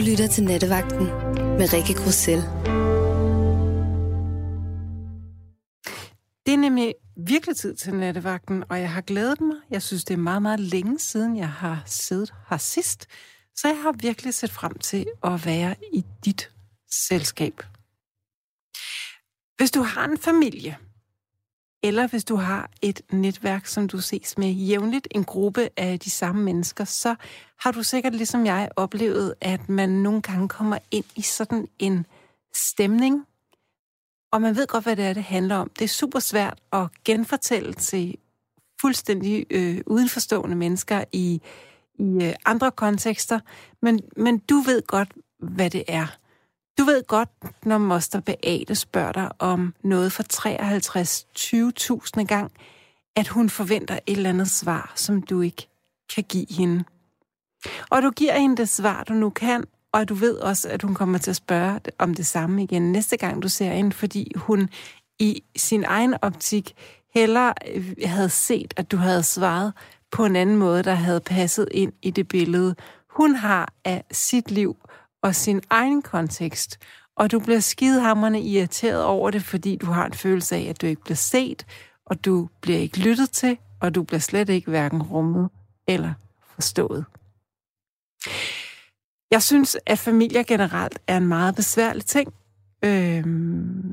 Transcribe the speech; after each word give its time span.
lytter 0.00 0.26
til 0.28 0.44
Nattevagten 0.44 1.04
med 1.58 1.72
Rikke 1.72 1.94
Grussel. 1.94 2.40
Det 6.46 6.54
er 6.54 6.58
nemlig 6.58 6.94
virkelig 7.16 7.56
tid 7.56 7.74
til 7.74 7.94
nattevagten, 7.94 8.64
og 8.68 8.80
jeg 8.80 8.92
har 8.92 9.00
glædet 9.00 9.40
mig. 9.40 9.56
Jeg 9.70 9.82
synes, 9.82 10.04
det 10.04 10.14
er 10.14 10.18
meget, 10.18 10.42
meget 10.42 10.60
længe 10.60 10.98
siden, 10.98 11.36
jeg 11.36 11.48
har 11.48 11.82
siddet 11.86 12.34
her 12.50 12.56
sidst. 12.56 13.06
Så 13.56 13.68
jeg 13.68 13.82
har 13.82 13.92
virkelig 13.92 14.34
set 14.34 14.50
frem 14.50 14.78
til 14.78 15.06
at 15.24 15.46
være 15.46 15.74
i 15.92 16.04
dit 16.24 16.50
selskab. 17.08 17.62
Hvis 19.56 19.70
du 19.70 19.82
har 19.82 20.04
en 20.04 20.18
familie, 20.18 20.76
eller 21.82 22.06
hvis 22.06 22.24
du 22.24 22.36
har 22.36 22.70
et 22.82 23.00
netværk, 23.12 23.66
som 23.66 23.88
du 23.88 24.00
ses 24.00 24.38
med 24.38 24.48
jævnligt, 24.48 25.08
en 25.10 25.24
gruppe 25.24 25.68
af 25.76 26.00
de 26.00 26.10
samme 26.10 26.42
mennesker, 26.42 26.84
så 26.84 27.14
har 27.60 27.72
du 27.72 27.82
sikkert 27.82 28.14
ligesom 28.14 28.46
jeg 28.46 28.68
oplevet, 28.76 29.34
at 29.40 29.68
man 29.68 29.88
nogle 29.88 30.22
gange 30.22 30.48
kommer 30.48 30.78
ind 30.90 31.04
i 31.16 31.22
sådan 31.22 31.68
en 31.78 32.06
stemning, 32.54 33.26
og 34.32 34.42
man 34.42 34.56
ved 34.56 34.66
godt, 34.66 34.84
hvad 34.84 34.96
det 34.96 35.04
er, 35.04 35.12
det 35.12 35.22
handler 35.22 35.56
om. 35.56 35.70
Det 35.78 35.84
er 35.84 35.88
super 35.88 36.18
svært 36.18 36.58
at 36.72 36.86
genfortælle 37.04 37.72
til 37.72 38.16
fuldstændig 38.80 39.46
øh, 39.50 39.80
udenforstående 39.86 40.56
mennesker 40.56 41.04
i, 41.12 41.40
i 41.98 42.24
øh, 42.24 42.34
andre 42.44 42.70
kontekster, 42.70 43.40
men, 43.82 44.00
men 44.16 44.38
du 44.38 44.54
ved 44.54 44.82
godt, 44.86 45.12
hvad 45.38 45.70
det 45.70 45.84
er. 45.88 46.19
Du 46.78 46.84
ved 46.84 47.02
godt, 47.06 47.28
når 47.64 47.78
Moster 47.78 48.20
Beate 48.20 48.74
spørger 48.74 49.12
dig 49.12 49.30
om 49.38 49.74
noget 49.84 50.12
for 50.12 50.22
53-20.000 52.20 52.24
gang, 52.24 52.52
at 53.16 53.28
hun 53.28 53.50
forventer 53.50 53.98
et 54.06 54.16
eller 54.16 54.30
andet 54.30 54.50
svar, 54.50 54.92
som 54.96 55.22
du 55.22 55.40
ikke 55.40 55.68
kan 56.14 56.24
give 56.24 56.46
hende. 56.50 56.84
Og 57.90 58.02
du 58.02 58.10
giver 58.10 58.38
hende 58.38 58.56
det 58.56 58.68
svar, 58.68 59.04
du 59.04 59.12
nu 59.12 59.30
kan, 59.30 59.64
og 59.92 60.08
du 60.08 60.14
ved 60.14 60.34
også, 60.34 60.68
at 60.68 60.82
hun 60.82 60.94
kommer 60.94 61.18
til 61.18 61.30
at 61.30 61.36
spørge 61.36 61.80
om 61.98 62.14
det 62.14 62.26
samme 62.26 62.62
igen 62.62 62.92
næste 62.92 63.16
gang, 63.16 63.42
du 63.42 63.48
ser 63.48 63.72
hende, 63.72 63.92
fordi 63.92 64.32
hun 64.36 64.68
i 65.18 65.42
sin 65.56 65.84
egen 65.84 66.14
optik 66.22 66.74
heller 67.14 67.52
øh, 67.74 67.94
havde 68.04 68.28
set, 68.28 68.74
at 68.76 68.90
du 68.90 68.96
havde 68.96 69.22
svaret 69.22 69.72
på 70.10 70.24
en 70.24 70.36
anden 70.36 70.56
måde, 70.56 70.82
der 70.82 70.94
havde 70.94 71.20
passet 71.20 71.68
ind 71.70 71.92
i 72.02 72.10
det 72.10 72.28
billede, 72.28 72.74
hun 73.10 73.34
har 73.34 73.72
af 73.84 74.04
sit 74.12 74.50
liv 74.50 74.76
og 75.22 75.34
sin 75.34 75.62
egen 75.70 76.02
kontekst. 76.02 76.78
Og 77.16 77.30
du 77.30 77.38
bliver 77.40 77.60
skidehammerne 77.60 78.42
irriteret 78.42 79.04
over 79.04 79.30
det, 79.30 79.42
fordi 79.42 79.76
du 79.76 79.86
har 79.86 80.06
en 80.06 80.12
følelse 80.12 80.56
af, 80.56 80.62
at 80.62 80.80
du 80.80 80.86
ikke 80.86 81.02
bliver 81.02 81.16
set, 81.16 81.66
og 82.06 82.24
du 82.24 82.48
bliver 82.60 82.78
ikke 82.78 82.98
lyttet 82.98 83.30
til, 83.30 83.58
og 83.80 83.94
du 83.94 84.02
bliver 84.02 84.20
slet 84.20 84.48
ikke 84.48 84.70
hverken 84.70 85.02
rummet 85.02 85.50
eller 85.88 86.12
forstået. 86.54 87.04
Jeg 89.30 89.42
synes, 89.42 89.76
at 89.86 89.98
familier 89.98 90.42
generelt 90.42 90.98
er 91.06 91.16
en 91.16 91.26
meget 91.26 91.54
besværlig 91.54 92.04
ting, 92.04 92.32
øh, 92.84 93.24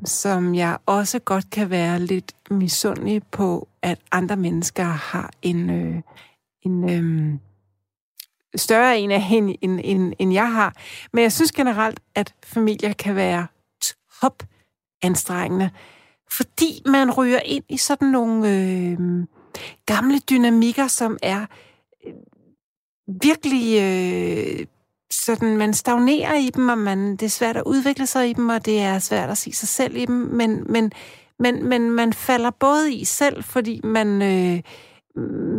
som 0.06 0.56
jeg 0.56 0.78
også 0.86 1.20
godt 1.20 1.50
kan 1.50 1.70
være 1.70 2.00
lidt 2.00 2.34
misundelig 2.52 3.24
på, 3.32 3.68
at 3.82 4.00
andre 4.12 4.36
mennesker 4.36 4.84
har 4.84 5.32
en, 5.42 5.70
øh, 5.70 6.02
en 6.62 6.90
øh, 6.90 7.40
større 8.58 9.00
en 9.00 9.12
af 9.12 9.22
hende, 9.22 9.58
end, 9.62 9.80
end, 9.84 10.14
end 10.20 10.34
jeg 10.34 10.52
har. 10.52 10.76
Men 11.14 11.22
jeg 11.22 11.32
synes 11.32 11.52
generelt, 11.52 12.00
at 12.16 12.34
familier 12.44 12.94
kan 12.94 13.16
være 13.16 13.48
top 14.22 14.44
anstrengende, 15.02 15.70
fordi 16.32 16.82
man 16.86 17.12
ryger 17.12 17.40
ind 17.40 17.64
i 17.70 17.78
sådan 17.78 18.08
nogle 18.08 18.50
øh, 18.50 18.98
gamle 19.86 20.20
dynamikker, 20.20 20.88
som 20.88 21.18
er 21.24 21.46
øh, 22.08 22.14
virkelig 23.22 23.82
øh, 23.82 24.66
sådan, 25.12 25.58
man 25.58 25.74
stagnerer 25.74 26.36
i 26.36 26.50
dem, 26.50 26.70
og 26.70 26.78
man, 26.78 27.12
det 27.12 27.24
er 27.24 27.30
svært 27.30 27.58
at 27.58 27.64
udvikle 27.66 28.08
sig 28.08 28.30
i 28.30 28.34
dem, 28.34 28.50
og 28.50 28.66
det 28.66 28.80
er 28.80 29.00
svært 29.00 29.30
at 29.30 29.38
se 29.38 29.54
sig 29.54 29.68
selv 29.68 29.96
i 29.96 30.06
dem, 30.06 30.16
men, 30.16 30.64
men, 30.72 30.92
men, 31.40 31.66
men 31.66 31.92
man 31.92 32.14
falder 32.14 32.52
både 32.52 32.94
i 32.94 33.06
selv, 33.06 33.44
fordi 33.44 33.82
man, 33.84 34.22
øh, 34.22 34.62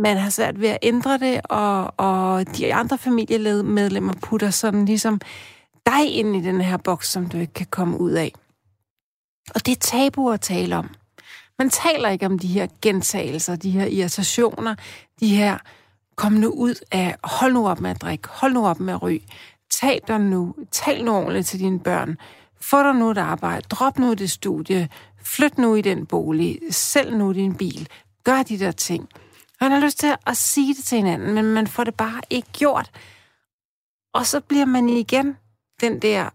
man 0.01 0.17
har 0.17 0.29
svært 0.29 0.61
ved 0.61 0.69
at 0.69 0.77
ændre 0.81 1.17
det, 1.17 1.41
og, 1.43 1.93
og 1.97 2.57
de 2.57 2.73
andre 2.73 2.97
familiemedlemmer 2.97 4.13
putter 4.13 4.49
sådan 4.49 4.85
ligesom 4.85 5.21
dig 5.85 6.13
ind 6.13 6.35
i 6.35 6.41
den 6.41 6.61
her 6.61 6.77
boks, 6.77 7.11
som 7.11 7.29
du 7.29 7.37
ikke 7.37 7.53
kan 7.53 7.67
komme 7.69 7.99
ud 7.99 8.11
af. 8.11 8.33
Og 9.55 9.65
det 9.65 9.71
er 9.71 9.79
tabu 9.79 10.31
at 10.31 10.41
tale 10.41 10.77
om. 10.77 10.89
Man 11.59 11.69
taler 11.69 12.09
ikke 12.09 12.25
om 12.25 12.39
de 12.39 12.47
her 12.47 12.67
gentagelser, 12.81 13.55
de 13.55 13.71
her 13.71 13.85
irritationer, 13.85 14.75
de 15.19 15.35
her 15.35 15.57
kom 16.15 16.31
nu 16.33 16.49
ud 16.49 16.75
af, 16.91 17.15
hold 17.23 17.53
nu 17.53 17.67
op 17.67 17.79
med 17.79 17.89
at 17.89 18.01
drikke, 18.01 18.27
hold 18.29 18.53
nu 18.53 18.67
op 18.67 18.79
med 18.79 18.93
at 18.93 19.01
ryge, 19.01 19.21
tag 19.71 20.01
dig 20.07 20.19
nu, 20.19 20.55
tal 20.71 21.05
nu 21.05 21.15
ordentligt 21.15 21.47
til 21.47 21.59
dine 21.59 21.79
børn, 21.79 22.17
få 22.61 22.83
dig 22.83 22.95
nu 22.95 23.11
et 23.11 23.17
arbejde, 23.17 23.65
drop 23.69 23.99
nu 23.99 24.13
det 24.13 24.31
studie, 24.31 24.89
flyt 25.23 25.57
nu 25.57 25.75
i 25.75 25.81
den 25.81 26.05
bolig, 26.05 26.59
sælg 26.69 27.17
nu 27.17 27.33
din 27.33 27.55
bil, 27.55 27.87
gør 28.23 28.43
de 28.43 28.59
der 28.59 28.71
ting. 28.71 29.09
Man 29.61 29.71
har 29.71 29.79
lyst 29.79 29.99
til 29.99 30.15
at 30.25 30.37
sige 30.37 30.75
det 30.75 30.83
til 30.83 30.97
hinanden, 30.97 31.33
men 31.33 31.45
man 31.45 31.67
får 31.67 31.83
det 31.83 31.95
bare 31.95 32.21
ikke 32.29 32.51
gjort. 32.51 32.91
Og 34.13 34.25
så 34.25 34.41
bliver 34.41 34.65
man 34.65 34.89
igen 34.89 35.37
den 35.81 36.01
der 36.01 36.29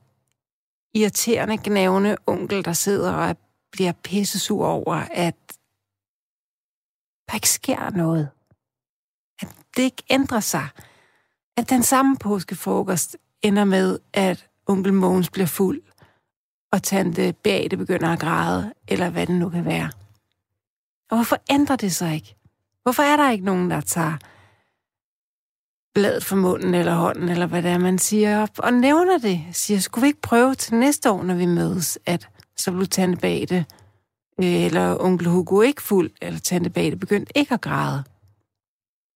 irriterende, 0.94 1.58
gnavende 1.64 2.16
onkel, 2.26 2.64
der 2.64 2.72
sidder 2.72 3.12
og 3.12 3.36
bliver 3.72 3.92
pissesur 3.92 4.66
over, 4.66 4.94
at 4.94 5.36
der 7.28 7.34
ikke 7.34 7.48
sker 7.48 7.90
noget 7.90 8.30
At 9.40 9.48
det 9.76 9.82
ikke 9.82 10.02
ændrer 10.10 10.40
sig. 10.40 10.68
At 11.56 11.70
den 11.70 11.82
samme 11.82 12.16
påskefrokost 12.16 13.16
ender 13.42 13.64
med, 13.64 13.98
at 14.12 14.48
onkel 14.66 14.92
Mogens 14.92 15.30
bliver 15.30 15.46
fuld, 15.46 15.82
og 16.72 16.82
tante 16.82 17.32
Beate 17.32 17.76
begynder 17.76 18.08
at 18.12 18.20
græde, 18.20 18.74
eller 18.88 19.10
hvad 19.10 19.26
det 19.26 19.34
nu 19.34 19.50
kan 19.50 19.64
være. 19.64 19.90
Og 21.10 21.16
hvorfor 21.16 21.36
ændrer 21.50 21.76
det 21.76 21.94
sig 21.94 22.14
ikke? 22.14 22.36
Hvorfor 22.84 23.02
er 23.02 23.16
der 23.16 23.30
ikke 23.30 23.44
nogen, 23.44 23.70
der 23.70 23.80
tager 23.80 24.16
bladet 25.94 26.24
fra 26.24 26.36
munden 26.36 26.74
eller 26.74 26.94
hånden, 26.94 27.28
eller 27.28 27.46
hvad 27.46 27.62
det 27.62 27.70
er, 27.70 27.78
man 27.78 27.98
siger, 27.98 28.42
op 28.42 28.58
og 28.58 28.72
nævner 28.72 29.18
det? 29.18 29.44
Siger, 29.52 29.80
skulle 29.80 30.02
vi 30.02 30.06
ikke 30.06 30.20
prøve 30.20 30.54
til 30.54 30.74
næste 30.74 31.10
år, 31.10 31.22
når 31.22 31.34
vi 31.34 31.46
mødes, 31.46 31.98
at 32.06 32.28
så 32.56 32.72
blev 32.72 32.86
tante 32.86 33.20
Bate 33.20 33.66
øh, 34.42 34.64
eller 34.64 34.96
onkel 35.00 35.28
Hugo 35.28 35.60
ikke 35.60 35.82
fuld, 35.82 36.10
eller 36.22 36.40
tante 36.40 36.70
Bate 36.70 36.96
begyndte 36.96 37.38
ikke 37.38 37.54
at 37.54 37.60
græde. 37.60 38.04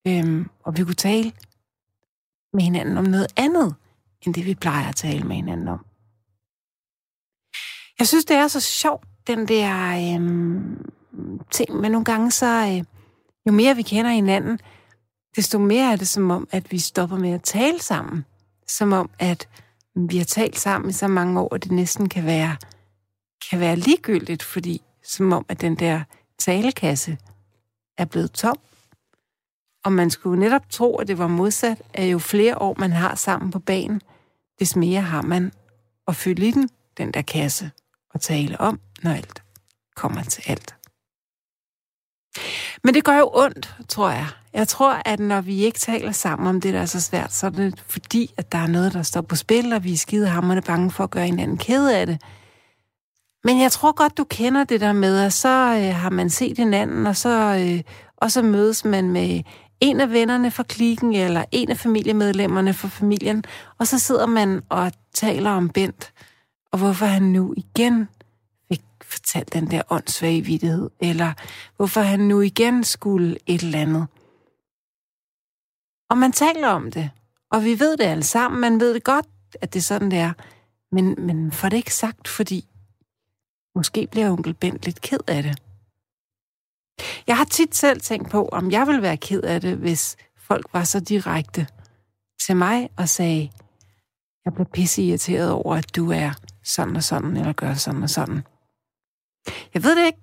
Øhm, 0.06 0.50
og 0.64 0.76
vi 0.76 0.84
kunne 0.84 0.94
tale 0.94 1.32
med 2.52 2.62
hinanden 2.62 2.98
om 2.98 3.04
noget 3.04 3.26
andet, 3.36 3.74
end 4.22 4.34
det 4.34 4.46
vi 4.46 4.54
plejer 4.54 4.88
at 4.88 4.96
tale 4.96 5.24
med 5.24 5.36
hinanden 5.36 5.68
om. 5.68 5.84
Jeg 7.98 8.08
synes, 8.08 8.24
det 8.24 8.36
er 8.36 8.48
så 8.48 8.60
sjovt, 8.60 9.04
den 9.26 9.48
der 9.48 9.72
øhm, 10.14 10.90
ting, 11.50 11.74
men 11.74 11.92
nogle 11.92 12.04
gange 12.04 12.30
så, 12.30 12.46
øh, 12.46 12.84
jo 13.48 13.52
mere 13.52 13.76
vi 13.76 13.82
kender 13.82 14.10
hinanden, 14.10 14.60
desto 15.36 15.58
mere 15.58 15.92
er 15.92 15.96
det 15.96 16.08
som 16.08 16.30
om, 16.30 16.48
at 16.50 16.72
vi 16.72 16.78
stopper 16.78 17.16
med 17.16 17.32
at 17.32 17.42
tale 17.42 17.80
sammen. 17.80 18.24
Som 18.66 18.92
om, 18.92 19.10
at 19.18 19.48
vi 19.94 20.16
har 20.18 20.24
talt 20.24 20.58
sammen 20.58 20.90
i 20.90 20.92
så 20.92 21.08
mange 21.08 21.40
år, 21.40 21.54
at 21.54 21.64
det 21.64 21.72
næsten 21.72 22.08
kan 22.08 22.24
være, 22.26 22.56
kan 23.50 23.60
være 23.60 23.76
ligegyldigt, 23.76 24.42
fordi 24.42 24.82
som 25.04 25.32
om, 25.32 25.46
at 25.48 25.60
den 25.60 25.74
der 25.74 26.02
talekasse 26.38 27.18
er 27.98 28.04
blevet 28.04 28.32
tom. 28.32 28.56
Og 29.84 29.92
man 29.92 30.10
skulle 30.10 30.40
netop 30.40 30.70
tro, 30.70 30.96
at 30.96 31.08
det 31.08 31.18
var 31.18 31.26
modsat, 31.26 31.82
at 31.94 32.12
jo 32.12 32.18
flere 32.18 32.58
år 32.58 32.76
man 32.78 32.92
har 32.92 33.14
sammen 33.14 33.50
på 33.50 33.58
banen, 33.58 34.00
des 34.60 34.76
mere 34.76 35.00
har 35.00 35.22
man 35.22 35.52
at 36.08 36.16
fylde 36.16 36.48
i 36.48 36.50
den, 36.50 36.68
den 36.98 37.12
der 37.12 37.22
kasse, 37.22 37.70
og 38.14 38.20
tale 38.20 38.60
om, 38.60 38.80
når 39.02 39.10
alt 39.10 39.42
kommer 39.96 40.22
til 40.22 40.42
alt. 40.46 40.77
Men 42.84 42.94
det 42.94 43.04
gør 43.04 43.18
jo 43.18 43.30
ondt, 43.34 43.74
tror 43.88 44.10
jeg. 44.10 44.26
Jeg 44.52 44.68
tror, 44.68 45.02
at 45.04 45.20
når 45.20 45.40
vi 45.40 45.64
ikke 45.64 45.78
taler 45.78 46.12
sammen 46.12 46.48
om 46.48 46.60
det, 46.60 46.74
der 46.74 46.80
er 46.80 46.86
så 46.86 47.00
svært, 47.00 47.32
så 47.32 47.46
er 47.46 47.50
det 47.50 47.82
fordi, 47.86 48.34
at 48.36 48.52
der 48.52 48.58
er 48.58 48.66
noget, 48.66 48.92
der 48.92 49.02
står 49.02 49.20
på 49.20 49.36
spil, 49.36 49.72
og 49.72 49.84
vi 49.84 49.92
er 49.92 49.96
skidehammerne 49.96 50.62
bange 50.62 50.90
for 50.90 51.04
at 51.04 51.10
gøre 51.10 51.24
hinanden 51.24 51.56
ked 51.56 51.88
af 51.88 52.06
det. 52.06 52.22
Men 53.44 53.60
jeg 53.60 53.72
tror 53.72 53.92
godt, 53.92 54.18
du 54.18 54.24
kender 54.24 54.64
det 54.64 54.80
der 54.80 54.92
med, 54.92 55.18
at 55.18 55.32
så 55.32 55.48
øh, 55.48 55.94
har 55.94 56.10
man 56.10 56.30
set 56.30 56.58
hinanden, 56.58 57.06
og 57.06 57.16
så, 57.16 57.64
øh, 57.66 57.82
og 58.16 58.32
så 58.32 58.42
mødes 58.42 58.84
man 58.84 59.10
med 59.10 59.42
en 59.80 60.00
af 60.00 60.10
vennerne 60.12 60.50
fra 60.50 60.62
klikken, 60.62 61.14
eller 61.14 61.44
en 61.52 61.70
af 61.70 61.78
familiemedlemmerne 61.78 62.74
fra 62.74 62.88
familien, 62.88 63.44
og 63.78 63.86
så 63.86 63.98
sidder 63.98 64.26
man 64.26 64.62
og 64.68 64.92
taler 65.14 65.50
om 65.50 65.68
Bent, 65.68 66.12
og 66.72 66.78
hvorfor 66.78 67.06
han 67.06 67.22
nu 67.22 67.54
igen 67.56 68.08
fortalt 69.08 69.52
den 69.52 69.70
der 69.70 69.82
åndssvage 69.90 70.44
vidtighed, 70.44 70.90
eller 71.00 71.32
hvorfor 71.76 72.00
han 72.00 72.20
nu 72.20 72.40
igen 72.40 72.84
skulle 72.84 73.38
et 73.46 73.62
eller 73.62 73.80
andet. 73.80 74.06
Og 76.10 76.18
man 76.18 76.32
taler 76.32 76.68
om 76.68 76.90
det, 76.90 77.10
og 77.50 77.64
vi 77.64 77.80
ved 77.80 77.96
det 77.96 78.04
alle 78.04 78.24
sammen, 78.24 78.60
man 78.60 78.80
ved 78.80 78.94
det 78.94 79.04
godt, 79.04 79.26
at 79.60 79.72
det 79.74 79.78
er 79.78 79.82
sådan, 79.82 80.10
det 80.10 80.18
er, 80.18 80.32
men, 80.92 81.14
men 81.18 81.52
får 81.52 81.68
det 81.68 81.76
ikke 81.76 81.94
sagt, 81.94 82.28
fordi 82.28 82.64
måske 83.74 84.08
bliver 84.10 84.30
onkel 84.30 84.54
Bent 84.54 84.84
lidt 84.84 85.00
ked 85.00 85.18
af 85.26 85.42
det. 85.42 85.62
Jeg 87.26 87.36
har 87.36 87.44
tit 87.44 87.76
selv 87.76 88.00
tænkt 88.00 88.30
på, 88.30 88.48
om 88.48 88.70
jeg 88.70 88.86
ville 88.86 89.02
være 89.02 89.16
ked 89.16 89.42
af 89.42 89.60
det, 89.60 89.76
hvis 89.76 90.16
folk 90.36 90.66
var 90.72 90.84
så 90.84 91.00
direkte 91.00 91.66
til 92.46 92.56
mig 92.56 92.90
og 92.96 93.08
sagde, 93.08 93.50
Jeg 94.44 94.54
bliver 94.54 94.68
pisse 94.68 95.02
irriteret 95.02 95.50
over, 95.50 95.76
at 95.76 95.96
du 95.96 96.10
er 96.10 96.30
sådan 96.64 96.96
og 96.96 97.02
sådan, 97.02 97.36
eller 97.36 97.52
gør 97.52 97.74
sådan 97.74 98.02
og 98.02 98.10
sådan. 98.10 98.42
Jeg 99.74 99.82
ved 99.82 99.96
det 99.96 100.06
ikke. 100.06 100.18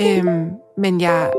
Øhm, 0.00 0.50
men 0.78 1.00
jeg... 1.00 1.32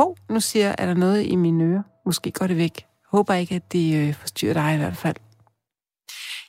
Hov, 0.00 0.10
oh, 0.10 0.34
nu 0.34 0.40
siger 0.40 0.66
jeg, 0.66 0.74
er 0.78 0.86
der 0.86 0.94
noget 0.94 1.26
i 1.26 1.36
mine 1.36 1.64
ører? 1.64 1.82
Måske 2.06 2.30
går 2.30 2.46
det 2.46 2.56
væk. 2.56 2.86
Håber 3.12 3.34
ikke, 3.34 3.54
at 3.54 3.72
det 3.72 4.08
øh, 4.08 4.14
forstyrrer 4.14 4.54
dig 4.54 4.74
i 4.74 4.78
hvert 4.78 4.96
fald. 4.96 5.16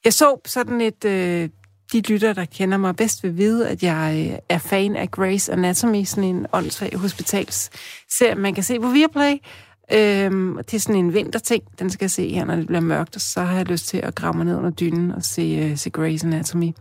Jeg 0.05 0.13
så 0.13 0.37
sådan 0.45 0.81
et... 0.81 1.05
Øh, 1.05 1.49
de 1.93 2.01
lytter, 2.01 2.33
der 2.33 2.45
kender 2.45 2.77
mig 2.77 2.95
bedst, 2.95 3.23
vil 3.23 3.37
vide, 3.37 3.69
at 3.69 3.83
jeg 3.83 4.29
øh, 4.31 4.37
er 4.49 4.57
fan 4.57 4.95
af 4.95 5.11
Grace 5.11 5.53
Anatomy, 5.53 6.03
sådan 6.03 6.23
en 6.23 6.45
åndssvag 6.53 6.95
hospitalsserie, 6.95 8.35
man 8.35 8.53
kan 8.53 8.63
se 8.63 8.79
på 8.79 8.87
Viaplay. 8.87 9.37
Øhm, 9.93 10.57
det 10.57 10.73
er 10.73 10.79
sådan 10.79 11.05
en 11.05 11.13
vinterting, 11.13 11.63
den 11.79 11.89
skal 11.89 12.05
jeg 12.05 12.11
se 12.11 12.33
her, 12.33 12.45
når 12.45 12.55
det 12.55 12.67
bliver 12.67 12.79
mørkt, 12.79 13.15
og 13.15 13.21
så 13.21 13.41
har 13.41 13.57
jeg 13.57 13.65
lyst 13.65 13.87
til 13.87 13.97
at 13.97 14.15
grave 14.15 14.33
mig 14.33 14.45
ned 14.45 14.55
under 14.55 14.69
dynen 14.69 15.11
og 15.11 15.23
se, 15.23 15.71
uh, 15.71 15.77
se 15.77 15.89
Grace 15.89 16.27
Anatomy. 16.27 16.71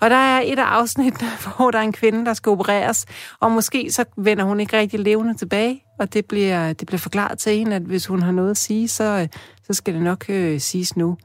Og 0.00 0.10
der 0.10 0.16
er 0.16 0.40
et 0.44 0.58
af 0.58 0.64
afsnittene, 0.64 1.28
hvor 1.56 1.70
der 1.70 1.78
er 1.78 1.82
en 1.82 1.92
kvinde, 1.92 2.24
der 2.24 2.34
skal 2.34 2.50
opereres, 2.50 3.06
og 3.40 3.50
måske 3.52 3.92
så 3.92 4.04
vender 4.16 4.44
hun 4.44 4.60
ikke 4.60 4.78
rigtig 4.78 5.00
levende 5.00 5.34
tilbage, 5.34 5.84
og 5.98 6.12
det 6.12 6.26
bliver, 6.26 6.72
det 6.72 6.86
bliver 6.86 6.98
forklaret 6.98 7.38
til 7.38 7.58
hende, 7.58 7.76
at 7.76 7.82
hvis 7.82 8.06
hun 8.06 8.22
har 8.22 8.32
noget 8.32 8.50
at 8.50 8.56
sige, 8.56 8.88
så, 8.88 9.28
så 9.66 9.72
skal 9.72 9.94
det 9.94 10.02
nok 10.02 10.24
øh, 10.28 10.60
siges 10.60 10.96
nu. 10.96 11.16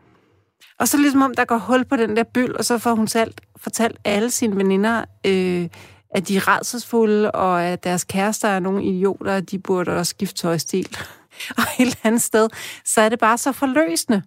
Og 0.80 0.88
så 0.88 0.98
ligesom 0.98 1.22
om, 1.22 1.34
der 1.34 1.46
går 1.46 1.58
hul 1.58 1.86
på 1.86 1.96
den 1.96 2.18
der 2.18 2.24
byld, 2.24 2.56
og 2.56 2.66
så 2.66 2.78
får 2.78 2.96
hun 2.96 3.08
selv 3.08 3.34
fortalt 3.58 3.98
alle 4.06 4.32
sine 4.32 4.56
veninder, 4.56 5.06
øh, 5.26 5.68
at 6.16 6.28
de 6.28 6.38
er 6.38 6.48
redselsfulde, 6.48 7.32
og 7.32 7.64
at 7.64 7.84
deres 7.84 8.04
kærester 8.04 8.48
er 8.48 8.60
nogle 8.60 8.84
idioter, 8.84 9.36
og 9.36 9.52
de 9.52 9.60
burde 9.60 9.92
også 9.92 10.10
skifte 10.10 10.36
tøjstil. 10.36 10.98
og 11.58 11.64
et 11.80 11.86
eller 11.86 11.98
andet 12.04 12.22
sted, 12.22 12.50
så 12.86 13.02
er 13.02 13.10
det 13.10 13.20
bare 13.20 13.38
så 13.38 13.52
forløsende. 13.52 14.22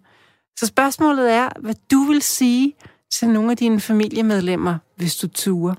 Så 0.59 0.65
spørgsmålet 0.65 1.33
er, 1.33 1.49
hvad 1.59 1.75
du 1.91 2.03
vil 2.03 2.21
sige 2.21 2.73
til 3.11 3.29
nogle 3.29 3.51
af 3.51 3.57
dine 3.57 3.79
familiemedlemmer, 3.79 4.77
hvis 4.95 5.15
du 5.15 5.27
turer. 5.27 5.75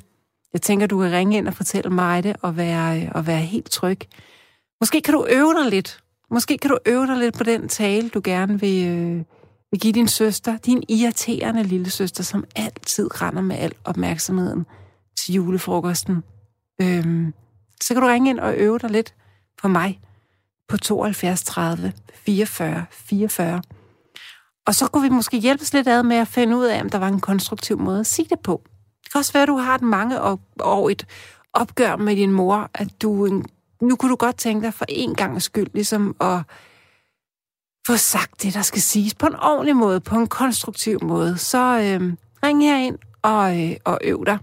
Jeg 0.52 0.62
tænker, 0.62 0.86
du 0.86 1.00
kan 1.00 1.12
ringe 1.12 1.38
ind 1.38 1.48
og 1.48 1.54
fortælle 1.54 1.90
mig 1.90 2.22
det, 2.22 2.36
og 2.42 2.56
være, 2.56 3.02
øh, 3.02 3.08
og 3.14 3.26
være 3.26 3.40
helt 3.40 3.70
tryg. 3.70 3.98
Måske 4.80 5.00
kan 5.00 5.14
du 5.14 5.26
øve 5.30 5.54
dig 5.54 5.70
lidt. 5.70 6.00
Måske 6.30 6.58
kan 6.58 6.70
du 6.70 6.78
øve 6.86 7.06
dig 7.06 7.16
lidt 7.16 7.38
på 7.38 7.44
den 7.44 7.68
tale, 7.68 8.08
du 8.08 8.20
gerne 8.24 8.60
vil, 8.60 8.86
øh, 8.86 9.24
vil 9.70 9.80
give 9.80 9.92
din 9.92 10.08
søster, 10.08 10.56
din 10.56 10.82
irriterende 10.88 11.62
lille 11.62 11.90
søster, 11.90 12.22
som 12.22 12.44
altid 12.56 13.22
render 13.22 13.42
med 13.42 13.56
al 13.56 13.72
opmærksomheden 13.84 14.66
til 15.18 15.34
julefrokosten. 15.34 16.22
Øhm, 16.82 17.34
så 17.80 17.94
kan 17.94 18.02
du 18.02 18.08
ringe 18.08 18.30
ind 18.30 18.40
og 18.40 18.54
øve 18.56 18.78
dig 18.78 18.90
lidt 18.90 19.14
på 19.62 19.68
mig 19.68 20.00
på 20.68 20.76
72 20.76 21.42
30 21.42 21.92
44 22.14 22.84
44. 22.90 23.62
Og 24.66 24.74
så 24.74 24.86
kunne 24.86 25.02
vi 25.02 25.08
måske 25.08 25.38
hjælpes 25.38 25.72
lidt 25.72 25.88
ad 25.88 26.02
med 26.02 26.16
at 26.16 26.28
finde 26.28 26.56
ud 26.56 26.64
af, 26.64 26.80
om 26.80 26.88
der 26.88 26.98
var 26.98 27.08
en 27.08 27.20
konstruktiv 27.20 27.78
måde 27.78 28.00
at 28.00 28.06
sige 28.06 28.26
det 28.30 28.40
på. 28.40 28.62
Det 29.04 29.12
kan 29.12 29.18
også 29.18 29.32
være, 29.32 29.42
at 29.42 29.48
du 29.48 29.56
har 29.56 29.74
et 29.74 29.82
mange 29.82 30.20
år 30.60 30.90
et 30.90 31.06
opgør 31.52 31.96
med 31.96 32.16
din 32.16 32.32
mor, 32.32 32.70
at 32.74 32.88
du 33.02 33.42
nu 33.80 33.96
kunne 33.96 34.10
du 34.10 34.16
godt 34.16 34.36
tænke 34.36 34.64
dig 34.64 34.74
for 34.74 34.84
en 34.88 35.14
gang 35.14 35.42
skyld, 35.42 35.66
ligesom 35.74 36.16
at 36.20 36.42
få 37.86 37.96
sagt 37.96 38.42
det, 38.42 38.54
der 38.54 38.62
skal 38.62 38.82
siges 38.82 39.14
på 39.14 39.26
en 39.26 39.36
ordentlig 39.36 39.76
måde, 39.76 40.00
på 40.00 40.16
en 40.16 40.26
konstruktiv 40.26 40.98
måde, 41.02 41.38
så 41.38 41.58
øh, 41.58 42.12
ring 42.42 42.62
herind 42.62 42.98
og, 43.22 43.64
øh, 43.64 43.76
og 43.84 43.98
øv 44.04 44.24
dig. 44.26 44.38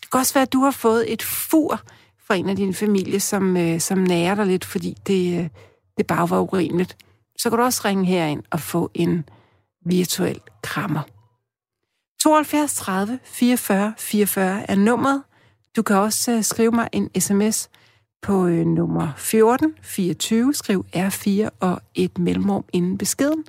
Det 0.00 0.10
kan 0.10 0.20
også 0.20 0.34
være, 0.34 0.42
at 0.42 0.52
du 0.52 0.60
har 0.60 0.70
fået 0.70 1.12
et 1.12 1.22
fur 1.22 1.80
fra 2.26 2.34
en 2.34 2.48
af 2.48 2.56
dine 2.56 2.74
familie, 2.74 3.20
som, 3.20 3.56
øh, 3.56 3.80
som 3.80 3.98
nærer 3.98 4.34
dig 4.34 4.46
lidt, 4.46 4.64
fordi 4.64 4.96
det, 5.06 5.38
øh, 5.38 5.48
det 5.96 6.06
bare 6.06 6.30
var 6.30 6.40
urimeligt. 6.40 6.96
Så 7.38 7.50
kan 7.50 7.58
du 7.58 7.64
også 7.64 7.82
ringe 7.84 8.04
herind 8.04 8.42
og 8.50 8.60
få 8.60 8.90
en 8.94 9.24
virtuel 9.84 10.40
krammer. 10.62 11.02
72 12.22 12.74
30 12.74 13.18
44 13.24 13.94
44 13.98 14.70
er 14.70 14.74
nummeret. 14.74 15.22
Du 15.76 15.82
kan 15.82 15.96
også 15.96 16.32
øh, 16.32 16.42
skrive 16.42 16.70
mig 16.70 16.88
en 16.92 17.20
sms 17.20 17.70
på 18.22 18.46
øh, 18.46 18.66
nummer 18.66 19.12
14 19.16 19.74
24, 19.82 20.54
skriv 20.54 20.86
R4 20.96 21.48
og 21.60 21.80
et 21.94 22.18
mellemrum 22.18 22.64
inden 22.72 22.98
beskeden, 22.98 23.44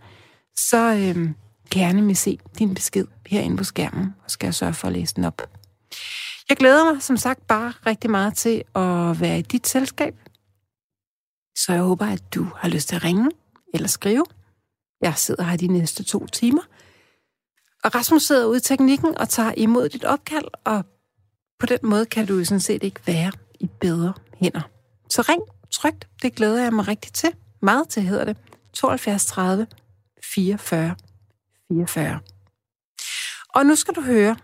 så 0.55 0.93
øh, 0.93 1.29
gerne 1.71 2.01
med 2.01 2.15
se 2.15 2.39
din 2.59 2.73
besked 2.73 3.07
herinde 3.27 3.57
på 3.57 3.63
skærmen, 3.63 4.15
og 4.23 4.31
skal 4.31 4.47
jeg 4.47 4.53
sørge 4.53 4.73
for 4.73 4.87
at 4.87 4.93
læse 4.93 5.15
den 5.15 5.23
op. 5.23 5.41
Jeg 6.49 6.57
glæder 6.57 6.93
mig 6.93 7.01
som 7.03 7.17
sagt 7.17 7.47
bare 7.47 7.73
rigtig 7.85 8.09
meget 8.09 8.35
til 8.35 8.63
at 8.75 9.21
være 9.21 9.39
i 9.39 9.41
dit 9.41 9.67
selskab, 9.67 10.15
så 11.57 11.73
jeg 11.73 11.81
håber, 11.81 12.05
at 12.05 12.33
du 12.35 12.47
har 12.55 12.69
lyst 12.69 12.87
til 12.87 12.95
at 12.95 13.03
ringe 13.03 13.29
eller 13.73 13.87
skrive. 13.87 14.25
Jeg 15.03 15.13
sidder 15.17 15.43
her 15.43 15.57
de 15.57 15.67
næste 15.67 16.03
to 16.03 16.27
timer. 16.27 16.61
Og 17.83 17.95
Rasmus 17.95 18.23
sidder 18.23 18.45
ude 18.45 18.57
i 18.57 18.61
teknikken 18.61 19.17
og 19.17 19.29
tager 19.29 19.53
imod 19.57 19.89
dit 19.89 20.03
opkald, 20.03 20.45
og 20.63 20.85
på 21.59 21.65
den 21.65 21.79
måde 21.83 22.05
kan 22.05 22.25
du 22.25 22.37
jo 22.37 22.45
sådan 22.45 22.59
set 22.59 22.83
ikke 22.83 22.99
være 23.05 23.31
i 23.59 23.69
bedre 23.81 24.13
hænder. 24.37 24.61
Så 25.09 25.21
ring 25.21 25.41
trygt, 25.71 26.07
det 26.21 26.35
glæder 26.35 26.63
jeg 26.63 26.73
mig 26.73 26.87
rigtig 26.87 27.13
til. 27.13 27.29
Meget 27.61 27.89
til 27.89 28.03
hedder 28.03 28.25
det. 28.25 28.37
72 28.73 29.25
30 29.25 29.67
44 30.23 30.95
44. 31.71 32.19
Og 33.49 33.65
nu 33.65 33.75
skal 33.75 33.93
du 33.93 34.01
høre, 34.01 34.35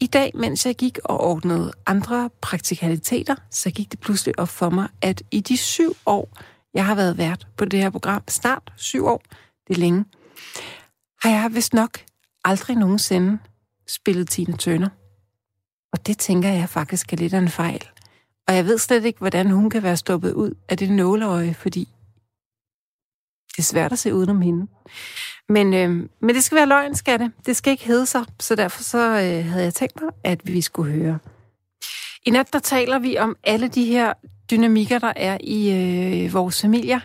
i 0.00 0.06
dag, 0.06 0.30
mens 0.34 0.66
jeg 0.66 0.74
gik 0.74 0.98
og 1.04 1.20
ordnede 1.20 1.72
andre 1.86 2.30
praktikaliteter, 2.40 3.36
så 3.50 3.70
gik 3.70 3.92
det 3.92 4.00
pludselig 4.00 4.38
op 4.38 4.48
for 4.48 4.70
mig, 4.70 4.88
at 5.02 5.22
i 5.30 5.40
de 5.40 5.56
syv 5.56 5.92
år, 6.06 6.38
jeg 6.74 6.86
har 6.86 6.94
været 6.94 7.18
vært 7.18 7.46
på 7.56 7.64
det 7.64 7.80
her 7.80 7.90
program, 7.90 8.22
snart 8.28 8.72
syv 8.76 9.06
år, 9.06 9.22
det 9.72 9.80
længe, 9.80 10.04
har 11.22 11.30
jeg 11.30 11.50
vist 11.54 11.74
nok 11.74 11.98
aldrig 12.44 12.76
nogensinde 12.76 13.38
spillet 13.88 14.28
Tina 14.28 14.56
Turner. 14.56 14.88
Og 15.92 16.06
det 16.06 16.18
tænker 16.18 16.48
jeg 16.48 16.68
faktisk 16.68 17.12
er 17.12 17.16
lidt 17.16 17.34
af 17.34 17.38
en 17.38 17.48
fejl. 17.48 17.88
Og 18.48 18.56
jeg 18.56 18.64
ved 18.64 18.78
slet 18.78 19.04
ikke, 19.04 19.18
hvordan 19.18 19.50
hun 19.50 19.70
kan 19.70 19.82
være 19.82 19.96
stoppet 19.96 20.32
ud 20.32 20.54
af 20.68 20.76
det 20.76 20.90
nåleøje, 20.90 21.54
fordi 21.54 21.88
det 23.50 23.58
er 23.58 23.62
svært 23.62 23.92
at 23.92 23.98
se 23.98 24.14
udenom 24.14 24.40
hende. 24.40 24.66
Men, 25.48 25.74
øh, 25.74 25.90
men 26.20 26.34
det 26.34 26.44
skal 26.44 26.56
være 26.56 26.66
løgn, 26.66 26.94
skal 26.94 27.18
det. 27.18 27.32
Det 27.46 27.56
skal 27.56 27.70
ikke 27.70 27.86
hedde 27.86 28.06
sig, 28.06 28.24
så 28.40 28.54
derfor 28.54 28.82
så 28.82 28.98
øh, 28.98 29.44
havde 29.44 29.64
jeg 29.64 29.74
tænkt 29.74 30.00
mig, 30.00 30.10
at 30.24 30.40
vi 30.44 30.60
skulle 30.60 30.92
høre. 30.92 31.18
I 32.26 32.30
nat, 32.30 32.52
der 32.52 32.58
taler 32.58 32.98
vi 32.98 33.18
om 33.18 33.36
alle 33.44 33.68
de 33.68 33.84
her 33.84 34.12
dynamikker, 34.50 34.98
der 34.98 35.12
er 35.16 35.38
i 35.40 35.72
øh, 36.24 36.32
vores 36.32 36.60
familier 36.60 37.00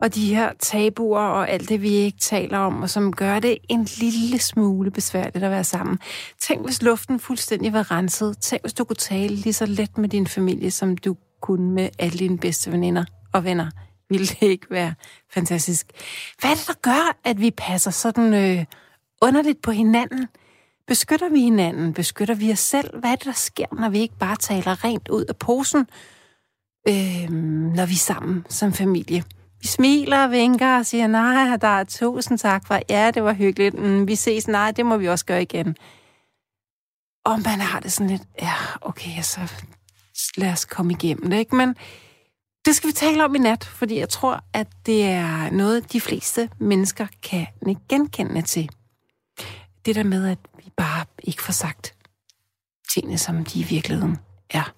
og 0.00 0.14
de 0.14 0.34
her 0.34 0.52
tabuer 0.58 1.20
og 1.20 1.50
alt 1.50 1.68
det, 1.68 1.82
vi 1.82 1.88
ikke 1.88 2.18
taler 2.18 2.58
om, 2.58 2.82
og 2.82 2.90
som 2.90 3.12
gør 3.12 3.38
det 3.38 3.58
en 3.68 3.84
lille 3.84 4.38
smule 4.38 4.90
besværligt 4.90 5.44
at 5.44 5.50
være 5.50 5.64
sammen. 5.64 5.98
Tænk, 6.40 6.64
hvis 6.64 6.82
luften 6.82 7.20
fuldstændig 7.20 7.72
var 7.72 7.90
renset. 7.90 8.38
Tænk, 8.38 8.62
hvis 8.62 8.74
du 8.74 8.84
kunne 8.84 8.96
tale 8.96 9.34
lige 9.34 9.52
så 9.52 9.66
let 9.66 9.98
med 9.98 10.08
din 10.08 10.26
familie, 10.26 10.70
som 10.70 10.96
du 10.96 11.16
kunne 11.40 11.70
med 11.70 11.88
alle 11.98 12.18
dine 12.18 12.38
bedste 12.38 12.72
veninder 12.72 13.04
og 13.32 13.44
venner. 13.44 13.70
Ville 14.10 14.26
det 14.26 14.42
ikke 14.42 14.66
være 14.70 14.94
fantastisk? 15.34 15.86
Hvad 16.40 16.50
er 16.50 16.54
det, 16.54 16.66
der 16.66 16.74
gør, 16.82 17.16
at 17.24 17.40
vi 17.40 17.50
passer 17.50 17.90
sådan 17.90 18.34
øh, 18.34 18.64
underligt 19.22 19.62
på 19.62 19.70
hinanden? 19.70 20.28
Beskytter 20.86 21.28
vi 21.28 21.40
hinanden? 21.40 21.94
Beskytter 21.94 22.34
vi 22.34 22.52
os 22.52 22.58
selv? 22.58 22.98
Hvad 22.98 23.10
er 23.10 23.16
det, 23.16 23.24
der 23.24 23.32
sker, 23.32 23.66
når 23.72 23.88
vi 23.88 23.98
ikke 23.98 24.18
bare 24.18 24.36
taler 24.36 24.84
rent 24.84 25.08
ud 25.08 25.24
af 25.24 25.36
posen, 25.36 25.86
øh, 26.88 27.30
når 27.76 27.86
vi 27.86 27.92
er 27.92 27.96
sammen 27.96 28.46
som 28.48 28.72
familie? 28.72 29.24
Vi 29.60 29.66
smiler 29.66 30.24
og 30.24 30.30
vinker 30.30 30.78
og 30.78 30.86
siger, 30.86 31.06
nej, 31.06 31.56
der 31.56 31.68
er 31.68 31.84
tusind 31.84 32.38
tak 32.38 32.66
for, 32.66 32.80
ja, 32.90 33.10
det 33.10 33.24
var 33.24 33.32
hyggeligt. 33.32 33.74
Mm, 33.74 34.08
vi 34.08 34.14
ses, 34.16 34.48
nej, 34.48 34.70
det 34.70 34.86
må 34.86 34.96
vi 34.96 35.08
også 35.08 35.24
gøre 35.24 35.42
igen. 35.42 35.76
Og 37.24 37.40
man 37.44 37.60
har 37.60 37.80
det 37.80 37.92
sådan 37.92 38.10
lidt, 38.10 38.22
ja, 38.42 38.54
okay, 38.80 39.22
så 39.22 39.52
lad 40.36 40.52
os 40.52 40.64
komme 40.64 40.92
igennem 40.92 41.30
det, 41.30 41.38
ikke? 41.38 41.56
Men 41.56 41.76
det 42.64 42.76
skal 42.76 42.88
vi 42.88 42.92
tale 42.92 43.24
om 43.24 43.34
i 43.34 43.38
nat, 43.38 43.64
fordi 43.64 43.98
jeg 43.98 44.08
tror, 44.08 44.44
at 44.52 44.66
det 44.86 45.04
er 45.04 45.50
noget, 45.50 45.92
de 45.92 46.00
fleste 46.00 46.50
mennesker 46.58 47.06
kan 47.22 47.46
genkende 47.88 48.42
til. 48.42 48.70
Det 49.86 49.94
der 49.94 50.02
med, 50.02 50.28
at 50.28 50.38
vi 50.64 50.70
bare 50.76 51.04
ikke 51.22 51.42
får 51.42 51.52
sagt 51.52 51.94
tingene, 52.94 53.18
som 53.18 53.44
de 53.44 53.60
i 53.60 53.62
virkeligheden 53.62 54.18
er. 54.50 54.72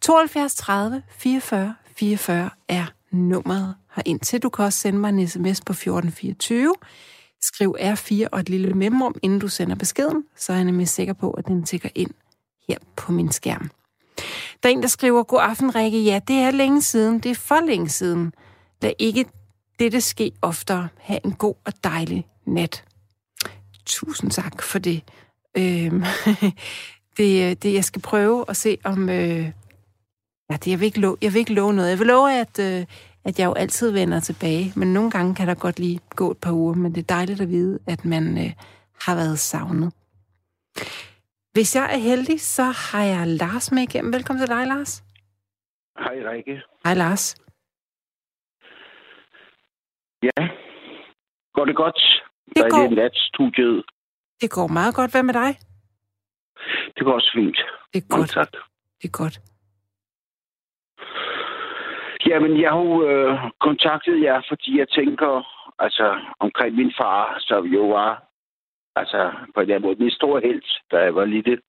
72 0.00 0.54
30 0.54 1.02
44 1.10 1.74
44 1.96 2.50
er 2.68 2.86
nummeret 3.10 3.74
indtil. 4.06 4.42
Du 4.42 4.48
kan 4.48 4.64
også 4.64 4.78
sende 4.78 4.98
mig 4.98 5.08
en 5.08 5.28
sms 5.28 5.60
på 5.60 5.72
1424. 5.72 6.74
Skriv 7.42 7.76
R4 7.80 8.28
og 8.32 8.40
et 8.40 8.48
lille 8.48 8.74
mellemrum, 8.74 9.14
inden 9.22 9.38
du 9.38 9.48
sender 9.48 9.76
beskeden, 9.76 10.24
så 10.36 10.52
er 10.52 10.56
jeg 10.56 10.64
nemlig 10.64 10.88
sikker 10.88 11.12
på, 11.12 11.30
at 11.30 11.46
den 11.46 11.64
tækker 11.64 11.88
ind 11.94 12.10
her 12.68 12.78
på 12.96 13.12
min 13.12 13.32
skærm. 13.32 13.70
Der 14.62 14.68
er 14.68 14.72
en, 14.72 14.82
der 14.82 14.88
skriver, 14.88 15.22
God 15.22 15.40
aften, 15.42 15.74
Rikke. 15.74 16.02
Ja, 16.02 16.20
det 16.28 16.36
er 16.36 16.50
længe 16.50 16.82
siden. 16.82 17.18
Det 17.18 17.30
er 17.30 17.34
for 17.34 17.60
længe 17.66 17.88
siden. 17.88 18.32
Lad 18.82 18.92
ikke 18.98 19.24
dette 19.78 20.00
ske 20.00 20.32
oftere. 20.42 20.88
Ha' 20.98 21.18
en 21.24 21.32
god 21.32 21.54
og 21.64 21.72
dejlig 21.84 22.26
nat. 22.46 22.84
Tusind 23.86 24.30
tak 24.30 24.62
for 24.62 24.78
det. 24.78 25.02
Øhm, 25.56 26.04
det, 27.16 27.50
øh, 27.50 27.56
det, 27.62 27.74
jeg 27.74 27.84
skal 27.84 28.02
prøve 28.02 28.44
at 28.48 28.56
se 28.56 28.78
om... 28.84 29.08
Øh, 29.08 29.52
ja, 30.50 30.56
det, 30.56 30.66
jeg, 30.66 30.80
vil 30.80 30.86
ikke 30.86 31.00
love, 31.00 31.16
jeg 31.22 31.32
vil 31.32 31.38
ikke 31.38 31.54
love 31.54 31.72
noget. 31.72 31.90
Jeg 31.90 31.98
vil 31.98 32.06
love, 32.06 32.32
at, 32.32 32.58
øh, 32.58 32.86
at 33.28 33.38
jeg 33.38 33.46
jo 33.46 33.54
altid 33.54 33.90
vender 33.92 34.20
tilbage. 34.20 34.72
Men 34.76 34.92
nogle 34.92 35.10
gange 35.10 35.34
kan 35.34 35.48
der 35.48 35.54
godt 35.54 35.78
lige 35.78 36.00
gå 36.16 36.30
et 36.30 36.38
par 36.44 36.52
uger, 36.52 36.74
men 36.74 36.94
det 36.94 37.00
er 37.02 37.14
dejligt 37.14 37.40
at 37.40 37.48
vide, 37.48 37.78
at 37.88 38.04
man 38.04 38.24
øh, 38.44 38.50
har 39.04 39.14
været 39.14 39.38
savnet. 39.38 39.92
Hvis 41.52 41.76
jeg 41.76 41.86
er 41.94 41.98
heldig, 41.98 42.40
så 42.40 42.62
har 42.62 43.02
jeg 43.04 43.26
Lars 43.26 43.72
med 43.72 43.82
igennem. 43.82 44.12
Velkommen 44.12 44.40
til 44.46 44.48
dig, 44.56 44.66
Lars. 44.66 44.92
Hej, 45.98 46.14
Rikke. 46.30 46.62
Hej, 46.84 46.94
Lars. 46.94 47.24
Ja, 50.22 50.42
går 51.54 51.64
det 51.64 51.76
godt? 51.76 52.00
Det 52.48 52.56
Der 52.56 52.64
er 52.64 52.70
går, 52.70 52.82
det 52.88 52.96
natstudiet. 52.96 53.84
det 54.40 54.50
går 54.50 54.66
meget 54.66 54.94
godt. 54.94 55.10
Hvad 55.10 55.22
med 55.22 55.34
dig? 55.34 55.58
Det 56.96 57.02
går 57.04 57.12
også 57.14 57.30
fint. 57.34 57.58
Det 57.92 57.98
er 58.02 58.06
Mange 58.10 58.22
godt. 58.22 58.30
tak. 58.30 58.50
Det 59.02 59.08
er 59.08 59.16
godt. 59.22 59.40
Jamen, 62.28 62.60
jeg 62.60 62.70
har 62.70 62.80
jo 62.80 63.08
øh, 63.08 63.38
kontaktet 63.60 64.22
jer, 64.22 64.42
fordi 64.48 64.78
jeg 64.78 64.88
tænker, 64.88 65.32
altså, 65.78 66.20
omkring 66.38 66.74
min 66.74 66.92
far, 66.98 67.36
som 67.40 67.66
jo 67.66 67.82
var, 67.86 68.22
altså, 68.96 69.32
på 69.54 69.64
den 69.64 69.82
måde, 69.82 69.96
min 69.98 70.10
store 70.10 70.40
held, 70.40 70.62
da 70.90 70.96
jeg 70.96 71.14
var 71.14 71.24
lille. 71.24 71.60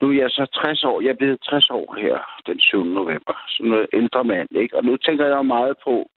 Nu 0.00 0.08
er 0.10 0.14
jeg 0.22 0.30
så 0.30 0.46
60 0.64 0.84
år. 0.84 1.00
Jeg 1.00 1.10
er 1.10 1.20
blevet 1.20 1.40
60 1.50 1.70
år 1.70 1.94
her 1.98 2.42
den 2.46 2.60
7. 2.60 2.84
november. 2.84 3.34
Som 3.48 3.72
en 3.72 3.86
ældre 3.92 4.24
mand, 4.24 4.48
ikke? 4.50 4.76
Og 4.76 4.84
nu 4.84 4.96
tænker 4.96 5.26
jeg 5.26 5.46
meget 5.46 5.76
på 5.84 6.10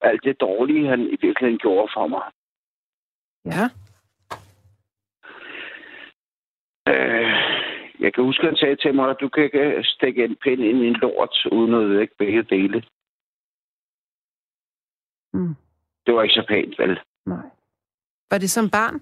alt 0.00 0.24
det 0.24 0.40
dårlige, 0.40 0.88
han 0.88 1.00
i 1.00 1.16
virkeligheden 1.22 1.58
gjorde 1.58 1.88
for 1.94 2.06
mig. 2.06 2.22
Ja. 3.46 3.64
Øh, 6.88 7.45
jeg 8.00 8.14
kan 8.14 8.24
huske, 8.24 8.42
at 8.42 8.48
han 8.48 8.56
sagde 8.56 8.76
til 8.76 8.94
mig, 8.94 9.10
at 9.10 9.20
du 9.20 9.28
kan 9.28 9.44
ikke 9.44 9.84
stikke 9.84 10.24
en 10.24 10.36
pind 10.36 10.62
ind 10.62 10.78
i 10.82 10.86
en 10.86 11.00
lort, 11.02 11.46
uden 11.52 11.74
at 11.74 11.80
ødelægge 11.80 12.14
begge 12.18 12.42
dele. 12.42 12.82
Mm. 15.32 15.54
Det 16.06 16.14
var 16.14 16.22
ikke 16.22 16.34
så 16.34 16.44
pænt, 16.48 16.78
vel? 16.78 17.00
Nej. 17.26 17.46
Var 18.30 18.38
det 18.38 18.50
som 18.50 18.70
barn? 18.70 18.94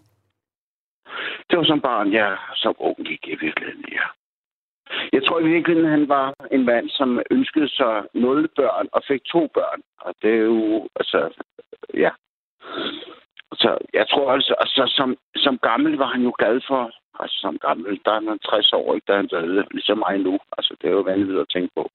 Det 1.51 1.59
var 1.59 1.65
som 1.65 1.81
barn, 1.81 2.13
jeg 2.13 2.39
som 2.55 2.75
ung 2.79 2.97
gik 3.07 3.27
i 3.27 3.37
virkeligheden, 3.41 3.85
ja. 3.93 4.07
Jeg 5.13 5.25
tror 5.25 5.41
i 5.41 5.49
virkeligheden, 5.49 5.91
han 5.91 6.09
var 6.09 6.35
en 6.51 6.65
mand, 6.65 6.89
som 6.89 7.21
ønskede 7.31 7.69
sig 7.69 8.05
nul 8.15 8.49
børn 8.57 8.89
og 8.93 9.03
fik 9.09 9.25
to 9.25 9.47
børn. 9.55 9.83
Og 9.99 10.15
det 10.23 10.31
er 10.31 10.45
jo, 10.45 10.89
altså, 10.97 11.43
ja. 11.95 12.11
Så 13.53 13.79
jeg 13.93 14.09
tror 14.09 14.33
altså, 14.33 14.55
altså 14.61 14.93
som, 14.97 15.17
som 15.37 15.59
gammel 15.59 15.97
var 15.97 16.07
han 16.07 16.23
jo 16.23 16.35
glad 16.39 16.61
for, 16.67 16.91
altså 17.21 17.37
som 17.41 17.59
gammel, 17.59 18.01
der 18.05 18.11
er 18.11 18.21
han 18.29 18.39
60 18.39 18.73
år, 18.73 18.95
ikke, 18.95 19.05
da 19.09 19.17
han 19.17 19.27
døde, 19.27 19.65
ligesom 19.71 19.99
mig 19.99 20.19
nu. 20.19 20.39
Altså, 20.59 20.73
det 20.81 20.87
er 20.89 20.93
jo 20.99 21.09
vanvittigt 21.11 21.41
at 21.41 21.53
tænke 21.55 21.71
på. 21.77 21.91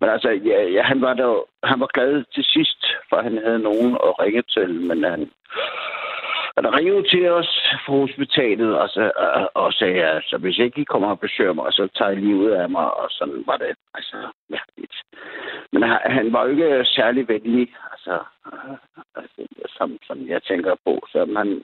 Men 0.00 0.08
altså, 0.14 0.30
ja, 0.30 0.58
ja, 0.76 0.82
han, 0.82 1.00
var 1.00 1.14
der, 1.14 1.30
han 1.64 1.80
var 1.80 1.90
glad 1.94 2.24
til 2.34 2.44
sidst, 2.44 2.80
for 3.08 3.22
han 3.22 3.38
havde 3.44 3.58
nogen 3.58 3.92
at 4.06 4.18
ringe 4.22 4.42
til, 4.42 4.70
men 4.88 5.04
han, 5.04 5.30
han 6.56 6.74
ringede 6.74 7.08
til 7.08 7.30
os 7.30 7.50
fra 7.86 7.92
hospitalet 7.92 8.78
og, 8.78 8.88
så, 8.88 9.12
og, 9.16 9.50
og 9.54 9.72
sagde, 9.72 10.04
altså, 10.04 10.38
hvis 10.38 10.58
ikke 10.58 10.80
I 10.80 10.84
kommer 10.84 11.08
og 11.08 11.20
besøger 11.20 11.52
mig, 11.52 11.72
så 11.72 11.88
tager 11.98 12.10
I 12.10 12.16
livet 12.16 12.52
af 12.52 12.70
mig, 12.70 12.94
og 12.94 13.06
sådan 13.10 13.44
var 13.46 13.56
det. 13.56 13.76
Altså, 13.94 14.16
mærkeligt. 14.50 14.96
Men 15.72 15.82
han, 15.82 15.98
han 16.04 16.32
var 16.32 16.44
jo 16.44 16.50
ikke 16.50 16.84
særlig 16.84 17.28
venlig, 17.28 17.68
altså, 17.92 18.14
øh, 18.46 18.76
altså 19.16 19.46
som, 19.76 19.98
som 20.06 20.28
jeg 20.28 20.42
tænker 20.42 20.74
på. 20.86 20.92
Så 21.12 21.18
han 21.36 21.62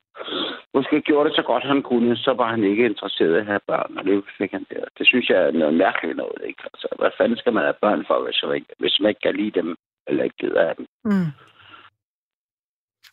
måske 0.75 1.00
gjorde 1.00 1.28
det 1.28 1.37
så 1.37 1.42
godt, 1.42 1.64
han 1.64 1.82
kunne, 1.82 2.16
så 2.16 2.32
var 2.32 2.49
han 2.50 2.64
ikke 2.64 2.85
interesseret 2.85 3.37
i 3.37 3.38
at 3.38 3.47
have 3.47 3.61
børn, 3.66 3.99
og 3.99 4.04
det 4.04 4.25
fik 4.38 4.52
han 4.52 4.66
der. 4.70 4.85
Det 4.99 5.06
synes 5.06 5.28
jeg 5.30 5.38
er 5.42 5.50
noget 5.50 5.75
mærkeligt 5.75 6.16
noget, 6.16 6.40
ikke? 6.47 6.62
Altså, 6.73 6.88
hvad 6.99 7.11
fanden 7.18 7.38
skal 7.38 7.52
man 7.52 7.62
have 7.62 7.80
børn 7.85 8.04
for, 8.06 8.25
hvis 8.25 8.42
man 8.47 8.54
ikke, 8.54 8.73
hvis 8.78 9.00
man 9.00 9.09
ikke 9.09 9.20
kan 9.20 9.37
lide 9.37 9.61
dem, 9.61 9.76
eller 10.06 10.25
ikke 10.25 10.37
gider 10.37 10.68
af 10.68 10.76
dem? 10.76 10.87
Mm. 11.04 11.30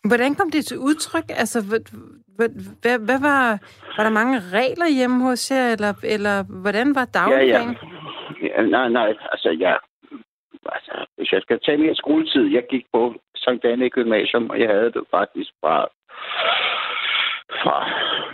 Hvordan 0.04 0.36
kom 0.36 0.50
det 0.52 0.66
til 0.66 0.78
udtryk? 0.78 1.28
Altså, 1.30 1.60
hvad, 2.38 3.00
hvad, 3.00 3.20
var... 3.22 3.44
Var 3.98 4.04
der 4.04 4.10
mange 4.22 4.40
regler 4.40 4.90
hjemme 4.98 5.24
hos 5.24 5.52
jer, 5.52 5.72
eller, 5.76 5.94
eller 6.04 6.62
hvordan 6.64 6.96
var 6.96 7.08
Ja, 7.14 7.20
dagligdagen? 7.20 7.78
ja. 8.42 8.48
ja. 8.48 8.62
Nej, 8.62 8.90
nej, 8.90 9.14
altså, 9.32 9.50
ja. 9.50 9.76
Altså, 10.76 11.06
hvis 11.18 11.32
jeg 11.32 11.42
skal 11.42 11.60
tage 11.66 11.78
mere 11.78 11.96
skoletid, 11.96 12.46
jeg 12.58 12.64
gik 12.70 12.86
på 12.94 13.16
Sankt 13.36 13.66
Anne 13.66 13.90
Gymnasium, 13.90 14.50
og 14.50 14.60
jeg 14.60 14.70
havde 14.70 14.92
det 14.92 15.04
faktisk 15.12 15.52
fra, 15.62 15.76
fra 17.62 17.78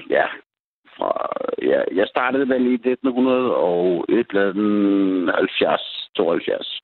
ja, 0.10 0.26
fra, 0.98 1.12
ja, 1.62 1.82
jeg 2.00 2.08
startede 2.08 2.50
vel 2.50 2.66
i 2.68 2.74
1900 2.74 3.56
og 3.56 4.06
et 4.10 4.28
eller 4.30 4.50
andet 4.50 5.36
70, 5.36 6.10
72. 6.16 6.80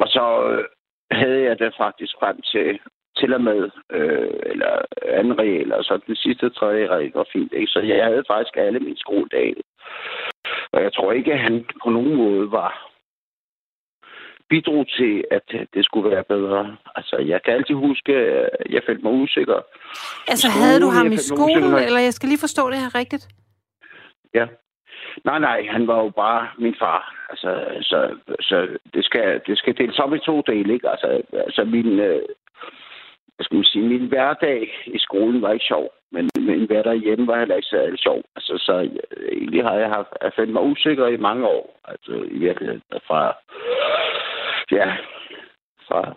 Og 0.00 0.08
så 0.08 0.24
øh, 0.50 0.64
havde 1.10 1.42
jeg 1.42 1.58
det 1.58 1.74
faktisk 1.78 2.14
frem 2.20 2.40
til 2.42 2.78
til 3.18 3.34
og 3.34 3.40
med, 3.40 3.70
øh, 3.90 4.30
eller 4.42 4.72
anden 5.18 5.38
regel, 5.38 5.72
og 5.72 5.84
så 5.84 6.00
den 6.06 6.16
sidste 6.16 6.50
tredje 6.50 6.86
regel 6.86 7.12
var 7.14 7.26
fint. 7.32 7.52
Ikke? 7.52 7.66
Så 7.66 7.80
jeg 7.80 8.04
havde 8.04 8.24
faktisk 8.26 8.56
alle 8.56 8.80
mine 8.80 8.98
skoledage. 8.98 9.62
Og 10.72 10.82
jeg 10.82 10.92
tror 10.92 11.12
ikke, 11.12 11.32
at 11.32 11.38
han 11.38 11.64
på 11.82 11.90
nogen 11.90 12.14
måde 12.14 12.52
var 12.52 12.88
bidrog 14.50 14.86
til, 14.88 15.24
at 15.30 15.46
det 15.74 15.84
skulle 15.84 16.10
være 16.10 16.24
bedre. 16.24 16.76
Altså, 16.96 17.16
jeg 17.16 17.42
kan 17.42 17.52
altid 17.54 17.74
huske, 17.74 18.12
at 18.14 18.50
jeg 18.70 18.82
følte 18.86 19.02
mig 19.02 19.12
usikker. 19.12 19.60
Altså, 20.28 20.48
skolen, 20.48 20.62
havde 20.64 20.80
du 20.80 20.88
ham 20.88 21.12
i 21.12 21.16
skolen, 21.16 21.74
eller 21.86 22.00
jeg 22.00 22.12
skal 22.12 22.28
lige 22.28 22.46
forstå 22.46 22.70
det 22.70 22.78
her 22.78 22.94
rigtigt? 22.94 23.28
Ja. 24.34 24.46
Nej, 25.24 25.38
nej, 25.38 25.66
han 25.70 25.86
var 25.86 26.02
jo 26.02 26.10
bare 26.10 26.48
min 26.58 26.74
far. 26.78 27.14
Altså, 27.30 27.50
så, 27.80 27.98
så 28.40 28.68
det, 28.94 29.04
skal, 29.04 29.40
det 29.46 29.58
skal 29.58 29.78
deles 29.78 29.98
op 29.98 30.14
i 30.14 30.18
to 30.18 30.40
dele, 30.40 30.72
ikke? 30.74 30.88
Altså, 30.88 31.22
altså 31.32 31.64
min, 31.64 31.98
øh, 31.98 32.22
hvad 33.38 33.44
skal 33.44 33.56
man 33.56 33.64
sige, 33.64 33.88
min 33.88 34.06
hverdag 34.08 34.60
i 34.86 34.98
skolen 34.98 35.42
var 35.42 35.52
ikke 35.52 35.64
sjov, 35.64 35.90
men 36.12 36.30
min 36.36 36.66
hverdag 36.66 36.96
hjemme 36.96 37.26
var 37.26 37.38
heller 37.38 37.56
ikke 37.56 37.68
så 37.68 37.96
sjov. 37.96 38.22
Altså, 38.36 38.54
så 38.58 38.74
øh, 39.16 39.32
egentlig 39.32 39.64
har 39.64 39.74
jeg 39.74 39.88
haft, 39.88 40.08
jeg 40.22 40.32
følt 40.36 40.52
mig 40.52 40.62
usikker 40.62 41.06
i 41.06 41.16
mange 41.16 41.46
år. 41.46 41.80
Altså, 41.84 42.12
i 42.12 42.38
virkeligheden, 42.38 42.82
fra, 43.06 43.34
ja, 44.70 44.96
fra 45.88 46.14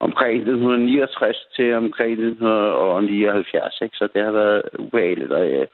omkring 0.00 0.36
1969 0.36 1.36
til 1.56 1.74
omkring 1.74 2.12
1979, 2.12 3.80
ikke? 3.82 3.96
Så 3.96 4.08
det 4.14 4.24
har 4.24 4.32
været 4.32 4.62
ubehageligt, 4.78 5.32
og 5.32 5.46
øh, 5.46 5.66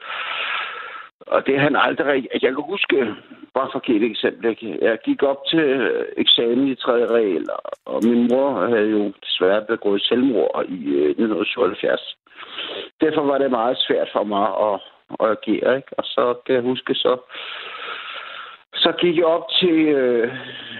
og 1.27 1.47
det 1.47 1.61
han 1.61 1.77
aldrig... 1.77 2.29
Altså, 2.33 2.47
jeg 2.47 2.55
kan 2.55 2.65
huske, 2.65 3.15
bare 3.55 3.69
for 3.73 3.79
at 3.79 3.85
give 3.87 3.97
et 4.05 4.11
eksempel, 4.11 4.51
ikke? 4.51 4.79
jeg 4.83 4.99
gik 5.05 5.23
op 5.23 5.41
til 5.51 5.59
øh, 5.61 6.05
eksamen 6.17 6.69
i 6.69 6.75
tredje 6.75 7.07
regel, 7.07 7.47
og- 7.87 8.01
min 8.05 8.29
mor 8.33 8.67
havde 8.69 8.91
jo 8.91 9.13
desværre 9.27 9.63
begået 9.69 10.03
selvmord 10.03 10.65
i 10.69 10.79
øh, 10.85 11.11
1977. 11.11 12.17
Derfor 13.01 13.23
var 13.23 13.39
det 13.39 13.51
meget 13.51 13.77
svært 13.79 14.09
for 14.13 14.25
mig 14.25 14.47
at, 14.69 14.75
at 15.21 15.27
agere, 15.37 15.77
ikke? 15.77 15.93
Og 15.99 16.05
så 16.05 16.35
kan 16.47 16.55
jeg 16.55 16.63
huske, 16.63 16.95
så, 16.95 17.17
så 18.75 18.93
gik 19.01 19.17
jeg 19.17 19.25
op 19.25 19.47
til 19.61 19.79
øh, 20.01 20.33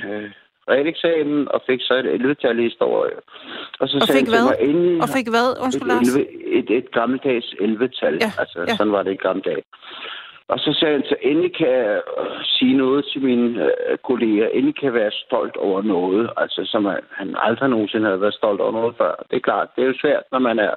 øh, 0.09 0.31
realeksamen 0.71 1.49
og 1.55 1.63
fik 1.67 1.81
så 1.83 1.95
et 1.95 2.07
11-tal 2.21 2.59
i 2.59 2.63
historie. 2.63 3.17
Og 3.81 3.89
så 3.89 3.97
Og 3.97 4.03
sagde 4.07 4.19
fik 4.21 4.29
hvad? 4.29 4.45
mig, 4.49 4.57
endelig, 4.69 5.03
Og 5.03 5.09
fik 5.17 5.29
hvad? 5.35 5.49
Undskyld, 5.65 5.89
et, 5.91 5.95
Lars. 5.95 6.17
11, 6.17 6.27
et, 6.59 6.71
et 6.79 6.91
gammeldags 6.93 7.47
11-tal. 7.47 8.15
Ja, 8.25 8.31
altså, 8.43 8.59
ja. 8.69 8.77
sådan 8.77 8.93
var 8.93 9.03
det 9.03 9.13
i 9.13 9.17
gamle 9.27 9.43
dage. 9.43 9.63
Og 10.53 10.59
så 10.59 10.73
sagde 10.73 10.95
han, 10.95 11.05
så 11.05 11.17
endelig 11.23 11.57
kan 11.57 11.69
jeg 11.69 12.03
øh, 12.19 12.45
sige 12.45 12.75
noget 12.77 13.05
til 13.13 13.23
mine 13.23 13.65
øh, 13.65 13.99
kolleger. 13.99 14.49
Endelig 14.49 14.77
kan 14.77 14.85
jeg 14.85 14.95
være 14.95 15.11
stolt 15.27 15.57
over 15.57 15.83
noget. 15.83 16.31
Altså, 16.37 16.61
som 16.65 16.85
han, 16.85 17.01
han 17.11 17.37
aldrig 17.39 17.69
nogensinde 17.71 18.07
havde 18.07 18.21
været 18.21 18.35
stolt 18.35 18.61
over 18.61 18.73
noget 18.73 18.95
før. 18.97 19.15
Det 19.31 19.37
er 19.37 19.49
klart, 19.49 19.69
det 19.77 19.83
er 19.83 19.87
jo 19.87 20.01
svært, 20.03 20.23
når 20.33 20.39
man 20.39 20.59
er 20.59 20.75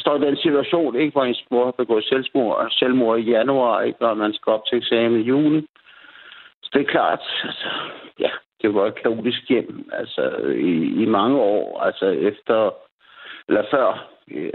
står 0.00 0.16
i 0.16 0.26
den 0.26 0.36
situation, 0.36 0.96
ikke, 0.96 1.12
hvor 1.12 1.24
ens 1.24 1.44
mor 1.50 1.64
har 1.64 1.72
begået 1.72 2.04
selvmord, 2.04 2.66
selvmord 2.70 3.18
i 3.18 3.30
januar, 3.30 3.82
ikke, 3.82 3.98
når 4.00 4.14
man 4.14 4.34
skal 4.34 4.52
op 4.52 4.66
til 4.66 4.78
eksamen 4.78 5.20
i 5.20 5.24
juni. 5.24 5.66
Så 6.62 6.70
det 6.72 6.80
er 6.80 6.92
klart, 6.92 7.20
altså, 7.44 7.68
ja, 8.18 8.30
det 8.62 8.74
var 8.74 8.86
et 8.86 9.02
kaotisk 9.02 9.48
hjem, 9.48 9.90
altså, 9.92 10.22
i, 10.56 11.02
i 11.02 11.06
mange 11.06 11.38
år, 11.38 11.80
altså 11.80 12.06
efter, 12.06 12.70
eller 13.48 13.64
før 13.70 14.13
øh, 14.30 14.50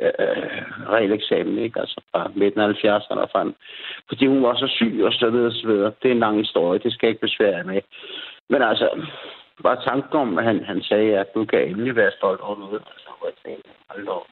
realeksamen, 0.94 1.58
ikke, 1.58 1.80
altså 1.80 2.02
fra 2.12 2.32
midten 2.36 2.62
af 2.62 2.68
70'erne 2.68 3.20
og 3.20 3.30
frem. 3.32 3.56
Fordi 4.08 4.28
hun 4.28 4.44
var 4.44 4.56
så 4.56 4.68
syg 4.68 5.02
og 5.04 5.14
så 5.14 5.30
videre 5.30 5.48
og 5.48 5.54
så 5.54 5.68
videre. 5.68 5.92
Det 6.02 6.08
er 6.08 6.12
en 6.12 6.26
lang 6.26 6.38
historie, 6.38 6.80
det 6.80 6.94
skal 6.94 7.08
jeg 7.08 7.12
ikke 7.12 7.28
besvære 7.28 7.64
med. 7.64 7.82
Men 8.50 8.62
altså, 8.62 8.90
bare 9.64 9.84
tanken 9.84 10.20
om, 10.20 10.38
at 10.38 10.44
han, 10.44 10.64
han 10.64 10.82
sagde, 10.82 11.20
at 11.20 11.34
du 11.36 11.46
kan 11.46 11.68
endelig 11.68 11.96
være 11.96 12.12
stolt 12.12 12.42
over 12.42 12.60
noget. 12.60 12.82
Altså, 12.92 13.10
hvor 13.18 13.28
jeg 13.28 13.38
tænkte, 13.46 13.70
hold 13.90 14.08
op. 14.08 14.28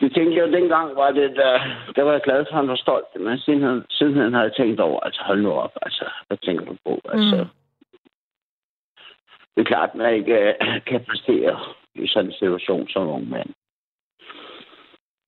Det 0.00 0.14
tænkte 0.14 0.36
jeg 0.36 0.46
jo 0.46 0.52
dengang, 0.52 0.96
var 0.96 1.10
det, 1.10 1.36
der, 1.36 1.60
der 1.96 2.02
var 2.02 2.12
jeg 2.12 2.20
glad 2.20 2.44
for, 2.44 2.52
at 2.52 2.60
han 2.60 2.68
var 2.68 2.76
stolt. 2.76 3.06
Men 3.20 3.38
siden, 3.38 3.84
sidenhen 3.90 4.34
har 4.34 4.42
jeg 4.42 4.52
tænkt 4.52 4.80
over, 4.80 5.00
altså 5.00 5.22
hold 5.24 5.42
nu 5.42 5.52
op, 5.52 5.72
altså, 5.82 6.04
hvad 6.26 6.36
tænker 6.36 6.64
du 6.64 6.76
på? 6.84 7.00
Altså, 7.08 7.36
Mm. 7.36 7.48
Det 9.54 9.60
er 9.60 9.64
klart, 9.64 9.90
at 9.90 9.94
man 9.94 10.14
ikke 10.14 10.38
øh, 10.38 10.54
kan 10.86 11.04
præstere 11.08 11.60
i 11.94 12.06
sådan 12.06 12.30
en 12.30 12.32
situation 12.32 12.88
som 12.88 13.08
ung 13.08 13.30
mand. 13.30 13.50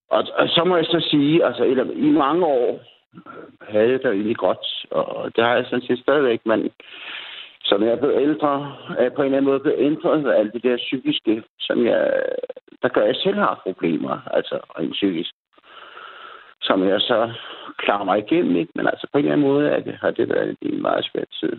Og, 0.09 0.23
og 0.35 0.47
så 0.49 0.63
må 0.63 0.75
jeg 0.75 0.85
så 0.85 1.07
sige, 1.09 1.45
altså 1.45 1.63
eller, 1.63 1.83
i 1.93 2.09
mange 2.09 2.45
år 2.45 2.79
havde 3.69 3.91
jeg 3.91 3.99
det 3.99 4.05
egentlig 4.05 4.37
godt, 4.37 4.85
og 4.91 5.35
det 5.35 5.43
har 5.43 5.55
jeg 5.55 5.65
sådan 5.65 5.87
set 5.87 5.99
stadigvæk, 5.99 6.45
men 6.45 6.71
Så 7.67 7.77
når 7.77 7.85
jeg 7.85 7.95
er 7.95 7.99
blevet 7.99 8.21
ældre, 8.21 8.75
er 8.97 9.03
jeg 9.03 9.13
på 9.13 9.21
en 9.21 9.25
eller 9.25 9.37
anden 9.37 9.49
måde 9.51 9.59
blevet 9.59 9.79
ændret 9.79 10.31
af 10.31 10.39
alt 10.39 10.53
det 10.53 10.63
der 10.63 10.77
psykiske, 10.77 11.43
som 11.59 11.85
jeg, 11.85 12.23
der 12.81 12.89
gør, 12.89 13.01
at 13.01 13.07
jeg 13.07 13.15
selv 13.15 13.35
har 13.35 13.61
problemer, 13.63 14.15
altså 14.37 14.55
rent 14.79 14.91
psykisk. 14.91 15.31
Som 16.61 16.87
jeg 16.87 17.01
så 17.01 17.33
klarer 17.77 18.03
mig 18.03 18.17
igennem, 18.19 18.55
ikke? 18.55 18.71
Men 18.75 18.87
altså 18.87 19.07
på 19.11 19.17
en 19.17 19.25
eller 19.25 19.33
anden 19.33 19.47
måde 19.47 19.69
er 19.69 19.79
det, 19.79 19.95
har 20.01 20.11
det 20.11 20.29
været 20.29 20.57
en 20.61 20.81
meget 20.81 21.05
svær 21.05 21.23
tid. 21.39 21.53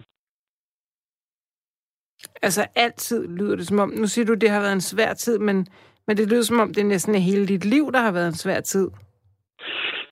Altså 2.43 2.67
altid 2.77 3.29
lyder 3.29 3.57
det 3.57 3.67
som 3.67 3.79
om, 3.79 3.89
nu 3.91 4.07
siger 4.07 4.27
du, 4.27 4.35
det 4.35 4.51
har 4.51 4.61
været 4.61 4.73
en 4.73 4.91
svær 4.93 5.13
tid, 5.15 5.39
men, 5.39 5.67
men 6.09 6.17
det 6.17 6.31
lyder 6.31 6.43
som 6.43 6.61
om, 6.61 6.69
det 6.69 6.81
er 6.81 6.85
næsten 6.95 7.15
hele 7.15 7.47
dit 7.47 7.65
liv, 7.65 7.93
der 7.93 7.99
har 7.99 8.13
været 8.13 8.27
en 8.27 8.43
svær 8.45 8.61
tid. 8.61 8.89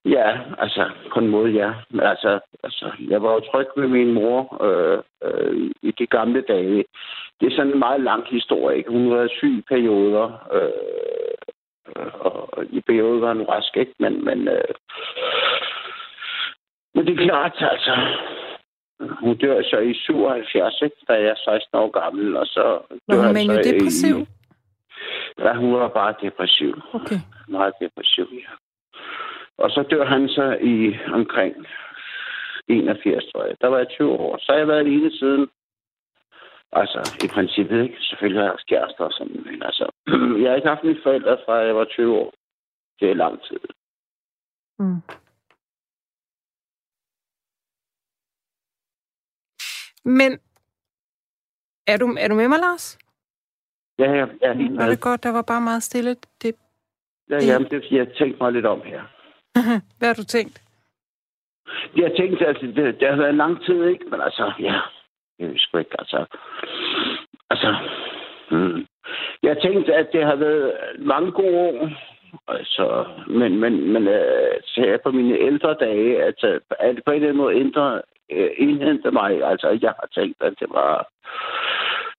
Ja, 0.05 0.37
altså 0.57 0.89
på 1.13 1.19
en 1.19 1.27
måde, 1.27 1.51
ja. 1.51 1.73
Men 1.89 1.99
altså, 1.99 2.39
altså 2.63 2.91
jeg 3.09 3.23
var 3.23 3.33
jo 3.33 3.39
tryg 3.39 3.67
med 3.77 3.87
min 3.87 4.13
mor 4.13 4.63
øh, 4.65 4.99
øh, 5.23 5.71
i 5.81 5.91
de 5.99 6.07
gamle 6.07 6.41
dage. 6.41 6.85
Det 7.39 7.45
er 7.47 7.55
sådan 7.55 7.73
en 7.73 7.79
meget 7.79 8.01
lang 8.01 8.23
historie. 8.29 8.77
Ikke? 8.77 8.91
Hun 8.91 9.11
var 9.11 9.27
syg 9.27 9.57
i 9.57 9.61
perioder, 9.67 10.27
øh, 10.53 11.37
og 12.19 12.65
i 12.69 12.81
perioder 12.81 13.19
var 13.19 13.33
hun 13.33 13.43
rask, 13.49 13.77
ikke? 13.77 13.93
Men, 13.99 14.25
men, 14.25 14.47
øh, 14.47 14.73
men 16.95 17.05
det 17.05 17.19
er 17.19 17.25
klart, 17.25 17.55
altså, 17.61 17.93
hun 18.99 19.37
dør 19.37 19.61
så 19.63 19.77
i 19.79 19.93
77, 19.93 20.81
ikke? 20.81 20.95
da 21.07 21.13
jeg 21.13 21.29
er 21.29 21.35
16 21.35 21.79
år 21.79 21.89
gammel, 22.01 22.37
og 22.37 22.45
så 22.45 22.79
dør 23.11 23.25
hun 23.25 23.33
men 23.33 23.51
jo 23.51 23.57
depressiv? 23.63 24.15
I, 24.15 24.36
ja, 25.39 25.53
hun 25.53 25.73
var 25.73 25.87
bare 25.87 26.15
depressiv. 26.21 26.81
Okay. 26.93 27.19
Meget 27.47 27.73
depressiv, 27.81 28.27
ja. 28.33 28.51
Og 29.57 29.69
så 29.71 29.83
dør 29.91 30.05
han 30.05 30.29
så 30.29 30.57
i 30.61 30.95
omkring 31.13 31.55
81, 32.67 33.25
tror 33.31 33.45
jeg. 33.45 33.55
Der 33.61 33.67
var 33.67 33.77
jeg 33.77 33.87
20 33.89 34.11
år. 34.11 34.37
Så 34.37 34.51
har 34.51 34.57
jeg 34.57 34.67
været 34.67 34.79
alene 34.79 35.11
siden. 35.11 35.47
Altså, 36.71 36.99
i 37.25 37.27
princippet, 37.27 37.83
ikke? 37.83 37.97
Selvfølgelig 37.99 38.39
har 38.39 38.45
jeg 38.45 38.51
haft 38.51 38.67
kærester 38.67 39.03
og 39.03 39.11
sådan, 39.11 39.41
men 39.45 39.63
altså, 39.63 39.91
jeg 40.41 40.49
har 40.49 40.55
ikke 40.55 40.67
haft 40.67 40.83
mine 40.83 40.99
forældre 41.03 41.37
fra 41.45 41.53
jeg 41.53 41.75
var 41.75 41.85
20 41.85 42.15
år. 42.15 42.33
Det 42.99 43.11
er 43.11 43.15
lang 43.15 43.41
tid. 43.43 43.59
Mm. 44.79 45.01
Men 50.05 50.39
er 51.87 51.97
du, 51.97 52.05
er 52.19 52.27
du 52.27 52.35
med 52.35 52.47
mig, 52.47 52.59
Lars? 52.59 52.97
Ja, 53.99 54.11
ja, 54.11 54.25
ja. 54.41 54.53
Helt 54.53 54.77
var 54.77 54.89
det 54.89 55.01
godt, 55.01 55.23
der 55.23 55.31
var 55.31 55.41
bare 55.41 55.61
meget 55.61 55.83
stille. 55.83 56.15
Det, 56.41 56.55
ja, 57.29 57.35
det... 57.35 57.47
jamen, 57.47 57.69
det, 57.71 57.91
jeg 57.91 58.07
tænkte 58.17 58.43
mig 58.43 58.51
lidt 58.53 58.65
om 58.65 58.81
her. 58.81 59.01
Hvad 59.97 60.07
har 60.07 60.13
du 60.15 60.23
tænkt? 60.23 60.61
Jeg 61.95 62.07
har 62.07 62.15
tænkt, 62.15 62.41
altså, 62.41 62.65
det, 62.65 62.99
det 62.99 63.07
har 63.09 63.15
været 63.15 63.35
lang 63.35 63.65
tid, 63.65 63.83
ikke? 63.83 64.05
Men 64.11 64.21
altså, 64.21 64.51
ja, 64.59 64.79
jeg 65.39 65.47
ved 65.47 65.57
sgu 65.57 65.77
ikke, 65.77 65.95
altså. 65.99 66.25
Altså, 67.49 67.75
hmm. 68.51 68.85
Jeg 69.43 69.51
har 69.53 69.61
tænkt, 69.61 69.89
at 69.89 70.07
det 70.13 70.25
har 70.25 70.35
været 70.35 70.73
mange 70.99 71.31
gode 71.31 71.57
år. 71.57 71.89
Altså, 72.47 73.05
men, 73.27 73.59
men, 73.59 73.93
men 73.93 74.07
øh, 74.07 74.57
så 74.63 74.81
her 74.81 74.97
på 74.97 75.11
mine 75.11 75.37
ældre 75.37 75.73
dage, 75.73 76.23
altså, 76.23 76.59
at 76.79 76.95
det 76.95 77.03
på 77.05 77.11
en 77.11 77.15
eller 77.15 77.27
anden 77.27 77.43
måde 77.43 77.55
ændre, 77.55 78.01
øh, 78.31 78.49
indhente 78.57 79.11
mig. 79.11 79.43
Altså, 79.43 79.79
jeg 79.81 79.93
har 79.99 80.07
tænkt, 80.15 80.41
at 80.41 80.53
det 80.59 80.67
var, 80.69 81.07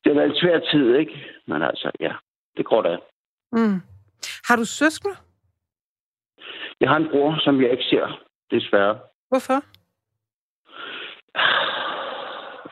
det 0.05 0.17
var 0.17 0.23
en 0.23 0.37
svær 0.37 0.59
tid, 0.59 0.97
ikke? 0.97 1.31
Men 1.47 1.63
altså, 1.63 1.91
ja, 2.01 2.13
det 2.57 2.65
går 2.65 2.83
da. 2.83 2.97
Mm. 3.53 3.81
Har 4.49 4.57
du 4.57 4.65
søskende? 4.65 5.17
Jeg 6.81 6.89
har 6.89 6.97
en 6.97 7.09
bror, 7.11 7.39
som 7.41 7.63
jeg 7.63 7.71
ikke 7.71 7.85
ser, 7.85 8.25
desværre. 8.51 8.99
Hvorfor? 9.29 9.65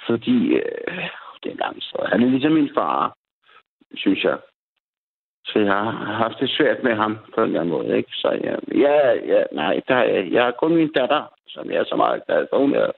Fordi 0.06 0.36
øh, 0.54 1.08
det 1.42 1.52
er 1.52 1.56
langt 1.56 1.84
så. 1.84 2.08
Han 2.12 2.22
er 2.22 2.26
ligesom 2.26 2.52
min 2.52 2.70
far, 2.74 3.16
synes 3.94 4.24
jeg. 4.24 4.38
Så 5.44 5.58
jeg 5.58 5.72
har 5.72 5.90
haft 6.22 6.40
det 6.40 6.50
svært 6.50 6.82
med 6.82 6.94
ham 6.94 7.18
på 7.34 7.40
en 7.40 7.46
eller 7.46 7.60
anden 7.60 7.74
måde. 7.74 7.96
Ikke? 7.96 8.10
Så 8.12 8.28
ja, 8.44 8.54
ja, 8.78 9.12
ja 9.12 9.42
nej, 9.52 9.80
der, 9.88 10.02
jeg, 10.02 10.32
jeg 10.32 10.44
har 10.44 10.50
kun 10.50 10.74
min 10.74 10.92
datter, 10.92 11.22
som 11.48 11.70
jeg 11.70 11.78
er 11.78 11.84
så 11.84 11.96
meget 11.96 12.26
glad 12.26 12.46
for. 12.50 12.58
Hun 12.58 12.74
er 12.74 12.90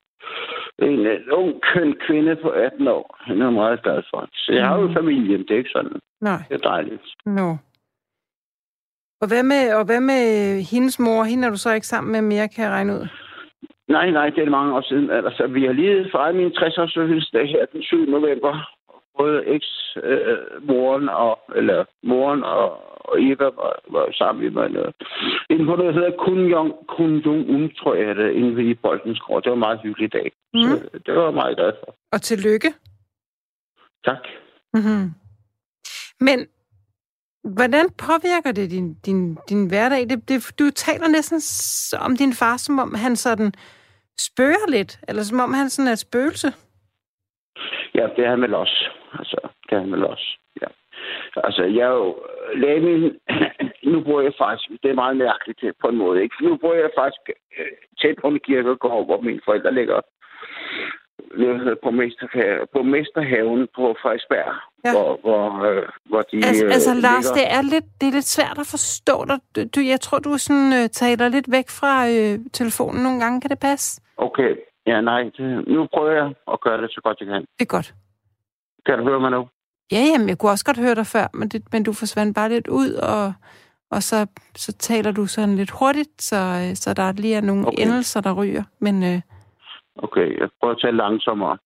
en, 0.79 1.07
en 1.07 1.31
ung, 1.31 1.61
køn 1.61 1.95
kvinde 2.07 2.37
på 2.37 2.49
18 2.49 2.88
år. 2.88 3.19
Hun 3.29 3.43
er 3.43 3.51
meget 3.51 3.83
glad 3.83 4.03
for. 4.11 4.29
Så 4.33 4.53
jeg 4.53 4.67
har 4.67 4.79
jo 4.79 4.87
mm. 4.88 4.95
familien, 4.95 5.41
det 5.41 5.51
er 5.51 5.59
ikke 5.59 5.71
sådan. 5.71 6.01
Nej. 6.21 6.43
Det 6.49 6.55
er 6.55 6.69
dejligt. 6.69 7.03
No. 7.27 7.49
Og 9.21 9.29
hvad 9.29 9.43
med, 9.43 9.75
og 9.75 9.85
hvad 9.85 10.01
med 10.01 10.23
hendes 10.73 10.99
mor? 10.99 11.25
Hende 11.25 11.47
er 11.47 11.51
du 11.51 11.57
så 11.57 11.73
ikke 11.73 11.87
sammen 11.87 12.12
med 12.12 12.23
mere, 12.23 12.49
kan 12.49 12.64
jeg 12.64 12.73
regne 12.73 12.93
ud? 12.93 13.09
Nej, 13.88 14.11
nej, 14.11 14.29
det 14.31 14.45
er 14.45 14.51
mange 14.51 14.75
år 14.75 14.81
siden. 14.81 15.11
Altså, 15.11 15.47
vi 15.47 15.64
har 15.64 15.73
lige 15.73 16.11
fejret 16.12 16.35
min 16.35 16.53
60-års 16.57 16.95
fødselsdag 16.95 17.49
her 17.49 17.67
den 17.73 17.83
7. 17.83 17.97
november. 17.97 18.71
Både 19.19 19.47
eks-moren 19.47 21.09
øh, 21.09 21.21
og, 21.21 21.38
eller 21.57 21.85
moren 22.03 22.45
og, 22.45 22.88
og 23.11 23.16
Eva 23.23 23.44
var, 23.44 23.73
var 23.94 24.07
sammen 24.12 24.44
i 24.47 24.49
mig. 24.49 24.66
Inden 25.51 25.66
på 25.66 25.77
noget, 25.77 25.94
der 25.94 26.01
hedder 26.01 26.16
Kun 26.27 26.40
Jong 26.55 26.73
Kun 26.88 27.12
Jong 27.27 27.51
Un, 27.55 27.71
tror 27.79 27.94
jeg, 27.94 28.16
det, 28.16 28.33
inde 28.33 28.71
i 28.71 28.75
Boldens 28.75 29.21
Gård. 29.21 29.42
Det 29.42 29.51
var 29.51 29.57
en 29.57 29.66
meget 29.68 29.81
hyggelig 29.81 30.12
dag. 30.12 30.33
Mm. 30.55 30.62
Så 30.62 30.99
det 31.07 31.14
var 31.14 31.31
meget 31.31 31.57
glad 31.57 31.73
for. 31.81 31.94
Og 32.12 32.23
tillykke. 32.23 32.71
Tak. 34.05 34.23
Mm-hmm. 34.75 35.05
Men 36.21 36.38
Hvordan 37.44 37.87
påvirker 38.07 38.53
det 38.53 38.71
din, 38.71 38.94
din, 38.94 39.38
din 39.49 39.68
hverdag? 39.68 40.01
Det, 40.11 40.29
det, 40.29 40.53
du 40.59 40.71
taler 40.71 41.09
næsten 41.09 41.40
om 42.01 42.16
din 42.16 42.33
far, 42.33 42.57
som 42.57 42.79
om 42.79 42.94
han 42.94 43.16
sådan 43.16 43.53
spørger 44.21 44.71
lidt, 44.71 44.99
eller 45.09 45.23
som 45.23 45.40
om 45.40 45.53
han 45.55 45.71
sådan 45.71 45.88
er 45.88 45.92
et 45.92 45.99
spøgelse. 45.99 46.49
Ja, 47.94 48.05
det 48.16 48.25
er 48.25 48.31
han 48.31 48.42
vel 48.42 48.55
også. 48.55 48.90
Altså, 49.18 49.49
det 49.62 49.73
er 49.77 49.81
han 49.81 49.92
vel 49.92 50.05
også. 50.05 50.38
Ja. 50.62 50.66
Altså, 51.37 51.62
jeg 51.62 51.87
er 51.90 51.97
jo 52.03 52.16
lagde 52.55 52.81
min... 52.81 53.03
nu 53.92 54.01
bor 54.01 54.21
jeg 54.21 54.33
faktisk... 54.38 54.68
Det 54.83 54.90
er 54.90 55.03
meget 55.05 55.16
mærkeligt 55.16 55.61
på 55.81 55.88
en 55.88 55.97
måde, 55.97 56.23
ikke? 56.23 56.35
Nu 56.44 56.57
bor 56.57 56.75
jeg 56.75 56.90
faktisk 56.99 57.25
øh, 57.59 57.73
tæt 58.01 58.16
på 58.23 58.29
en 58.29 58.40
kirkegård, 58.40 59.07
hvor 59.07 59.21
mine 59.21 59.40
forældre 59.44 59.75
ligger 59.75 60.01
på, 61.83 61.90
Mesterhaven, 61.90 62.66
på 62.73 62.83
Mesterhaven 62.83 63.68
på 63.77 63.97
Frederiksberg, 64.03 64.51
ja. 64.85 64.92
hvor, 64.94 65.11
hvor, 65.25 65.44
øh, 65.68 65.83
hvor 66.05 66.23
de 66.23 66.37
Altså, 66.37 66.64
øh, 66.64 66.73
altså 66.77 66.94
Lars, 66.94 67.31
det 67.31 67.47
er, 67.57 67.62
lidt, 67.62 67.85
det 68.01 68.07
er 68.09 68.12
lidt 68.12 68.31
svært 68.37 68.59
at 68.59 68.68
forstå 68.77 69.16
dig. 69.31 69.38
Du, 69.75 69.81
jeg 69.81 70.01
tror, 70.01 70.18
du 70.18 70.38
sådan, 70.38 70.73
øh, 70.79 70.88
taler 70.88 71.29
lidt 71.29 71.49
væk 71.57 71.68
fra 71.81 71.94
øh, 72.14 72.35
telefonen 72.53 73.03
nogle 73.03 73.21
gange. 73.23 73.40
Kan 73.40 73.51
det 73.51 73.61
passe? 73.61 74.03
Okay. 74.16 74.53
Ja, 74.87 75.01
nej. 75.01 75.23
Det, 75.37 75.68
nu 75.68 75.87
prøver 75.94 76.12
jeg 76.12 76.29
at 76.53 76.61
gøre 76.61 76.83
det 76.83 76.90
så 76.90 77.01
godt, 77.05 77.21
jeg 77.21 77.29
kan. 77.29 77.40
Det 77.59 77.64
er 77.68 77.75
godt. 77.77 77.94
Kan 78.87 78.99
du 78.99 79.05
høre 79.05 79.21
mig 79.21 79.31
nu? 79.31 79.49
Ja, 79.92 80.03
jamen, 80.12 80.29
jeg 80.29 80.38
kunne 80.38 80.53
også 80.53 80.64
godt 80.64 80.79
høre 80.79 80.94
dig 80.94 81.07
før, 81.07 81.27
men, 81.35 81.48
det, 81.48 81.62
men 81.72 81.83
du 81.83 81.92
forsvandt 81.92 82.35
bare 82.35 82.48
lidt 82.48 82.68
ud, 82.68 82.92
og, 82.92 83.33
og 83.90 84.03
så, 84.03 84.27
så 84.57 84.72
taler 84.72 85.12
du 85.12 85.27
sådan 85.27 85.57
lidt 85.57 85.70
hurtigt, 85.70 86.22
så, 86.22 86.37
øh, 86.37 86.77
så 86.77 86.94
der 86.94 87.12
lige 87.12 87.35
er 87.35 87.40
nogle 87.40 87.66
okay. 87.66 87.83
endelser, 87.83 88.20
der 88.20 88.33
ryger. 88.33 88.62
Men, 88.81 89.03
øh, 89.03 89.20
Okay, 90.03 90.40
jeg 90.40 90.48
prøver 90.61 90.74
at 90.74 90.81
tale 90.81 90.96
langsommere. 90.96 91.59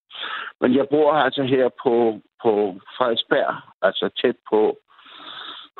Men 0.60 0.76
jeg 0.76 0.86
bor 0.90 1.12
altså 1.12 1.42
her 1.42 1.68
på, 1.82 2.20
på 2.42 2.52
Frederiksberg, 2.96 3.54
altså 3.82 4.10
tæt 4.22 4.36
på, 4.50 4.76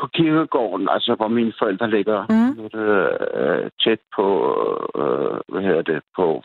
på 0.00 0.07
kirkegården, 0.14 0.88
altså 0.88 1.14
hvor 1.14 1.28
mine 1.28 1.52
forældre 1.59 1.90
ligger. 1.90 2.20
Mm. 2.35 2.81
Øh, 2.81 3.70
tæt 3.85 4.00
på, 4.16 4.26
øh, 5.00 5.38
hvad 5.48 5.62
hedder 5.62 5.83
det, 5.83 6.02
på... 6.16 6.42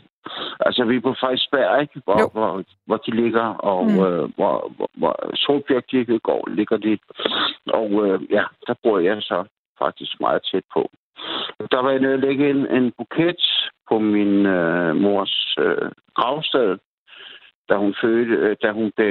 Altså 0.59 0.83
vi 0.83 0.95
er 0.95 1.01
på 1.01 1.15
Frederiksberg, 1.19 1.81
ikke? 1.81 2.01
Hvor, 2.05 2.31
hvor, 2.31 2.63
hvor 2.85 2.97
de 2.97 3.11
ligger, 3.11 3.47
og 3.71 3.85
mm. 3.85 3.99
øh, 4.05 4.29
hvor, 4.35 4.71
hvor, 4.75 4.89
hvor 4.93 5.35
Solbjerg 5.35 5.85
Kirkegård 5.85 6.49
ligger 6.49 6.77
de. 6.77 6.97
Og 7.67 7.89
øh, 8.05 8.21
ja, 8.31 8.43
der 8.67 8.73
bor 8.83 8.99
jeg 8.99 9.17
så 9.21 9.43
faktisk 9.79 10.19
meget 10.19 10.41
tæt 10.51 10.63
på. 10.73 10.89
Der 11.71 11.81
var 11.81 11.91
jeg 11.91 11.99
nede 11.99 12.21
lægge 12.21 12.49
en, 12.49 12.67
en 12.67 12.91
buket 12.97 13.41
på 13.89 13.99
min 13.99 14.45
øh, 14.45 14.95
mors 14.95 15.57
øh, 15.59 15.91
gravsted, 16.15 16.77
da 17.69 17.75
hun 17.75 17.95
fødte, 18.01 18.33
øh, 18.33 18.55
da 18.61 18.71
hun 18.71 18.91
be, 18.97 19.03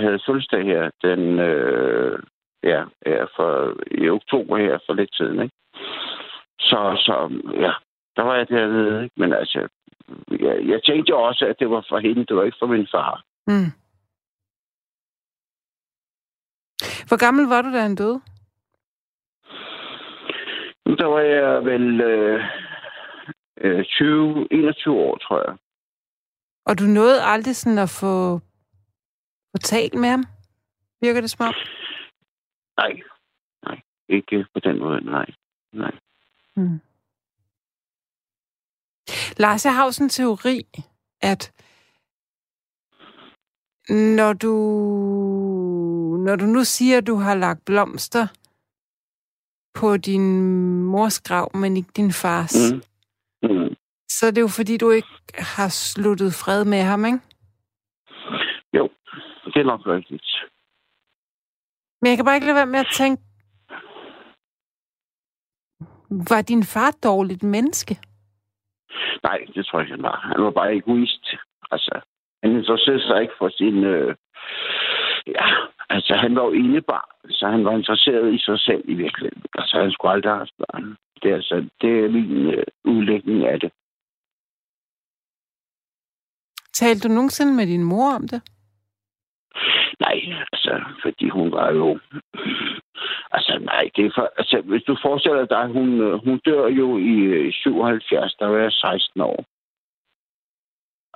havde 0.00 0.20
fødselsdag 0.26 0.64
her, 0.64 0.90
den, 1.02 1.38
øh, 1.38 2.18
ja, 2.62 2.84
ja, 3.06 3.24
for, 3.24 3.76
i 3.90 4.08
oktober 4.08 4.56
her 4.56 4.78
for 4.86 4.94
lidt 4.94 5.14
siden, 5.14 5.42
ikke? 5.42 5.54
Så, 6.60 6.80
så 7.06 7.42
ja, 7.54 7.72
der 8.16 8.22
var 8.22 8.34
jeg 8.36 8.48
dernede, 8.48 9.04
ikke? 9.04 9.14
Men 9.16 9.32
altså, 9.32 9.68
jeg, 10.30 10.68
jeg 10.68 10.80
tænkte 10.84 11.16
også, 11.16 11.46
at 11.46 11.56
det 11.58 11.70
var 11.70 11.86
for 11.88 11.98
hende, 11.98 12.26
det 12.26 12.36
var 12.36 12.44
ikke 12.44 12.56
for 12.60 12.66
min 12.66 12.88
far. 12.90 13.24
Mm. 13.46 13.70
Hvor 17.08 17.18
gammel 17.24 17.46
var 17.46 17.62
du, 17.62 17.72
da 17.72 17.80
han 17.80 17.94
døde? 17.94 18.20
Der 20.98 21.04
var 21.04 21.20
jeg 21.20 21.64
vel 21.64 22.00
øh, 22.00 23.84
20, 23.84 24.40
øh, 24.40 24.46
21 24.50 24.94
år, 24.94 25.16
tror 25.16 25.48
jeg. 25.48 25.56
Og 26.66 26.78
du 26.78 26.84
nåede 26.84 27.22
aldrig 27.22 27.56
sådan 27.56 27.78
at 27.78 27.90
få, 28.00 28.38
få 29.52 29.58
talt 29.62 29.94
med 29.94 30.08
ham? 30.08 30.24
Virker 31.00 31.20
det 31.20 31.30
smart? 31.30 31.56
Nej. 32.76 33.00
Nej. 33.64 33.80
Ikke 34.08 34.46
på 34.54 34.60
den 34.60 34.78
måde, 34.78 35.04
nej. 35.04 35.26
Nej. 35.72 35.92
Hmm. 36.56 36.80
Lars, 39.36 39.64
jeg 39.64 39.74
har 39.74 39.84
jo 39.84 39.92
sådan 39.92 40.04
en 40.04 40.10
teori, 40.10 40.66
at 41.20 41.52
Når 43.90 44.32
du, 44.32 44.52
når 46.26 46.36
du 46.36 46.44
nu 46.44 46.64
siger, 46.64 46.98
at 46.98 47.06
du 47.06 47.14
har 47.14 47.34
lagt 47.34 47.64
blomster 47.64 48.26
på 49.74 49.96
din 49.96 50.26
mors 50.82 51.20
grav, 51.20 51.56
men 51.56 51.76
ikke 51.76 51.90
din 51.96 52.12
fars, 52.12 52.72
mm. 52.72 52.82
Mm. 53.42 53.74
så 54.10 54.26
er 54.26 54.30
det 54.30 54.40
jo 54.40 54.48
fordi, 54.48 54.76
du 54.76 54.90
ikke 54.90 55.08
har 55.34 55.68
sluttet 55.68 56.34
fred 56.34 56.64
med 56.64 56.82
ham, 56.82 57.04
ikke? 57.04 57.18
Jo, 58.72 58.88
det 59.44 59.56
er 59.60 59.64
nok 59.64 59.80
rigtigt. 59.86 60.28
Men 62.00 62.08
jeg 62.08 62.16
kan 62.16 62.24
bare 62.24 62.34
ikke 62.36 62.46
lade 62.46 62.56
være 62.56 62.66
med 62.66 62.80
at 62.80 62.92
tænke, 62.96 63.22
var 66.30 66.42
din 66.42 66.64
far 66.64 66.90
dårligt 66.90 67.42
menneske? 67.42 68.00
Nej, 69.22 69.38
det 69.54 69.66
tror 69.66 69.78
jeg 69.78 69.84
ikke, 69.84 69.94
han 69.96 70.02
var. 70.02 70.16
Han 70.32 70.44
var 70.44 70.50
bare 70.50 70.76
egoist. 70.76 71.26
Altså, 71.70 72.00
han 72.42 72.56
interesserede 72.56 73.02
sig 73.02 73.22
ikke 73.22 73.34
for 73.38 73.48
sin... 73.48 73.84
Øh, 73.84 74.14
ja, 75.26 75.46
altså 75.88 76.14
han 76.14 76.36
var 76.36 76.44
jo 76.44 76.52
enebar, 76.52 77.16
så 77.30 77.48
han 77.48 77.64
var 77.64 77.72
interesseret 77.72 78.34
i 78.34 78.38
sig 78.38 78.58
selv 78.60 78.82
i 78.84 78.94
virkeligheden. 78.94 79.42
Altså 79.54 79.80
han 79.80 79.90
skulle 79.90 80.12
aldrig 80.12 80.32
have 80.32 80.46
børn. 80.58 80.96
Det 81.22 81.30
er, 81.30 81.34
altså, 81.34 81.68
det 81.80 82.04
er 82.04 82.08
min 82.08 82.54
øh, 82.54 82.64
udlægning 82.84 83.46
af 83.46 83.60
det. 83.60 83.72
Talte 86.72 87.08
du 87.08 87.14
nogensinde 87.14 87.54
med 87.54 87.66
din 87.66 87.84
mor 87.84 88.14
om 88.14 88.28
det? 88.28 88.42
Nej, 90.00 90.18
altså, 90.52 90.82
fordi 91.02 91.28
hun 91.28 91.52
var 91.52 91.72
jo... 91.72 91.98
Altså, 93.30 93.58
nej, 93.64 93.90
det 93.96 94.06
er 94.06 94.10
for... 94.14 94.32
Altså, 94.40 94.60
hvis 94.60 94.82
du 94.82 94.96
forestiller 95.02 95.46
dig, 95.46 95.66
hun, 95.66 96.00
øh, 96.00 96.24
hun 96.24 96.40
dør 96.46 96.66
jo 96.66 96.98
i 96.98 97.52
77, 97.52 98.12
øh, 98.12 98.18
der 98.38 98.46
var 98.46 98.58
jeg 98.58 98.72
16 98.72 99.20
år. 99.20 99.44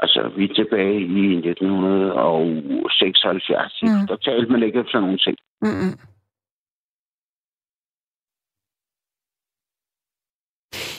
Altså, 0.03 0.31
vi 0.37 0.45
er 0.45 0.55
tilbage 0.55 1.01
i 1.01 1.05
1976. 1.05 3.83
Mm. 3.83 4.07
Der 4.09 4.17
talte 4.17 4.53
man 4.53 4.63
ikke 4.63 4.85
sådan 4.87 5.03
nogle 5.03 5.19
ting. 5.19 5.37
Mm-hmm. 5.63 5.99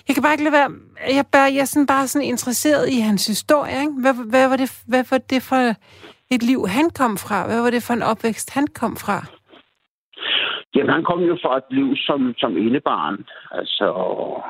Jeg 0.07 0.15
kan 0.15 0.23
bare 0.23 0.33
ikke 0.33 0.43
lade 0.43 0.57
være... 0.59 0.71
Jeg, 1.15 1.25
bare, 1.31 1.53
jeg 1.53 1.61
er 1.61 1.65
sådan 1.65 1.87
bare 1.87 2.07
sådan 2.07 2.27
interesseret 2.27 2.89
i 2.89 2.99
hans 2.99 3.27
historie. 3.27 3.81
Ikke? 3.81 3.93
Hvad, 4.01 4.13
hvad, 4.29 4.49
var 4.49 4.57
det, 4.57 4.83
hvad 4.87 5.03
var 5.09 5.17
det 5.17 5.43
for 5.43 5.55
et 6.35 6.43
liv, 6.43 6.67
han 6.67 6.89
kom 6.89 7.17
fra? 7.17 7.47
Hvad 7.47 7.61
var 7.61 7.69
det 7.69 7.83
for 7.83 7.93
en 7.93 8.01
opvækst, 8.01 8.53
han 8.53 8.67
kom 8.67 8.95
fra? 8.95 9.25
Jamen, 10.75 10.93
han 10.93 11.03
kom 11.03 11.23
jo 11.23 11.37
fra 11.41 11.57
et 11.57 11.69
liv 11.69 11.95
som, 11.95 12.33
som 12.37 12.57
indebarn. 12.57 13.25
Altså, 13.51 13.85
og, 13.85 14.43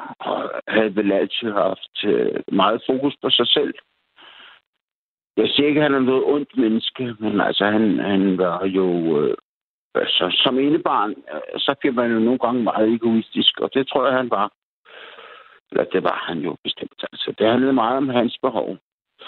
havde 0.68 0.96
vel 0.96 1.12
altid 1.12 1.52
haft 1.52 1.96
øh, 2.06 2.42
meget 2.52 2.84
fokus 2.90 3.16
på 3.22 3.30
sig 3.30 3.48
selv. 3.48 3.74
Jeg 5.38 5.48
siger 5.50 5.68
ikke, 5.68 5.80
at 5.80 5.84
han 5.84 5.94
er 5.94 6.10
noget 6.10 6.24
ondt 6.24 6.58
menneske, 6.58 7.16
men 7.20 7.42
altså, 7.42 7.66
han, 7.66 8.00
han 8.00 8.38
var 8.38 8.66
jo... 8.66 8.88
Øh, 9.22 9.38
altså, 9.96 10.42
som 10.44 10.60
enebarn, 10.60 11.10
øh, 11.10 11.60
så 11.60 11.76
bliver 11.80 11.94
man 11.94 12.12
jo 12.12 12.20
nogle 12.20 12.40
gange 12.40 12.64
meget 12.64 12.94
egoistisk, 12.94 13.60
og 13.60 13.70
det 13.74 13.88
tror 13.88 14.06
jeg, 14.08 14.18
han 14.18 14.30
var. 14.30 14.52
Eller 15.72 15.84
det 15.84 16.04
var 16.04 16.24
han 16.28 16.40
jo 16.40 16.56
bestemt. 16.64 17.04
Altså, 17.12 17.34
det 17.38 17.48
handlede 17.48 17.74
meget 17.74 17.98
om 17.98 18.10
hans 18.10 18.38
behov. 18.42 18.78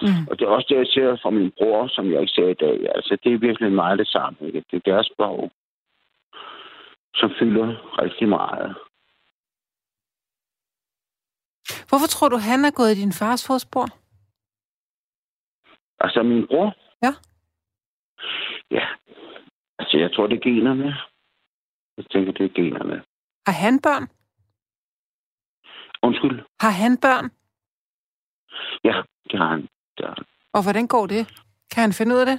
Mm. 0.02 0.28
Og 0.30 0.40
det 0.40 0.46
er 0.46 0.50
også 0.50 0.68
det, 0.70 0.78
jeg 0.78 0.88
ser 0.88 1.18
fra 1.22 1.30
min 1.30 1.52
bror, 1.58 1.88
som 1.88 2.12
jeg 2.12 2.22
ikke 2.22 2.34
ser 2.34 2.50
i 2.50 2.62
dag. 2.66 2.96
Altså, 2.96 3.18
det 3.24 3.34
er 3.34 3.38
virkelig 3.38 3.72
meget 3.72 4.00
det 4.00 4.08
samme. 4.08 4.38
Ikke? 4.42 4.64
Det 4.72 4.78
er 4.78 4.92
deres 4.92 5.10
behov, 5.18 5.52
som 7.16 7.30
fylder 7.40 7.68
rigtig 8.02 8.30
meget. 8.30 8.78
Hvorfor 11.90 12.08
tror 12.08 12.30
du, 12.30 12.38
han 12.38 12.66
er 12.66 12.72
gået 12.72 12.92
i 12.92 13.02
din 13.02 13.14
fars 13.14 13.48
fodspor? 13.48 13.88
Altså 16.00 16.24
min 16.24 16.48
bror? 16.48 16.70
Ja. 17.06 17.14
Ja. 18.72 18.86
Altså, 19.80 19.98
jeg 19.98 20.10
tror, 20.14 20.28
det 20.28 20.38
er 20.38 20.50
generne. 20.50 20.98
Jeg 21.98 22.06
tænker, 22.12 22.32
det 22.32 22.46
er 22.46 22.54
generne. 22.62 23.04
Har 23.48 23.54
han 23.64 23.82
børn? 23.88 24.06
Undskyld? 26.08 26.40
Har 26.60 26.74
han 26.84 26.98
børn? 27.06 27.26
Ja, 28.84 28.96
det 29.30 29.40
har 29.40 29.50
han. 29.50 29.62
Det 29.98 30.06
har 30.08 30.16
han. 30.18 30.26
Og 30.54 30.64
hvordan 30.64 30.88
går 30.88 31.06
det? 31.08 31.24
Kan 31.72 31.82
han 31.82 31.94
finde 31.94 32.16
ud 32.16 32.20
af 32.20 32.26
det? 32.26 32.38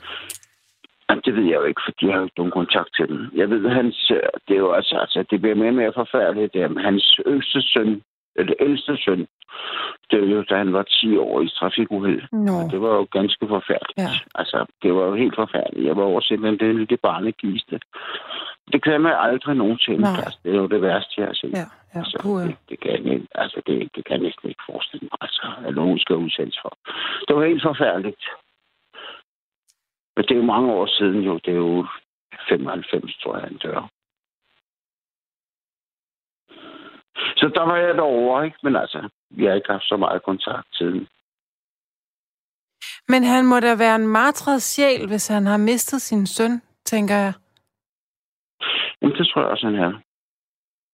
Jamen, 1.10 1.22
det 1.24 1.34
ved 1.36 1.44
jeg 1.44 1.58
jo 1.60 1.62
ikke, 1.70 1.82
fordi 1.84 2.06
jeg 2.06 2.14
har 2.14 2.22
ikke 2.22 2.40
nogen 2.40 2.58
kontakt 2.60 2.90
til 2.96 3.08
dem. 3.08 3.20
Jeg 3.34 3.50
ved, 3.50 3.68
hans, 3.68 4.12
det 4.48 4.54
er 4.54 4.62
jo 4.66 4.72
altså, 4.72 4.96
altså 5.04 5.24
det 5.30 5.40
bliver 5.40 5.56
mere 5.56 5.74
og 5.74 5.80
mere 5.80 5.92
forfærdeligt. 6.02 6.56
Er, 6.56 6.80
hans 6.88 7.20
yngste 7.26 7.62
søn, 7.62 8.02
eller 8.36 8.54
ældste 8.60 8.96
søn, 9.04 9.26
det 10.10 10.20
var 10.20 10.26
jo, 10.26 10.42
da 10.42 10.56
han 10.56 10.72
var 10.72 10.82
10 10.82 11.16
år 11.16 11.40
i 11.40 11.48
trafikuheld. 11.48 12.22
No. 12.32 12.68
Det 12.72 12.80
var 12.80 12.94
jo 12.98 13.06
ganske 13.18 13.48
forfærdeligt. 13.48 13.98
Ja. 13.98 14.12
Altså, 14.34 14.66
det 14.82 14.94
var 14.94 15.04
jo 15.10 15.14
helt 15.14 15.34
forfærdeligt. 15.34 15.86
Jeg 15.86 15.96
var 15.96 16.02
over 16.02 16.20
simpelthen 16.20 16.58
det 16.58 16.76
lille 16.76 16.96
barnegiste. 16.96 17.80
Det 18.72 18.82
kan 18.82 19.00
man 19.00 19.14
aldrig 19.18 19.56
nogensinde. 19.56 20.08
Altså, 20.08 20.38
det 20.44 20.54
er 20.54 20.56
jo 20.56 20.66
det 20.66 20.82
værste, 20.82 21.14
jeg 21.16 21.26
har 21.26 21.34
set. 21.34 21.52
Ja, 21.52 21.66
ja. 21.94 21.98
Altså, 21.98 22.16
det, 22.46 22.56
det, 22.68 22.80
kan 22.80 23.06
jeg, 23.06 23.20
altså, 23.34 23.62
det, 23.66 23.76
det 23.94 24.04
kan 24.04 24.14
jeg 24.16 24.24
næsten 24.26 24.48
ikke 24.48 24.62
forestille 24.70 25.08
mig, 25.12 25.18
altså, 25.20 25.42
at 25.66 25.74
nogen 25.74 25.98
skal 25.98 26.16
udsættes 26.16 26.58
for. 26.62 26.72
Det 27.28 27.36
var 27.36 27.44
helt 27.44 27.62
forfærdeligt. 27.62 28.24
Men 30.16 30.24
det 30.24 30.30
er 30.30 30.36
jo 30.36 30.52
mange 30.54 30.72
år 30.72 30.86
siden 30.86 31.20
jo. 31.20 31.34
Det 31.44 31.52
er 31.52 31.56
jo 31.56 31.86
95, 32.48 33.16
tror 33.16 33.36
jeg, 33.36 33.44
han 33.44 33.56
dør. 33.56 33.88
Så 37.36 37.50
der 37.54 37.62
var 37.62 37.76
jeg 37.76 37.94
derovre, 37.94 38.44
ikke? 38.46 38.58
Men 38.62 38.76
altså, 38.76 39.08
vi 39.30 39.44
har 39.44 39.54
ikke 39.54 39.72
haft 39.72 39.88
så 39.88 39.96
meget 39.96 40.22
kontakt 40.22 40.66
siden. 40.72 41.08
Men 43.08 43.24
han 43.24 43.46
må 43.46 43.60
da 43.60 43.76
være 43.76 43.96
en 43.96 44.08
martret 44.08 44.62
sjæl, 44.62 45.06
hvis 45.06 45.28
han 45.28 45.46
har 45.46 45.56
mistet 45.56 46.02
sin 46.02 46.26
søn, 46.26 46.62
tænker 46.84 47.14
jeg. 47.14 47.32
Jamen, 49.02 49.16
det 49.16 49.28
tror 49.28 49.40
jeg 49.42 49.50
også, 49.50 49.66
han 49.66 49.74
er. 49.74 49.92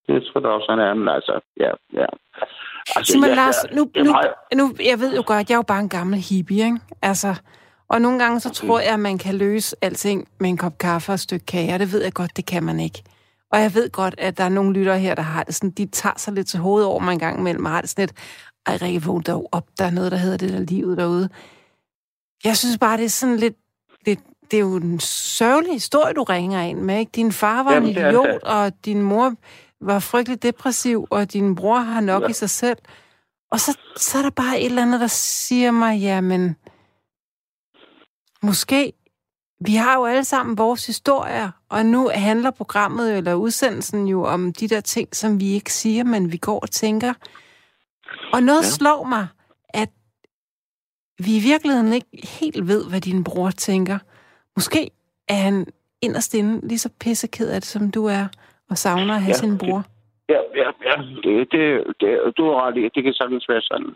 Det 0.07 0.25
tror 0.25 0.41
jeg 0.41 0.51
også, 0.51 0.67
han 0.71 0.79
er. 0.79 0.95
Men 0.95 1.09
altså, 1.09 1.41
ja, 1.57 1.71
ja. 1.93 2.07
Altså, 2.97 3.13
Simon 3.13 3.29
ja, 3.29 3.35
Lars, 3.35 3.57
nu, 3.73 3.83
nu, 3.97 4.13
nu, 4.59 4.65
jeg 4.91 4.99
ved 4.99 5.17
jo 5.17 5.23
godt, 5.27 5.49
jeg 5.49 5.55
er 5.55 5.59
jo 5.59 5.71
bare 5.73 5.81
en 5.81 5.89
gammel 5.89 6.19
hippie, 6.31 6.65
ikke? 6.65 6.81
Altså, 7.03 7.43
og 7.93 8.03
nogle 8.03 8.19
gange 8.19 8.41
så 8.41 8.51
tror 8.51 8.81
jeg, 8.81 8.93
at 8.93 9.01
man 9.01 9.19
kan 9.19 9.35
løse 9.35 9.77
alting 9.83 10.29
med 10.41 10.51
en 10.51 10.57
kop 10.57 10.79
kaffe 10.79 11.13
og 11.13 11.15
et 11.15 11.21
stykke 11.21 11.47
kage, 11.47 11.75
og 11.75 11.79
det 11.79 11.93
ved 11.93 12.03
jeg 12.03 12.13
godt, 12.13 12.37
det 12.37 12.47
kan 12.47 12.63
man 12.63 12.81
ikke. 12.81 13.03
Og 13.51 13.61
jeg 13.61 13.75
ved 13.75 13.91
godt, 13.91 14.15
at 14.19 14.39
der 14.39 14.45
er 14.45 14.49
nogle 14.49 14.73
lyttere 14.73 14.99
her, 14.99 15.15
der 15.15 15.23
har 15.23 15.43
det 15.43 15.55
sådan, 15.55 15.71
de 15.71 15.87
tager 15.87 16.15
sig 16.17 16.33
lidt 16.33 16.49
til 16.49 16.59
hovedet 16.61 16.89
over 16.89 17.01
mig 17.01 17.13
en 17.13 17.19
gang 17.19 17.39
imellem, 17.39 17.65
og 17.65 17.71
har 17.71 17.81
det 17.81 17.91
sådan 17.91 18.03
lidt, 18.03 18.13
ej 18.67 18.79
Rikke, 18.83 19.03
vågn 19.03 19.23
dog 19.23 19.49
op, 19.53 19.67
der 19.79 19.85
er 19.85 19.91
noget, 19.91 20.13
der 20.13 20.19
hedder 20.19 20.37
det 20.37 20.53
der 20.53 20.59
livet 20.59 20.99
derude. 20.99 21.29
Jeg 22.45 22.57
synes 22.57 22.79
bare, 22.79 22.97
det 22.97 23.05
er 23.05 23.09
sådan 23.09 23.37
lidt, 23.37 23.55
lidt 24.07 24.21
det 24.51 24.57
er 24.57 24.61
jo 24.61 24.77
en 24.77 25.01
sørgelig 25.01 25.73
historie, 25.73 26.15
du 26.15 26.23
ringer 26.23 26.63
ind 26.63 26.79
med, 26.79 26.99
ikke? 26.99 27.13
Din 27.15 27.33
far 27.33 27.63
var 27.63 27.73
Jamen, 27.75 27.89
en 27.89 27.97
idiot, 27.97 28.43
og 28.43 28.73
din 28.85 29.03
mor 29.03 29.35
var 29.81 29.99
frygtelig 29.99 30.43
depressiv, 30.43 31.07
og 31.11 31.33
din 31.33 31.55
bror 31.55 31.79
har 31.79 32.01
nok 32.01 32.23
ja. 32.23 32.29
i 32.29 32.33
sig 32.33 32.51
selv. 32.51 32.79
Og 33.51 33.61
så, 33.61 33.79
så 33.97 34.19
er 34.19 34.23
der 34.23 34.31
bare 34.31 34.61
et 34.61 34.67
eller 34.67 34.83
andet, 34.83 35.01
der 35.01 35.07
siger 35.07 35.71
mig, 35.71 36.01
jamen, 36.01 36.57
måske 38.43 38.93
vi 39.67 39.75
har 39.75 39.97
jo 39.99 40.05
alle 40.05 40.25
sammen 40.25 40.59
vores 40.59 40.87
historier, 40.87 41.51
og 41.71 41.87
nu 41.87 42.11
handler 42.15 42.51
programmet 42.51 43.17
eller 43.17 43.35
udsendelsen 43.35 44.09
jo 44.09 44.25
om 44.25 44.53
de 44.61 44.69
der 44.69 44.81
ting, 44.81 45.15
som 45.15 45.41
vi 45.41 45.49
ikke 45.55 45.73
siger, 45.73 46.05
men 46.05 46.33
vi 46.33 46.37
går 46.37 46.61
og 46.61 46.71
tænker. 46.71 47.13
Og 48.33 48.43
noget 48.43 48.63
ja. 48.63 48.75
slår 48.79 49.05
mig, 49.05 49.27
at 49.69 49.89
vi 51.27 51.37
i 51.37 51.43
virkeligheden 51.53 51.93
ikke 51.93 52.27
helt 52.41 52.69
ved, 52.69 52.91
hvad 52.91 53.01
din 53.01 53.25
bror 53.25 53.51
tænker. 53.51 53.99
Måske 54.57 54.91
er 55.29 55.35
han 55.35 55.67
inderst 56.03 56.35
inde 56.35 56.69
lige 56.69 56.79
så 56.79 56.91
pisseked 57.01 57.49
af 57.49 57.61
det, 57.61 57.71
som 57.75 57.91
du 57.91 58.07
er, 58.07 58.27
og 58.71 58.79
savner 58.79 59.15
at 59.15 59.23
have 59.23 59.37
ja, 59.37 59.43
sin 59.45 59.59
bror. 59.59 59.83
Ja, 60.29 60.41
ja, 60.61 60.69
ja. 60.89 60.97
Det, 61.25 61.53
det, 61.53 61.65
det, 62.01 62.11
du 62.37 62.43
har 62.45 62.67
ret 62.67 62.77
i. 62.77 62.83
Det 62.95 63.03
kan 63.05 63.13
sagtens 63.13 63.49
være 63.49 63.61
sådan. 63.61 63.93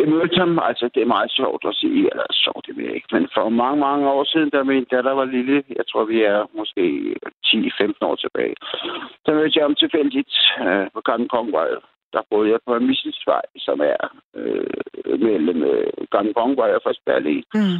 Jeg 0.00 0.08
mødte 0.08 0.36
ham, 0.38 0.58
altså 0.62 0.90
det 0.94 1.02
er 1.02 1.14
meget 1.16 1.30
sjovt 1.32 1.64
at 1.70 1.74
sige, 1.74 2.00
eller 2.10 2.26
sjovt, 2.32 2.66
det 2.66 2.76
ved 2.76 2.84
jeg 2.84 2.94
ikke, 2.94 3.14
men 3.16 3.28
for 3.34 3.48
mange, 3.48 3.80
mange 3.80 4.08
år 4.08 4.24
siden, 4.24 4.50
da 4.50 4.62
min 4.62 4.84
datter 4.84 5.12
var 5.12 5.24
lille, 5.24 5.64
jeg 5.78 5.84
tror 5.90 6.04
vi 6.04 6.22
er 6.22 6.46
måske 6.58 6.82
10-15 7.46 7.92
år 8.08 8.16
tilbage, 8.16 8.54
der 9.26 9.34
mødte 9.34 9.58
jeg 9.58 9.64
ham 9.64 9.74
tilfældigt 9.74 10.34
øh, 10.64 10.86
på 10.94 11.00
Gamle 11.00 11.28
Kongvej. 11.28 11.68
Der 12.12 12.22
boede 12.30 12.50
jeg 12.50 12.60
på 12.66 12.78
Misselsvej, 12.78 13.42
som 13.56 13.80
er 13.80 14.00
øh, 14.34 15.20
mellem 15.20 15.62
øh, 15.62 15.92
Gamle 16.10 16.34
Kongvej 16.34 16.70
og 16.74 16.80
Frederiksberg 16.82 17.44
mm. 17.54 17.78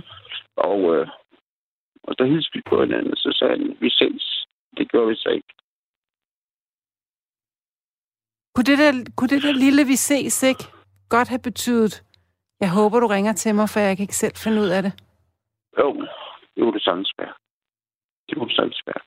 Og, 0.56 0.80
øh, 0.94 1.08
og 2.02 2.18
der 2.18 2.24
hilste 2.24 2.50
vi 2.54 2.62
på 2.70 2.82
hinanden, 2.82 3.16
så 3.16 3.30
sagde 3.38 3.56
han, 3.56 3.76
vi 3.80 3.90
ses. 3.90 4.46
Det 4.76 4.90
gjorde 4.90 5.08
vi 5.08 5.14
så 5.14 5.28
ikke. 5.28 5.52
Kunne 8.54 8.64
det 8.64 8.78
der, 8.78 8.92
kunne 9.16 9.28
det 9.28 9.42
der 9.42 9.52
lille 9.52 9.84
vi 9.86 9.96
ses 9.96 10.42
ikke 10.42 10.64
godt 11.10 11.28
have 11.28 11.42
betydet, 11.50 11.94
jeg 12.60 12.70
håber, 12.70 13.00
du 13.00 13.06
ringer 13.06 13.32
til 13.32 13.54
mig, 13.54 13.68
for 13.68 13.80
jeg 13.80 13.96
kan 13.96 14.04
ikke 14.04 14.16
selv 14.16 14.36
finde 14.36 14.62
ud 14.62 14.68
af 14.76 14.82
det. 14.82 14.92
Jo, 15.78 15.88
det 16.54 16.60
kunne 16.62 16.72
det 16.72 16.82
sagtens 16.82 17.12
være. 17.18 17.34
Det 18.28 18.34
kunne 18.36 18.48
det 18.48 18.56
sagtens 18.56 18.82
være. 18.86 19.02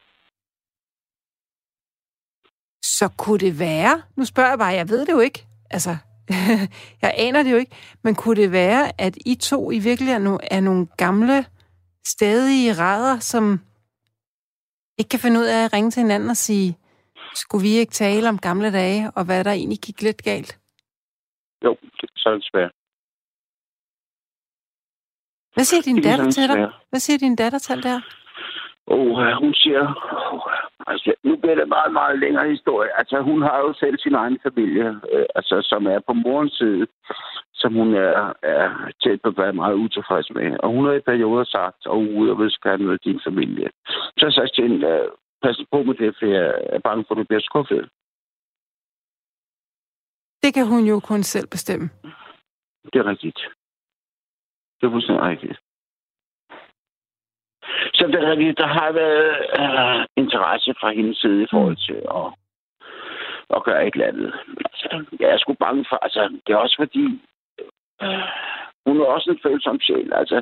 Så 2.83 3.05
kunne 3.17 3.39
det 3.39 3.59
være, 3.59 4.01
nu 4.17 4.25
spørger 4.25 4.49
jeg 4.49 4.59
bare, 4.59 4.73
jeg 4.81 4.89
ved 4.89 5.05
det 5.05 5.11
jo 5.11 5.19
ikke, 5.19 5.45
altså, 5.69 5.97
jeg 7.01 7.13
aner 7.17 7.43
det 7.43 7.51
jo 7.51 7.57
ikke, 7.57 7.75
men 8.03 8.15
kunne 8.15 8.41
det 8.41 8.51
være, 8.51 9.01
at 9.01 9.17
I 9.25 9.35
to 9.35 9.71
i 9.71 9.79
virkeligheden 9.79 10.39
er 10.51 10.59
nogle 10.59 10.87
gamle 10.97 11.45
stadige 12.05 12.73
rader, 12.73 13.19
som 13.19 13.59
ikke 14.97 15.09
kan 15.09 15.19
finde 15.19 15.39
ud 15.39 15.45
af 15.45 15.65
at 15.65 15.73
ringe 15.73 15.91
til 15.91 16.01
hinanden 16.01 16.29
og 16.29 16.37
sige, 16.37 16.77
skulle 17.35 17.61
vi 17.61 17.69
ikke 17.69 17.91
tale 17.91 18.29
om 18.29 18.37
gamle 18.37 18.71
dage, 18.71 19.11
og 19.11 19.25
hvad 19.25 19.43
der 19.43 19.51
egentlig 19.51 19.79
gik 19.79 20.01
lidt 20.01 20.23
galt? 20.23 20.59
Jo, 21.63 21.77
det 22.01 22.09
er 22.09 22.17
så 22.17 22.49
svært. 22.51 22.71
Hvad 25.53 25.63
siger 25.63 25.81
din 25.81 26.01
datter 26.01 26.31
til 26.31 26.47
dig? 26.49 26.69
Hvad 26.89 26.99
siger 26.99 27.17
din 27.17 27.35
datter 27.35 27.59
til 27.59 27.83
der? 27.83 27.99
Oh, 28.87 29.17
hun 29.41 29.53
siger, 29.53 29.83
oh, 30.31 30.41
altså, 30.87 31.13
nu 31.23 31.35
bliver 31.35 31.55
det 31.55 31.67
meget, 31.67 31.93
meget 31.93 32.19
længere 32.19 32.49
historie. 32.49 32.89
Altså, 32.99 33.21
hun 33.21 33.41
har 33.41 33.57
jo 33.57 33.73
selv 33.73 33.97
sin 33.99 34.15
egen 34.15 34.39
familie, 34.43 34.87
øh, 35.13 35.25
altså, 35.35 35.55
som 35.61 35.85
er 35.85 35.99
på 36.07 36.13
morens 36.13 36.57
side, 36.57 36.87
som 37.53 37.73
hun 37.73 37.93
er, 37.95 38.33
er 38.43 38.91
tæt 39.03 39.21
på 39.21 39.29
at 39.29 39.37
være 39.37 39.53
meget 39.53 39.75
utilfreds 39.75 40.29
med. 40.29 40.57
Og 40.59 40.69
hun 40.69 40.85
har 40.85 40.93
i 40.93 40.99
perioder 40.99 41.43
sagt, 41.43 41.85
og 41.85 41.97
oh, 41.97 42.27
jeg 42.27 42.37
vil 42.37 42.51
gerne 42.63 42.85
med 42.85 42.97
din 42.97 43.19
familie. 43.27 43.69
Så 44.17 44.25
jeg 44.25 44.33
sagt 44.33 44.53
til 44.55 44.67
hende, 44.67 45.09
pas 45.43 45.57
på 45.71 45.83
med 45.83 45.95
det, 45.95 46.15
for 46.19 46.25
jeg 46.25 46.53
er 46.75 46.79
bange 46.79 47.05
for, 47.07 47.13
at 47.15 47.19
du 47.19 47.23
bliver 47.23 47.41
skuffet. 47.49 47.89
Det 50.43 50.53
kan 50.53 50.67
hun 50.67 50.83
jo 50.85 50.99
kun 50.99 51.23
selv 51.23 51.47
bestemme. 51.47 51.89
Det 52.93 52.99
er 52.99 53.05
rigtigt. 53.05 53.39
Det 54.81 54.87
er 54.87 54.91
fuldstændig 54.91 55.23
rigtigt. 55.23 55.59
Så 57.93 58.07
det 58.07 58.15
er 58.15 58.31
rigtigt, 58.31 58.57
der 58.57 58.67
har 58.67 58.91
været 58.91 59.31
uh, 59.61 60.05
interesse 60.23 60.75
fra 60.79 60.91
hendes 60.91 61.17
side 61.17 61.43
i 61.43 61.47
forhold 61.51 61.77
til 61.87 61.99
at, 62.19 62.27
at 63.55 63.63
gøre 63.63 63.87
et 63.87 63.93
eller 63.93 64.07
andet. 64.07 64.33
Altså, 64.65 65.05
jeg 65.19 65.29
er 65.29 65.37
sgu 65.37 65.53
bange 65.53 65.85
for, 65.89 65.95
altså, 65.95 66.39
det 66.47 66.53
er 66.53 66.57
også 66.57 66.75
fordi, 66.79 67.05
uh, 68.03 68.29
hun 68.85 69.01
er 69.01 69.05
også 69.05 69.31
en 69.31 69.39
følsom 69.43 69.79
sjæl. 69.81 70.13
Altså, 70.13 70.41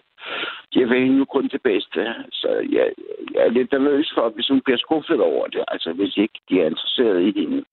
jeg 0.75 0.89
vil 0.89 1.03
hende 1.03 1.17
jo 1.17 1.25
kun 1.25 1.47
det 1.47 1.61
bedste. 1.61 1.99
Så 2.31 2.49
jeg, 2.77 2.93
jeg 3.33 3.41
er 3.45 3.49
lidt 3.49 3.71
nervøs 3.71 4.11
for, 4.15 4.29
hvis 4.29 4.47
hun 4.47 4.61
bliver 4.61 4.77
skuffet 4.77 5.21
over 5.21 5.47
det. 5.47 5.63
Altså, 5.67 5.93
hvis 5.93 6.17
ikke 6.17 6.39
de 6.49 6.61
er 6.61 6.65
interesseret 6.65 7.21
i 7.21 7.31
hende 7.39 7.65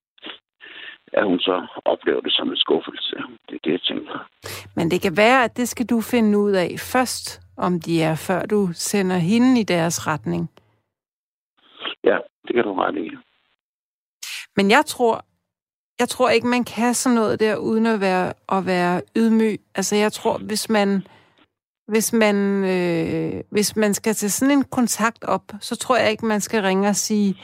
at 1.12 1.24
hun 1.24 1.38
så 1.38 1.66
oplever 1.84 2.20
det 2.20 2.32
som 2.32 2.48
en 2.50 2.56
skuffelse. 2.56 3.16
Det 3.48 3.54
er 3.54 3.58
det, 3.64 3.72
jeg 3.72 3.80
tænker. 3.80 4.28
Men 4.76 4.90
det 4.90 5.02
kan 5.02 5.16
være, 5.16 5.44
at 5.44 5.56
det 5.56 5.68
skal 5.68 5.86
du 5.86 6.00
finde 6.00 6.38
ud 6.38 6.52
af 6.52 6.70
først, 6.78 7.40
om 7.56 7.80
de 7.80 8.02
er, 8.02 8.14
før 8.14 8.46
du 8.46 8.68
sender 8.72 9.16
hende 9.16 9.60
i 9.60 9.64
deres 9.64 10.06
retning. 10.06 10.50
Ja, 12.04 12.18
det 12.46 12.54
kan 12.54 12.64
du 12.64 12.74
ret 12.74 12.96
i. 12.96 13.10
Men 14.56 14.70
jeg 14.70 14.84
tror, 14.86 15.24
jeg 15.98 16.08
tror 16.08 16.28
ikke, 16.28 16.46
man 16.46 16.64
kan 16.64 16.94
sådan 16.94 17.14
noget 17.14 17.40
der, 17.40 17.56
uden 17.56 17.86
at 17.86 18.00
være, 18.00 18.32
at 18.48 18.66
være 18.66 19.02
ydmyg. 19.16 19.60
Altså, 19.74 19.96
jeg 19.96 20.12
tror, 20.12 20.38
hvis 20.38 20.68
man, 20.68 21.06
hvis 21.86 22.12
man, 22.12 22.36
øh, 22.64 23.42
hvis 23.50 23.76
man 23.76 23.94
skal 23.94 24.14
til 24.14 24.32
sådan 24.32 24.58
en 24.58 24.64
kontakt 24.64 25.24
op, 25.24 25.52
så 25.60 25.76
tror 25.76 25.96
jeg 25.96 26.10
ikke, 26.10 26.26
man 26.26 26.40
skal 26.40 26.62
ringe 26.62 26.88
og 26.88 26.96
sige, 26.96 27.36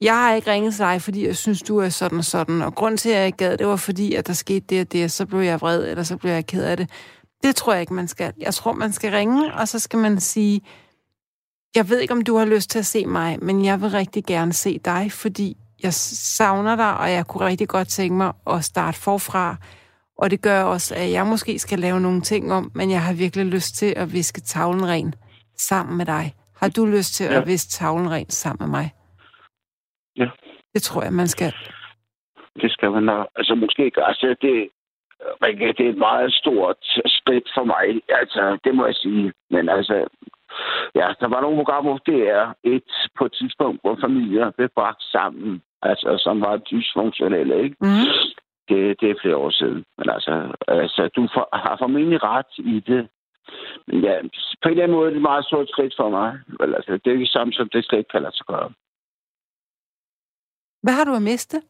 jeg 0.00 0.14
har 0.14 0.34
ikke 0.34 0.50
ringet 0.50 0.74
til 0.74 0.84
dig, 0.84 1.02
fordi 1.02 1.26
jeg 1.26 1.36
synes, 1.36 1.62
du 1.62 1.78
er 1.78 1.88
sådan 1.88 2.18
og 2.18 2.24
sådan, 2.24 2.62
og 2.62 2.74
grund 2.74 2.98
til, 2.98 3.08
at 3.08 3.16
jeg 3.16 3.26
ikke 3.26 3.38
gad, 3.38 3.56
det 3.56 3.66
var 3.66 3.76
fordi, 3.76 4.14
at 4.14 4.26
der 4.26 4.32
skete 4.32 4.66
det 4.70 4.80
og 4.80 4.92
det, 4.92 5.12
så 5.12 5.26
blev 5.26 5.40
jeg 5.40 5.60
vred, 5.60 5.84
eller 5.84 6.02
så 6.02 6.16
blev 6.16 6.32
jeg 6.32 6.46
ked 6.46 6.64
af 6.64 6.76
det. 6.76 6.90
Det 7.42 7.56
tror 7.56 7.72
jeg 7.72 7.80
ikke, 7.80 7.94
man 7.94 8.08
skal. 8.08 8.32
Jeg 8.38 8.54
tror, 8.54 8.72
man 8.72 8.92
skal 8.92 9.10
ringe, 9.10 9.54
og 9.54 9.68
så 9.68 9.78
skal 9.78 9.98
man 9.98 10.20
sige, 10.20 10.60
jeg 11.74 11.88
ved 11.88 12.00
ikke, 12.00 12.14
om 12.14 12.22
du 12.22 12.36
har 12.36 12.44
lyst 12.44 12.70
til 12.70 12.78
at 12.78 12.86
se 12.86 13.06
mig, 13.06 13.38
men 13.42 13.64
jeg 13.64 13.80
vil 13.80 13.90
rigtig 13.90 14.24
gerne 14.24 14.52
se 14.52 14.80
dig, 14.84 15.12
fordi 15.12 15.56
jeg 15.82 15.94
savner 15.94 16.76
dig, 16.76 16.96
og 16.96 17.12
jeg 17.12 17.26
kunne 17.26 17.46
rigtig 17.46 17.68
godt 17.68 17.88
tænke 17.88 18.16
mig 18.16 18.32
at 18.46 18.64
starte 18.64 18.98
forfra. 18.98 19.56
Og 20.18 20.30
det 20.30 20.40
gør 20.42 20.62
også, 20.62 20.94
at 20.94 21.10
jeg 21.10 21.26
måske 21.26 21.58
skal 21.58 21.78
lave 21.78 22.00
nogle 22.00 22.20
ting 22.20 22.52
om, 22.52 22.70
men 22.74 22.90
jeg 22.90 23.02
har 23.02 23.12
virkelig 23.12 23.46
lyst 23.46 23.76
til 23.76 23.94
at 23.96 24.12
viske 24.12 24.40
tavlen 24.40 24.88
ren 24.88 25.14
sammen 25.58 25.96
med 25.96 26.06
dig. 26.06 26.34
Har 26.56 26.68
du 26.68 26.84
lyst 26.84 27.14
til 27.14 27.24
ja. 27.24 27.40
at 27.40 27.46
viske 27.46 27.70
tavlen 27.70 28.10
ren 28.10 28.30
sammen 28.30 28.70
med 28.70 28.80
mig? 28.80 28.95
Ja. 30.16 30.28
Det 30.74 30.82
tror 30.82 31.02
jeg, 31.02 31.12
man 31.12 31.28
skal. 31.28 31.54
Det 32.62 32.72
skal 32.72 32.90
man 32.90 33.02
nok. 33.02 33.28
Altså 33.36 33.54
måske 33.54 33.84
ikke. 33.84 34.04
Altså 34.04 34.26
det, 34.42 34.68
det 35.78 35.86
er 35.86 35.90
et 35.90 35.98
meget 35.98 36.34
stort 36.34 36.76
skridt 37.06 37.48
for 37.54 37.64
mig. 37.64 38.00
Altså, 38.08 38.58
det 38.64 38.74
må 38.74 38.86
jeg 38.86 38.94
sige. 38.94 39.32
Men 39.50 39.68
altså, 39.68 39.94
ja, 40.94 41.06
der 41.20 41.28
var 41.28 41.40
nogle 41.40 41.56
programmer, 41.56 41.98
det 41.98 42.28
er 42.28 42.54
et 42.64 42.90
på 43.18 43.24
et 43.24 43.32
tidspunkt, 43.32 43.80
hvor 43.82 43.98
familier 44.00 44.50
blev 44.50 44.68
bragt 44.74 45.02
sammen, 45.02 45.62
altså, 45.82 46.20
som 46.24 46.40
var 46.40 46.56
dysfunktionelle, 46.56 47.62
ikke? 47.64 47.76
Mm. 47.80 48.06
Det, 48.68 49.00
det 49.00 49.10
er 49.10 49.20
flere 49.22 49.36
år 49.36 49.50
siden. 49.50 49.84
Men 49.98 50.10
altså, 50.10 50.52
altså 50.68 51.08
du 51.16 51.28
for, 51.34 51.48
har 51.52 51.76
formentlig 51.78 52.22
ret 52.22 52.52
i 52.58 52.80
det. 52.80 53.08
Men 53.86 54.04
ja, 54.04 54.14
på 54.62 54.68
en 54.68 54.70
eller 54.70 54.82
anden 54.82 54.96
måde 54.96 55.06
er 55.06 55.10
det 55.10 55.16
et 55.16 55.30
meget 55.30 55.44
stort 55.44 55.68
skridt 55.68 55.94
for 55.96 56.10
mig. 56.10 56.38
Vel, 56.60 56.74
altså, 56.74 56.92
det 56.92 57.06
er 57.06 57.12
ikke 57.12 57.26
samme, 57.26 57.52
som 57.52 57.68
det 57.68 57.78
ikke 57.78 58.10
kan 58.12 58.22
lade 58.22 58.36
sig 58.36 58.46
gøre. 58.46 58.70
Hvad 60.86 60.94
har 60.94 61.04
du 61.04 61.14
at 61.14 61.22
miste? 61.22 61.62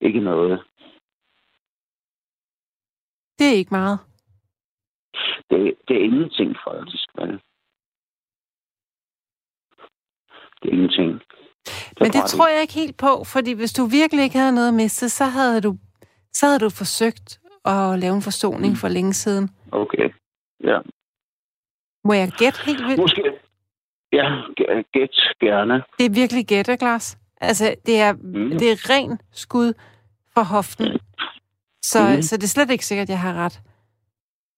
Ikke 0.00 0.20
noget. 0.20 0.64
Det 3.38 3.46
er 3.46 3.56
ikke 3.62 3.74
meget. 3.74 3.98
Det, 5.50 5.74
det 5.88 5.96
er 5.96 6.04
ingenting, 6.04 6.56
faktisk. 6.68 7.08
Vel? 7.18 7.32
Det 10.60 10.68
er 10.68 10.72
ingenting. 10.72 11.10
Det 11.64 12.00
Men 12.00 12.10
det 12.10 12.24
tror 12.32 12.48
jeg 12.48 12.60
ikke 12.62 12.74
helt 12.74 12.96
på, 12.96 13.24
fordi 13.24 13.52
hvis 13.52 13.72
du 13.72 13.84
virkelig 13.84 14.24
ikke 14.24 14.38
havde 14.38 14.54
noget 14.54 14.68
at 14.68 14.74
miste, 14.74 15.08
så 15.08 15.24
havde 15.24 15.60
du, 15.60 15.76
så 16.32 16.46
havde 16.46 16.58
du 16.58 16.70
forsøgt 16.70 17.40
at 17.64 17.98
lave 17.98 18.14
en 18.14 18.22
forsoning 18.22 18.72
mm. 18.72 18.80
for 18.82 18.88
længe 18.88 19.12
siden. 19.12 19.50
Okay, 19.72 20.08
ja. 20.64 20.78
Må 22.04 22.12
jeg 22.12 22.32
gætte 22.38 22.58
helt 22.66 22.84
vildt? 22.86 23.00
Måske. 23.00 23.22
Ja, 24.12 24.26
gæt 24.92 25.16
gerne. 25.40 25.74
Det 25.98 26.06
er 26.06 26.14
virkelig 26.14 26.46
gætte. 26.46 26.72
Altså, 27.40 27.74
det 27.86 28.00
er, 28.00 28.12
mm. 28.12 28.50
det 28.50 28.70
er 28.70 28.90
ren 28.90 29.18
skud 29.32 29.72
for 30.34 30.42
hoften. 30.42 31.00
Så, 31.82 31.98
mm. 32.16 32.22
så 32.22 32.36
det 32.36 32.42
er 32.42 32.48
slet 32.48 32.70
ikke 32.70 32.86
sikkert, 32.86 33.04
at 33.04 33.10
jeg 33.10 33.20
har 33.20 33.34
ret. 33.44 33.60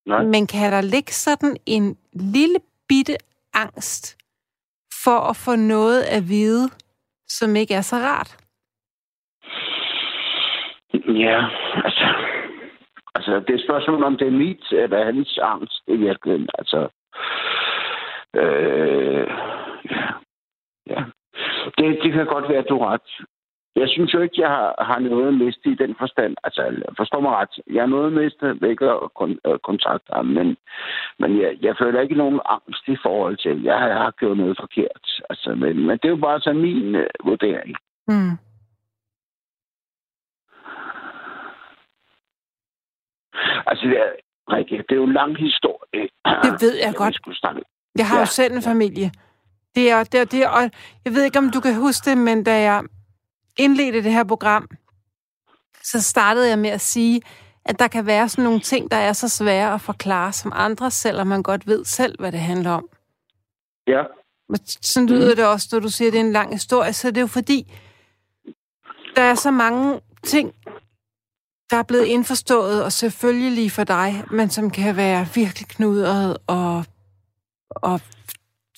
Nej. 0.06 0.22
Men 0.22 0.46
kan 0.46 0.72
der 0.72 0.80
ligge 0.80 1.12
sådan 1.12 1.56
en 1.66 1.96
lille 2.12 2.58
bitte 2.88 3.16
angst 3.54 4.18
for 5.04 5.18
at 5.30 5.36
få 5.36 5.56
noget 5.56 6.02
at 6.02 6.28
vide, 6.28 6.68
som 7.28 7.56
ikke 7.56 7.74
er 7.74 7.80
så 7.80 7.96
rart? 7.96 8.36
Ja, 11.08 11.38
altså... 11.84 12.06
Altså, 13.14 13.40
det 13.40 13.50
er 13.50 13.54
et 13.54 13.64
spørgsmål, 13.68 14.02
om 14.04 14.16
det 14.16 14.26
er 14.26 14.30
mit 14.30 14.72
eller 14.72 15.04
hans 15.04 15.38
angst 15.42 15.82
i 15.88 15.96
virkeligheden. 15.96 16.48
Altså, 16.58 16.88
øh, 18.36 19.26
ja. 19.90 20.06
Det, 21.78 21.98
det 22.02 22.12
kan 22.12 22.26
godt 22.26 22.48
være, 22.48 22.58
at 22.58 22.68
du 22.68 22.78
er 22.78 22.86
ret. 22.92 23.10
Jeg 23.76 23.88
synes 23.88 24.14
jo 24.14 24.20
ikke, 24.20 24.40
jeg 24.40 24.48
har, 24.48 24.74
har 24.78 24.98
noget 24.98 25.28
at 25.28 25.34
miste 25.34 25.68
i 25.70 25.74
den 25.74 25.94
forstand. 25.98 26.36
Altså, 26.44 26.62
forstår 26.96 27.20
mig 27.20 27.32
ret. 27.32 27.54
Jeg 27.74 27.82
har 27.82 27.86
noget 27.86 28.06
at 28.06 28.12
miste 28.12 28.68
ikke 28.70 28.84
at 28.90 28.98
kon- 29.20 29.40
øh, 29.46 29.58
kontakte 29.58 30.10
ham, 30.12 30.26
men, 30.26 30.56
men 31.18 31.40
jeg, 31.40 31.58
jeg 31.60 31.74
føler 31.80 32.00
ikke 32.00 32.14
nogen 32.14 32.40
angst 32.44 32.88
i 32.88 32.96
forhold 33.02 33.36
til, 33.36 33.62
jeg 33.62 33.78
har, 33.78 33.88
jeg 33.88 33.96
har 33.96 34.10
gjort 34.10 34.36
noget 34.36 34.56
forkert. 34.60 35.04
Altså, 35.30 35.54
men, 35.54 35.86
men 35.86 35.98
det 35.98 36.04
er 36.04 36.16
jo 36.16 36.16
bare 36.16 36.40
sådan 36.40 36.60
min 36.60 36.94
uh, 36.94 37.02
vurdering. 37.24 37.76
Mm. 38.08 38.34
Altså, 43.66 43.86
det 43.86 43.98
er, 43.98 44.12
Rikke, 44.52 44.76
det 44.76 44.92
er 44.92 44.96
jo 44.96 45.04
en 45.04 45.12
lang 45.12 45.36
historie. 45.38 46.08
Det 46.44 46.52
ved 46.64 46.74
jeg 46.84 46.94
godt. 46.96 47.18
Jeg 47.98 48.06
har 48.06 48.16
ja. 48.16 48.22
jo 48.22 48.26
selv 48.26 48.52
en 48.54 48.62
familie. 48.62 49.10
Det 49.74 49.90
er, 49.90 50.04
det 50.04 50.20
er, 50.20 50.24
det 50.24 50.42
er, 50.42 50.48
og 50.48 50.70
jeg 51.04 51.14
ved 51.14 51.24
ikke, 51.24 51.38
om 51.38 51.50
du 51.50 51.60
kan 51.60 51.74
huske 51.74 52.10
det, 52.10 52.18
men 52.18 52.44
da 52.44 52.60
jeg 52.60 52.82
indledte 53.58 54.02
det 54.02 54.12
her 54.12 54.24
program, 54.24 54.68
så 55.82 56.00
startede 56.00 56.48
jeg 56.48 56.58
med 56.58 56.70
at 56.70 56.80
sige, 56.80 57.22
at 57.64 57.78
der 57.78 57.88
kan 57.88 58.06
være 58.06 58.28
sådan 58.28 58.44
nogle 58.44 58.60
ting, 58.60 58.90
der 58.90 58.96
er 58.96 59.12
så 59.12 59.28
svære 59.28 59.74
at 59.74 59.80
forklare 59.80 60.32
som 60.32 60.52
andre, 60.54 60.90
selvom 60.90 61.26
man 61.26 61.42
godt 61.42 61.66
ved 61.66 61.84
selv, 61.84 62.20
hvad 62.20 62.32
det 62.32 62.40
handler 62.40 62.70
om. 62.70 62.88
Ja. 63.86 64.02
Men 64.48 64.58
sådan 64.66 65.08
lyder 65.08 65.30
mm. 65.30 65.36
det 65.36 65.46
også, 65.46 65.68
når 65.72 65.80
du 65.80 65.88
siger, 65.88 66.08
at 66.08 66.12
det 66.12 66.20
er 66.20 66.24
en 66.24 66.32
lang 66.32 66.52
historie, 66.52 66.92
så 66.92 67.08
det 67.08 67.16
er 67.16 67.20
jo 67.20 67.26
fordi, 67.26 67.72
der 69.16 69.22
er 69.22 69.34
så 69.34 69.50
mange 69.50 70.00
ting, 70.22 70.54
der 71.70 71.76
er 71.76 71.82
blevet 71.82 72.04
indforstået, 72.04 72.84
og 72.84 72.92
selvfølgelig 72.92 73.72
for 73.72 73.84
dig, 73.84 74.24
men 74.30 74.50
som 74.50 74.70
kan 74.70 74.96
være 74.96 75.26
virkelig 75.34 75.68
knudret 75.68 76.36
og, 76.46 76.84
og 77.70 78.00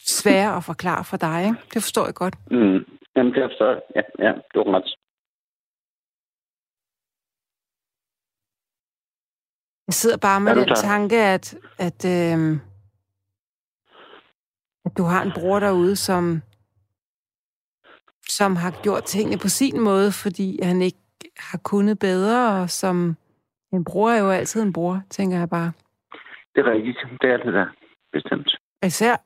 svære 0.07 0.57
at 0.57 0.64
forklare 0.64 1.05
for 1.05 1.17
dig. 1.17 1.45
Ikke? 1.45 1.59
Det 1.75 1.83
forstår 1.83 2.05
jeg 2.05 2.14
godt. 2.14 2.37
Mm. 2.51 2.81
Jamen, 3.17 3.33
det 3.35 3.43
forstår 3.51 3.69
jeg. 3.71 3.81
Ja, 3.97 4.03
ja, 4.27 4.33
det 4.33 4.57
var 4.57 4.77
ret. 4.77 4.90
Jeg 9.87 9.95
sidder 9.95 10.17
bare 10.17 10.40
med 10.40 10.57
den 10.57 10.75
tanke, 10.75 11.17
at, 11.17 11.57
at, 11.79 12.05
øh, 12.05 12.59
at 14.85 14.93
du 14.99 15.03
har 15.03 15.23
en 15.23 15.33
bror 15.35 15.59
derude, 15.61 15.97
som, 15.97 16.43
som 18.29 18.57
har 18.57 18.83
gjort 18.83 19.05
tingene 19.05 19.38
på 19.38 19.49
sin 19.49 19.81
måde, 19.81 20.12
fordi 20.12 20.62
han 20.62 20.83
ikke 20.83 20.99
har 21.37 21.59
kunnet 21.59 21.99
bedre, 21.99 22.62
og 22.62 22.71
som 22.71 23.17
en 23.73 23.85
bror 23.85 24.11
er 24.11 24.19
jo 24.19 24.31
altid 24.31 24.62
en 24.62 24.73
bror, 24.73 25.03
tænker 25.11 25.38
jeg 25.38 25.51
bare. 25.51 25.73
Det 26.55 26.61
er 26.67 26.73
rigtigt. 26.73 26.99
Det 27.21 27.31
er 27.31 27.37
det 27.37 27.55
der, 27.55 27.67
bestemt. 28.12 28.57
Især 28.85 29.17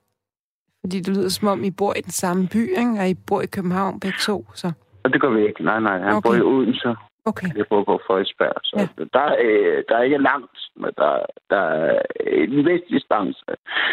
fordi 0.80 0.96
det 1.00 1.16
lyder 1.16 1.28
som 1.28 1.48
om, 1.48 1.64
I 1.64 1.70
bor 1.70 1.92
i 1.96 2.00
den 2.00 2.10
samme 2.22 2.48
by, 2.52 2.62
ikke? 2.82 2.94
og 3.00 3.08
I 3.08 3.14
bor 3.28 3.40
i 3.40 3.46
København 3.46 4.00
begge 4.00 4.18
to. 4.20 4.46
Så. 4.54 4.72
Og 5.04 5.12
det 5.12 5.20
gør 5.20 5.30
vi 5.30 5.46
ikke. 5.46 5.64
Nej, 5.64 5.80
nej. 5.80 5.98
Han 5.98 6.12
okay. 6.12 6.28
bor 6.28 6.34
i 6.34 6.40
Odense. 6.40 6.96
Okay. 7.30 7.50
Jeg 7.56 7.66
bor 7.70 7.84
på 7.84 8.00
Frederiksberg. 8.06 8.56
Så 8.64 8.74
ja. 8.78 9.04
der, 9.16 9.36
øh, 9.44 9.84
der 9.88 9.96
er 9.96 10.02
ikke 10.02 10.26
langt, 10.30 10.58
men 10.76 10.90
der, 11.00 11.12
der 11.50 11.56
er 11.56 12.02
en 12.26 12.66
vis 12.66 12.82
distance. 12.90 13.40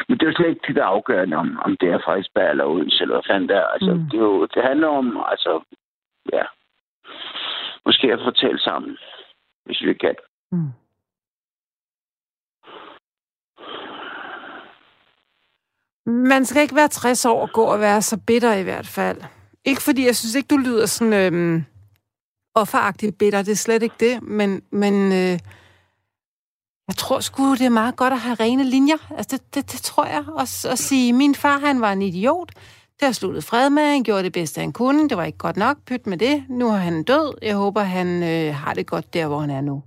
Men 0.07 0.17
det 0.17 0.23
er 0.23 0.31
jo 0.31 0.35
slet 0.35 0.49
ikke 0.49 0.67
det, 0.67 0.75
der 0.75 0.85
afgørende, 0.95 1.37
om, 1.37 1.59
om 1.65 1.77
det 1.81 1.89
er 1.89 1.99
Frederiksberg 2.05 2.49
eller 2.49 2.65
Odense, 2.65 3.01
eller 3.01 3.15
hvad 3.15 3.27
fanden 3.29 3.49
der. 3.49 3.63
Altså, 3.75 3.93
mm. 3.93 4.03
det, 4.09 4.17
er 4.17 4.27
jo, 4.31 4.45
det 4.53 4.63
handler 4.63 4.87
om, 4.87 5.07
altså, 5.31 5.51
ja, 6.33 6.43
måske 7.85 8.13
at 8.13 8.25
fortælle 8.27 8.59
sammen, 8.59 8.97
hvis 9.65 9.81
vi 9.81 9.93
kan. 9.93 10.15
Mm. 10.51 10.71
Man 16.05 16.45
skal 16.45 16.61
ikke 16.61 16.75
være 16.75 16.87
60 16.87 17.25
år 17.25 17.41
og 17.41 17.49
gå 17.53 17.63
og 17.63 17.79
være 17.79 18.01
så 18.01 18.17
bitter 18.17 18.53
i 18.53 18.63
hvert 18.63 18.87
fald. 18.87 19.21
Ikke 19.65 19.81
fordi, 19.81 20.05
jeg 20.05 20.15
synes 20.15 20.35
ikke, 20.35 20.47
du 20.47 20.57
lyder 20.57 20.85
sådan 20.85 21.13
øhm, 21.13 21.63
offeragtigt 22.55 23.17
bitter. 23.17 23.41
Det 23.41 23.51
er 23.51 23.55
slet 23.55 23.83
ikke 23.83 23.95
det. 23.99 24.23
Men, 24.23 24.61
men 24.71 25.11
øh, 25.11 25.39
jeg 26.87 26.95
tror 26.97 27.19
sgu, 27.19 27.51
det 27.51 27.61
er 27.61 27.69
meget 27.69 27.95
godt 27.95 28.13
at 28.13 28.19
have 28.19 28.35
rene 28.35 28.63
linjer. 28.63 28.97
Altså, 29.17 29.37
det, 29.37 29.55
det, 29.55 29.71
det 29.71 29.81
tror 29.81 30.05
jeg. 30.05 30.23
Og, 30.27 30.41
at 30.41 30.79
sige, 30.79 31.13
min 31.13 31.35
far, 31.35 31.57
han 31.57 31.81
var 31.81 31.91
en 31.91 32.01
idiot. 32.01 32.51
Det 32.99 33.05
har 33.05 33.11
sluttet 33.11 33.43
fred 33.43 33.69
med. 33.69 33.83
Han 33.83 34.03
gjorde 34.03 34.23
det 34.23 34.33
bedste, 34.33 34.61
han 34.61 34.71
kunne. 34.73 35.09
Det 35.09 35.17
var 35.17 35.23
ikke 35.23 35.37
godt 35.37 35.57
nok. 35.57 35.77
Pyt 35.85 36.07
med 36.07 36.17
det. 36.17 36.45
Nu 36.49 36.69
er 36.69 36.77
han 36.77 37.03
død. 37.03 37.37
Jeg 37.41 37.55
håber, 37.55 37.81
han 37.81 38.23
øh, 38.23 38.55
har 38.55 38.73
det 38.73 38.87
godt 38.87 39.13
der, 39.13 39.27
hvor 39.27 39.39
han 39.39 39.49
er 39.49 39.61
nu. 39.61 39.83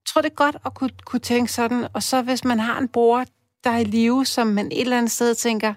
Jeg 0.00 0.06
tror, 0.06 0.22
det 0.22 0.30
er 0.30 0.34
godt 0.34 0.56
at 0.66 0.74
kunne, 0.74 0.90
kunne 1.04 1.20
tænke 1.20 1.52
sådan. 1.52 1.86
Og 1.92 2.02
så 2.02 2.22
hvis 2.22 2.44
man 2.44 2.60
har 2.60 2.78
en 2.78 2.88
bror, 2.88 3.24
der 3.64 3.70
er 3.70 3.78
i 3.78 3.84
live, 3.84 4.24
som 4.24 4.46
man 4.46 4.66
et 4.66 4.80
eller 4.80 4.98
andet 4.98 5.10
sted 5.10 5.34
tænker, 5.34 5.74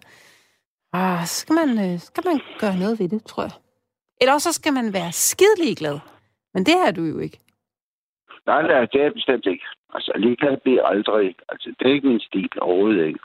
ah, 0.94 1.26
skal 1.26 1.54
man, 1.54 1.70
øh, 1.86 2.00
skal 2.00 2.24
man 2.26 2.42
gøre 2.60 2.78
noget 2.78 3.00
ved 3.00 3.10
det, 3.10 3.24
tror 3.26 3.44
jeg. 3.44 3.52
Eller 4.22 4.38
så 4.38 4.52
skal 4.52 4.74
man 4.74 4.94
være 4.94 5.12
skidelig 5.12 5.78
glad. 5.78 6.00
Men 6.54 6.66
det 6.66 6.74
er 6.88 6.92
du 6.92 7.04
jo 7.04 7.20
ikke. 7.20 7.40
Nej, 8.46 8.62
nej, 8.62 8.86
det 8.86 9.02
er 9.02 9.14
bestemt 9.14 9.46
ikke. 9.46 9.66
Altså, 9.94 10.12
ligeglad 10.16 10.58
bliver 10.58 10.84
aldrig. 10.84 11.36
Altså, 11.50 11.76
det 11.80 11.88
er 11.88 11.94
ikke 11.94 12.08
min 12.08 12.20
stil 12.20 12.50
overhovedet 12.62 13.06
ikke. 13.08 13.20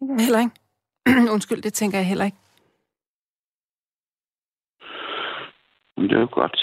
Jeg 0.00 0.24
heller 0.24 0.40
ikke. 0.40 1.30
Undskyld, 1.34 1.62
det 1.62 1.72
tænker 1.72 1.98
jeg 1.98 2.06
heller 2.06 2.24
ikke. 2.24 2.36
Men 5.96 6.08
det 6.08 6.16
er 6.16 6.20
jo 6.20 6.28
godt. 6.32 6.58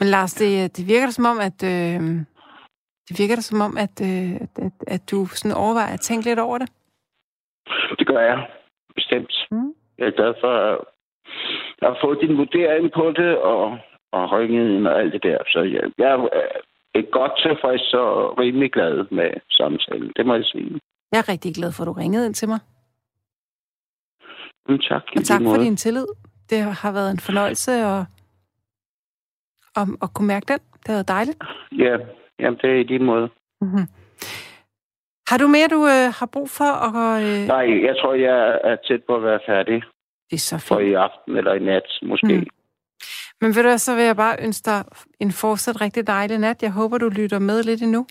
Men 0.00 0.08
Lars, 0.08 0.34
det, 0.34 0.76
det 0.76 0.88
virker 0.88 1.10
som 1.10 1.24
om, 1.24 1.38
at... 1.40 1.62
Øh, 1.62 2.24
det 3.08 3.18
virker 3.18 3.34
da 3.36 3.40
som 3.40 3.60
om, 3.60 3.76
at, 3.76 3.96
øh, 4.10 4.34
at, 4.66 4.72
at, 4.86 5.10
du 5.10 5.26
sådan 5.26 5.56
overvejer 5.56 5.94
at 5.94 6.00
tænke 6.00 6.24
lidt 6.24 6.38
over 6.38 6.58
det. 6.58 6.68
Det 7.98 8.06
gør 8.06 8.20
jeg. 8.20 8.48
Bestemt. 8.94 9.32
Mm. 9.50 9.72
Jeg 9.98 10.06
er 10.06 10.16
glad 10.20 10.34
for, 10.40 10.52
at 10.68 10.78
jeg 11.80 11.88
har 11.88 11.98
fået 12.04 12.18
din 12.20 12.38
vurdering 12.38 12.92
på 12.92 13.12
det, 13.20 13.38
og, 13.38 13.78
og 14.12 14.32
ringet 14.32 14.86
og 14.86 15.00
alt 15.00 15.12
det 15.12 15.22
der. 15.22 15.38
Så 15.46 15.58
jeg, 15.62 15.82
jeg 15.98 16.10
er 16.94 17.10
godt 17.10 17.32
tilfreds 17.42 17.94
og 17.94 18.38
rimelig 18.38 18.72
glad 18.72 18.94
med 19.10 19.30
samtalen. 19.50 20.12
Det 20.16 20.26
må 20.26 20.34
jeg 20.34 20.44
sige. 20.44 20.80
Jeg 21.12 21.18
er 21.18 21.28
rigtig 21.28 21.54
glad 21.54 21.72
for, 21.72 21.82
at 21.82 21.86
du 21.86 21.92
ringede 21.92 22.26
ind 22.26 22.34
til 22.34 22.48
mig. 22.48 22.60
Mm, 24.68 24.78
tak. 24.78 25.02
Og 25.16 25.24
tak 25.24 25.42
for 25.42 25.56
din 25.56 25.76
tillid. 25.76 26.06
Det 26.50 26.58
har 26.62 26.92
været 26.92 27.10
en 27.10 27.20
fornøjelse 27.20 27.72
at, 27.72 28.00
at, 29.76 29.88
at 30.02 30.08
kunne 30.14 30.28
mærke 30.28 30.46
den. 30.52 30.58
Det 30.58 30.86
har 30.86 30.94
været 30.94 31.08
dejligt. 31.08 31.38
Ja, 31.72 31.96
Jamen, 32.40 32.58
det 32.62 32.70
er 32.70 32.80
i 32.80 32.82
din 32.82 33.04
måde. 33.04 33.28
Mm-hmm. 33.60 33.86
Har 35.30 35.38
du 35.38 35.46
mere, 35.46 35.68
du 35.68 35.80
øh, 35.94 36.06
har 36.18 36.28
brug 36.32 36.48
for? 36.50 36.72
At, 36.86 37.22
øh... 37.22 37.46
Nej, 37.54 37.84
jeg 37.88 37.94
tror, 38.00 38.14
jeg 38.14 38.60
er 38.64 38.76
tæt 38.86 39.02
på 39.06 39.16
at 39.16 39.22
være 39.22 39.40
færdig. 39.46 39.82
Det 40.30 40.36
er 40.36 40.46
så 40.50 40.58
fint. 40.58 40.68
For 40.68 40.78
i 40.78 40.92
aften 40.92 41.36
eller 41.36 41.54
i 41.54 41.58
nat, 41.58 41.88
måske. 42.02 42.34
Mm. 42.38 42.46
Men 43.40 43.48
ved 43.54 43.62
du, 43.62 43.78
så 43.78 43.94
vil 43.94 44.04
jeg 44.04 44.16
bare 44.16 44.36
ønske 44.46 44.64
dig 44.70 44.84
en 45.20 45.32
fortsat 45.32 45.80
rigtig 45.80 46.06
dejlig 46.06 46.38
nat. 46.38 46.62
Jeg 46.62 46.72
håber, 46.72 46.98
du 46.98 47.08
lytter 47.08 47.38
med 47.38 47.62
lidt 47.62 47.82
endnu. 47.82 48.06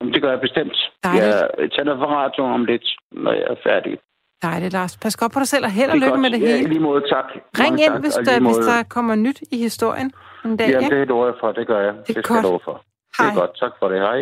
Jamen, 0.00 0.14
det 0.14 0.22
gør 0.22 0.30
jeg 0.30 0.40
bestemt. 0.40 0.76
Dejligt. 1.04 1.36
Jeg 1.58 1.70
tænder 1.72 1.96
for 1.98 2.06
radioen 2.06 2.52
om 2.52 2.64
lidt, 2.64 2.86
når 3.12 3.32
jeg 3.32 3.42
er 3.42 3.56
færdig. 3.66 3.98
Dejligt, 4.42 4.72
Lars. 4.72 4.96
Pas 4.96 5.16
godt 5.16 5.32
på 5.32 5.38
dig 5.38 5.48
selv, 5.48 5.64
og 5.64 5.70
held 5.70 5.90
og 5.90 5.96
lykke 5.96 6.08
godt. 6.08 6.20
med 6.20 6.30
det 6.30 6.40
ja, 6.40 6.46
hele. 6.46 6.68
lige 6.68 6.80
måde, 6.80 7.02
tak. 7.08 7.24
Ring 7.34 7.44
Mange 7.58 7.84
ind, 7.84 7.92
tak, 7.92 8.00
hvis, 8.00 8.14
der, 8.14 8.40
hvis 8.40 8.56
der 8.56 8.82
kommer 8.82 9.14
nyt 9.14 9.40
i 9.52 9.56
historien 9.62 10.12
en 10.44 10.56
dag. 10.56 10.68
Jamen, 10.70 10.90
det 10.90 10.98
er 10.98 11.28
et 11.28 11.34
for, 11.40 11.52
det 11.52 11.66
gør 11.66 11.80
jeg. 11.80 11.94
Det, 11.94 12.16
det 12.16 12.24
skal 12.24 12.34
jeg 12.34 12.42
love 12.42 12.60
for. 12.64 12.84
Hej. 13.18 13.26
Det 13.26 13.36
er 13.36 13.40
godt. 13.40 13.58
Tak 13.58 13.72
for 13.78 13.88
det. 13.88 14.00
Hej. 14.00 14.20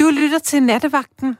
Du 0.00 0.10
lytter 0.20 0.38
til 0.38 0.62
Nattevagten 0.62 1.38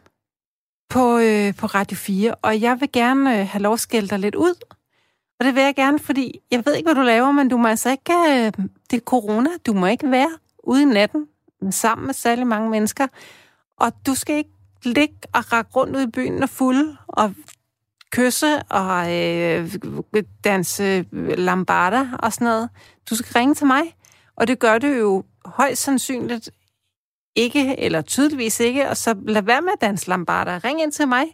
på, 0.89 1.19
øh, 1.19 1.57
på 1.57 1.67
Radio 1.67 1.97
4, 1.97 2.35
og 2.35 2.61
jeg 2.61 2.81
vil 2.81 2.93
gerne 2.93 3.41
øh, 3.41 3.49
have 3.49 3.63
lov 3.63 3.73
at 3.73 3.81
skælde 3.81 4.09
dig 4.09 4.19
lidt 4.19 4.35
ud. 4.35 4.55
Og 5.39 5.47
det 5.47 5.55
vil 5.55 5.63
jeg 5.63 5.75
gerne, 5.75 5.99
fordi 5.99 6.41
jeg 6.51 6.67
ved 6.67 6.75
ikke, 6.75 6.87
hvad 6.87 6.95
du 6.95 7.03
laver, 7.03 7.33
men 7.33 7.49
du 7.49 7.57
må 7.57 7.69
altså 7.69 7.91
ikke... 7.91 8.13
Øh, 8.13 8.53
det 8.91 8.97
er 8.97 9.01
corona. 9.05 9.51
Du 9.67 9.73
må 9.73 9.87
ikke 9.87 10.11
være 10.11 10.39
ude 10.65 10.83
i 10.83 10.85
natten 10.85 11.29
sammen 11.71 12.07
med 12.07 12.15
særlig 12.15 12.47
mange 12.47 12.71
mennesker. 12.71 13.07
Og 13.77 13.93
du 14.07 14.15
skal 14.15 14.37
ikke 14.37 14.51
ligge 14.85 15.17
og 15.35 15.53
række 15.53 15.71
rundt 15.71 15.97
ud 15.97 16.03
i 16.03 16.11
byen 16.11 16.43
og 16.43 16.49
fuld 16.49 16.97
og 17.09 17.35
kysse 18.13 18.63
og 18.63 19.17
øh, 19.17 19.77
danse 20.45 21.05
lambada 21.13 22.07
og 22.19 22.33
sådan 22.33 22.45
noget. 22.45 22.69
Du 23.11 23.17
skal 23.17 23.33
ringe 23.33 23.55
til 23.55 23.67
mig, 23.67 23.83
og 24.37 24.49
det 24.49 24.59
gør 24.59 24.79
du 24.79 24.87
jo 24.87 25.25
højst 25.45 25.83
sandsynligt 25.83 26.51
ikke, 27.37 27.81
eller 27.81 28.03
tydeligvis 28.03 28.61
ikke, 28.61 28.89
og 28.89 28.97
så 28.97 29.15
lad 29.27 29.43
være 29.43 29.63
med 29.63 29.71
at 29.73 29.81
danse 29.81 30.09
lambada. 30.09 30.61
Ring 30.65 30.83
ind 30.83 30.93
til 30.93 31.09
mig 31.09 31.25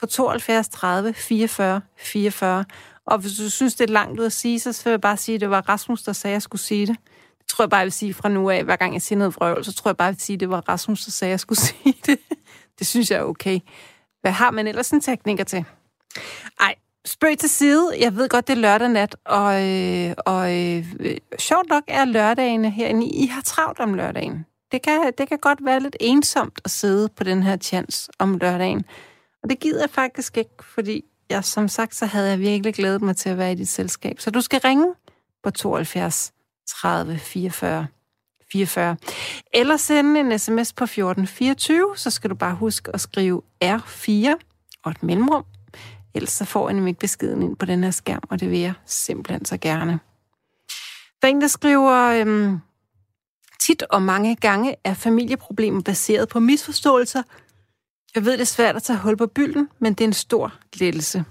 på 0.00 0.06
72 0.06 0.68
30 0.68 1.14
44 1.14 1.80
44. 1.98 2.64
Og 3.06 3.18
hvis 3.18 3.32
du 3.36 3.50
synes, 3.50 3.74
det 3.74 3.90
er 3.90 3.92
langt 3.92 4.20
ud 4.20 4.24
at 4.26 4.32
sige, 4.32 4.60
så 4.60 4.84
vil 4.84 4.90
jeg 4.90 5.00
bare 5.00 5.16
sige, 5.16 5.34
at 5.34 5.40
det 5.40 5.50
var 5.50 5.68
Rasmus, 5.68 6.02
der 6.02 6.12
sagde, 6.12 6.32
at 6.32 6.34
jeg 6.34 6.42
skulle 6.42 6.62
sige 6.62 6.86
det. 6.86 6.96
Det 7.38 7.48
tror 7.48 7.64
jeg 7.64 7.70
bare, 7.70 7.78
jeg 7.78 7.84
vil 7.84 7.92
sige 7.92 8.14
fra 8.14 8.28
nu 8.28 8.50
af. 8.50 8.64
Hver 8.64 8.76
gang 8.76 8.92
jeg 8.94 9.02
siger 9.02 9.18
noget 9.18 9.36
vrøvl, 9.36 9.64
så 9.64 9.72
tror 9.72 9.88
jeg 9.88 9.96
bare, 9.96 10.06
jeg 10.06 10.14
vil 10.14 10.20
sige, 10.20 10.34
at 10.34 10.40
det 10.40 10.50
var 10.50 10.68
Rasmus, 10.68 11.04
der 11.04 11.10
sagde, 11.10 11.30
at 11.30 11.32
jeg 11.32 11.40
skulle 11.40 11.58
sige 11.70 11.94
det. 12.06 12.18
Det 12.78 12.86
synes 12.86 13.10
jeg 13.10 13.18
er 13.18 13.22
okay. 13.22 13.60
Hvad 14.20 14.32
har 14.32 14.50
man 14.50 14.66
ellers 14.66 14.90
en 14.90 15.00
tekniker 15.00 15.44
til? 15.44 15.64
Ej, 16.60 16.74
spøg 17.04 17.38
til 17.38 17.48
side. 17.48 17.96
Jeg 18.00 18.16
ved 18.16 18.28
godt, 18.28 18.48
det 18.48 18.52
er 18.52 18.60
lørdag 18.60 18.88
nat, 18.88 19.16
og, 19.24 19.68
øh, 19.68 20.14
og 20.26 20.58
øh, 20.58 20.86
sjovt 21.38 21.68
nok 21.68 21.82
er 21.86 22.04
lørdagene 22.04 22.70
herinde. 22.70 23.06
I 23.06 23.26
har 23.26 23.42
travlt 23.42 23.80
om 23.80 23.94
lørdagen. 23.94 24.46
Det 24.72 24.82
kan, 24.82 25.12
det 25.18 25.28
kan 25.28 25.38
godt 25.38 25.58
være 25.64 25.80
lidt 25.80 25.96
ensomt 26.00 26.60
at 26.64 26.70
sidde 26.70 27.08
på 27.08 27.24
den 27.24 27.42
her 27.42 27.56
chance 27.56 28.10
om 28.18 28.38
lørdagen. 28.38 28.84
Og 29.42 29.50
det 29.50 29.60
gider 29.60 29.80
jeg 29.80 29.90
faktisk 29.90 30.36
ikke, 30.36 30.64
fordi 30.74 31.04
jeg, 31.30 31.44
som 31.44 31.68
sagt, 31.68 31.94
så 31.94 32.06
havde 32.06 32.28
jeg 32.28 32.38
virkelig 32.38 32.74
glædet 32.74 33.02
mig 33.02 33.16
til 33.16 33.28
at 33.28 33.38
være 33.38 33.52
i 33.52 33.54
dit 33.54 33.68
selskab. 33.68 34.20
Så 34.20 34.30
du 34.30 34.40
skal 34.40 34.60
ringe 34.60 34.94
på 35.42 35.50
72 35.50 36.32
30 36.68 37.18
44 37.18 37.86
44. 38.52 38.96
Eller 39.54 39.76
sende 39.76 40.20
en 40.20 40.38
sms 40.38 40.72
på 40.72 40.84
1424, 40.84 41.96
så 41.96 42.10
skal 42.10 42.30
du 42.30 42.34
bare 42.34 42.54
huske 42.54 42.90
at 42.94 43.00
skrive 43.00 43.42
R4 43.64 44.34
og 44.84 44.90
et 44.90 45.02
mellemrum 45.02 45.44
Ellers 46.14 46.32
så 46.32 46.44
får 46.44 46.70
jeg 46.70 46.88
ikke 46.88 47.00
beskeden 47.00 47.42
ind 47.42 47.56
på 47.56 47.66
den 47.66 47.84
her 47.84 47.90
skærm, 47.90 48.22
og 48.30 48.40
det 48.40 48.50
vil 48.50 48.58
jeg 48.58 48.74
simpelthen 48.86 49.44
så 49.44 49.56
gerne. 49.56 50.00
Der 51.22 51.28
er 51.28 51.32
en, 51.32 51.40
der 51.40 51.48
skriver, 51.48 52.20
øhm, 52.20 52.58
tit 53.60 53.82
og 53.82 54.02
mange 54.02 54.36
gange 54.36 54.76
er 54.84 54.94
familieproblemer 54.94 55.82
baseret 55.82 56.28
på 56.28 56.40
misforståelser. 56.40 57.22
Jeg 58.14 58.24
ved, 58.24 58.32
det 58.32 58.40
er 58.40 58.44
svært 58.44 58.76
at 58.76 58.82
tage 58.82 58.98
hul 58.98 59.16
på 59.16 59.26
bylden, 59.26 59.68
men 59.78 59.94
det 59.94 60.04
er 60.04 60.08
en 60.08 60.12
stor 60.12 60.54
lettelse. 60.72 61.24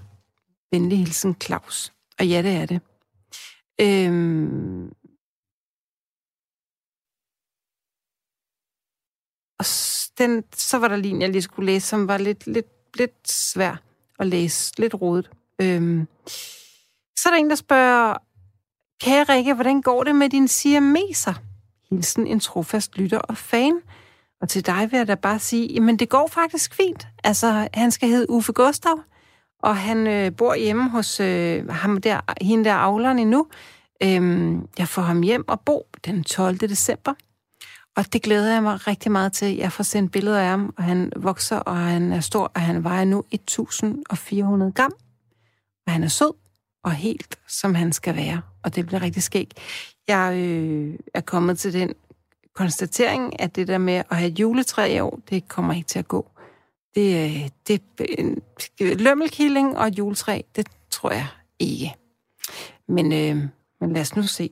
Venlig 0.72 0.98
hilsen, 0.98 1.36
Claus. 1.42 1.92
Og 2.18 2.26
ja, 2.26 2.42
det 2.42 2.52
er 2.56 2.66
det. 2.66 2.80
Øhm, 3.80 4.88
og 9.58 9.64
den, 10.18 10.44
så 10.54 10.78
var 10.78 10.88
der 10.88 10.96
lige 10.96 11.14
en, 11.14 11.22
jeg 11.22 11.30
lige 11.30 11.42
skulle 11.42 11.72
læse, 11.72 11.86
som 11.86 12.08
var 12.08 12.18
lidt, 12.18 12.46
lidt, 12.46 12.96
lidt 12.96 13.30
svær 13.30 13.76
at 14.20 14.26
læse. 14.26 14.72
Lidt 14.78 14.94
rodet. 14.94 15.30
Øhm. 15.60 16.08
Så 17.16 17.28
er 17.28 17.30
der 17.30 17.38
en, 17.38 17.50
der 17.50 17.56
spørger, 17.56 18.14
Kære 19.00 19.24
Rikke, 19.24 19.54
hvordan 19.54 19.82
går 19.82 20.04
det 20.04 20.14
med 20.16 20.28
din 20.28 20.48
siameser? 20.48 21.34
Hilsen 21.90 22.26
en 22.26 22.40
trofast 22.40 22.98
lytter 22.98 23.18
og 23.18 23.36
fan. 23.36 23.80
Og 24.40 24.48
til 24.48 24.66
dig 24.66 24.88
vil 24.90 24.96
jeg 24.96 25.08
da 25.08 25.14
bare 25.14 25.38
sige, 25.38 25.80
men 25.80 25.98
det 25.98 26.08
går 26.08 26.26
faktisk 26.32 26.74
fint. 26.74 27.08
Altså, 27.24 27.68
han 27.74 27.90
skal 27.90 28.08
hedde 28.08 28.30
Uffe 28.30 28.52
Gustav, 28.52 29.00
og 29.62 29.76
han 29.76 30.06
øh, 30.06 30.36
bor 30.36 30.54
hjemme 30.54 30.90
hos 30.90 31.20
øh, 31.20 31.68
ham 31.68 32.00
der, 32.00 32.20
hende 32.40 32.64
der 32.64 32.74
avleren 32.74 33.18
endnu. 33.18 33.46
Øhm, 34.02 34.68
jeg 34.78 34.88
får 34.88 35.02
ham 35.02 35.22
hjem 35.22 35.48
og 35.48 35.60
bo 35.60 35.86
den 36.04 36.24
12. 36.24 36.56
december. 36.56 37.14
Og 37.96 38.12
det 38.12 38.22
glæder 38.22 38.52
jeg 38.52 38.62
mig 38.62 38.86
rigtig 38.86 39.12
meget 39.12 39.32
til. 39.32 39.56
Jeg 39.56 39.72
får 39.72 39.84
sendt 39.84 40.12
billeder 40.12 40.40
af 40.40 40.46
ham, 40.46 40.74
og 40.76 40.84
han 40.84 41.12
vokser, 41.16 41.56
og 41.56 41.76
han 41.76 42.12
er 42.12 42.20
stor, 42.20 42.52
og 42.54 42.60
han 42.60 42.84
vejer 42.84 43.04
nu 43.04 43.24
1400 43.30 44.72
gram. 44.72 44.92
Og 45.86 45.92
han 45.92 46.02
er 46.02 46.08
sød 46.08 46.32
og 46.84 46.92
helt, 46.92 47.38
som 47.48 47.74
han 47.74 47.92
skal 47.92 48.16
være. 48.16 48.42
Og 48.62 48.74
det 48.74 48.86
bliver 48.86 49.02
rigtig 49.02 49.22
skægt. 49.22 49.54
Jeg 50.08 50.36
øh, 50.36 50.98
er 51.14 51.20
kommet 51.20 51.58
til 51.58 51.72
den 51.72 51.94
konstatering, 52.54 53.40
at 53.40 53.56
det 53.56 53.68
der 53.68 53.78
med 53.78 54.02
at 54.10 54.16
have 54.16 54.30
juletræ 54.30 54.94
i 54.96 55.00
år, 55.00 55.20
det 55.30 55.48
kommer 55.48 55.74
ikke 55.74 55.88
til 55.88 55.98
at 55.98 56.08
gå. 56.08 56.30
Det, 56.94 57.24
øh, 57.24 57.48
det 57.68 59.00
lømmelkilling 59.00 59.78
og 59.78 59.98
juletræ, 59.98 60.40
det 60.56 60.66
tror 60.90 61.10
jeg 61.10 61.26
ikke. 61.58 61.94
Men, 62.88 63.12
øh, 63.12 63.48
men 63.80 63.92
lad 63.92 64.00
os 64.00 64.16
nu 64.16 64.22
se. 64.22 64.50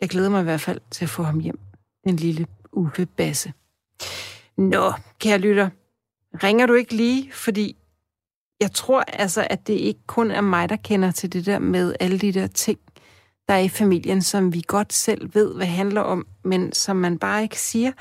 Jeg 0.00 0.08
glæder 0.08 0.30
mig 0.30 0.40
i 0.40 0.44
hvert 0.44 0.60
fald 0.60 0.80
til 0.90 1.04
at 1.04 1.10
få 1.10 1.22
ham 1.22 1.40
hjem. 1.40 1.58
Den 2.04 2.16
lille 2.16 2.46
Uffe 2.76 3.06
Basse. 3.06 3.52
Nå, 4.56 4.92
kære 5.18 5.38
lytter, 5.38 5.68
ringer 6.42 6.66
du 6.66 6.74
ikke 6.74 6.94
lige, 6.94 7.32
fordi 7.32 7.76
jeg 8.60 8.72
tror 8.72 9.00
altså, 9.00 9.46
at 9.50 9.66
det 9.66 9.74
ikke 9.74 10.00
kun 10.06 10.30
er 10.30 10.40
mig, 10.40 10.68
der 10.68 10.76
kender 10.76 11.10
til 11.10 11.32
det 11.32 11.46
der 11.46 11.58
med 11.58 11.94
alle 12.00 12.18
de 12.18 12.32
der 12.32 12.46
ting, 12.46 12.78
der 13.48 13.54
er 13.54 13.58
i 13.58 13.68
familien, 13.68 14.22
som 14.22 14.52
vi 14.54 14.64
godt 14.66 14.92
selv 14.92 15.34
ved, 15.34 15.54
hvad 15.54 15.66
handler 15.66 16.00
om, 16.00 16.26
men 16.44 16.72
som 16.72 16.96
man 16.96 17.18
bare 17.18 17.42
ikke 17.42 17.60
siger, 17.60 17.92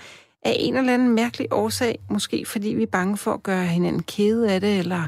af 0.46 0.56
en 0.60 0.78
eller 0.78 0.94
anden 0.94 1.16
mærkelig 1.16 1.48
årsag, 1.52 2.00
måske 2.10 2.46
fordi 2.46 2.70
vi 2.70 2.84
er 2.84 2.88
bange 2.88 3.18
for 3.18 3.34
at 3.34 3.44
gøre 3.44 3.66
hinanden 3.66 4.04
kede 4.04 4.52
af 4.52 4.62
det, 4.62 4.80
eller 4.80 5.08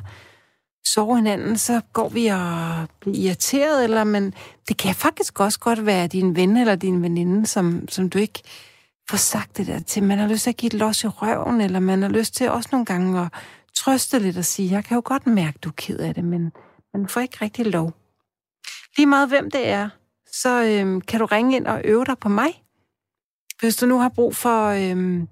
sove 0.87 1.15
hinanden, 1.15 1.57
så 1.57 1.81
går 1.93 2.09
vi 2.09 2.27
og 2.27 2.87
bliver 2.99 3.17
irriteret, 3.17 3.83
eller 3.83 4.03
men 4.03 4.33
det 4.67 4.77
kan 4.77 4.95
faktisk 4.95 5.39
også 5.39 5.59
godt 5.59 5.85
være 5.85 6.07
din 6.07 6.35
ven 6.35 6.57
eller 6.57 6.75
din 6.75 7.01
veninde, 7.01 7.45
som, 7.45 7.87
som 7.87 8.09
du 8.09 8.19
ikke 8.19 8.41
få 9.09 9.17
sagt 9.17 9.57
det 9.57 9.67
der 9.67 9.79
til. 9.79 10.03
Man 10.03 10.17
har 10.17 10.27
lyst 10.27 10.43
til 10.43 10.49
at 10.49 10.57
give 10.57 10.67
et 10.67 10.73
los 10.73 11.03
i 11.03 11.07
røven, 11.07 11.61
eller 11.61 11.79
man 11.79 12.01
har 12.01 12.09
lyst 12.09 12.35
til 12.35 12.49
også 12.49 12.69
nogle 12.71 12.85
gange 12.85 13.21
at 13.21 13.27
trøste 13.75 14.19
lidt 14.19 14.37
og 14.37 14.45
sige, 14.45 14.71
jeg 14.71 14.83
kan 14.83 14.95
jo 14.95 15.01
godt 15.05 15.27
mærke, 15.27 15.59
du 15.61 15.69
er 15.69 15.73
ked 15.77 15.99
af 15.99 16.15
det, 16.15 16.23
men 16.23 16.51
man 16.93 17.07
får 17.07 17.21
ikke 17.21 17.37
rigtig 17.41 17.65
lov. 17.65 17.93
Lige 18.97 19.05
meget 19.05 19.29
hvem 19.29 19.51
det 19.51 19.67
er, 19.67 19.89
så 20.31 20.63
øhm, 20.63 21.01
kan 21.01 21.19
du 21.19 21.25
ringe 21.25 21.55
ind 21.55 21.67
og 21.67 21.81
øve 21.83 22.05
dig 22.05 22.17
på 22.17 22.29
mig. 22.29 22.63
Hvis 23.59 23.75
du 23.75 23.85
nu 23.85 23.99
har 23.99 24.09
brug 24.09 24.35
for 24.35 24.67
øhm, 24.67 25.27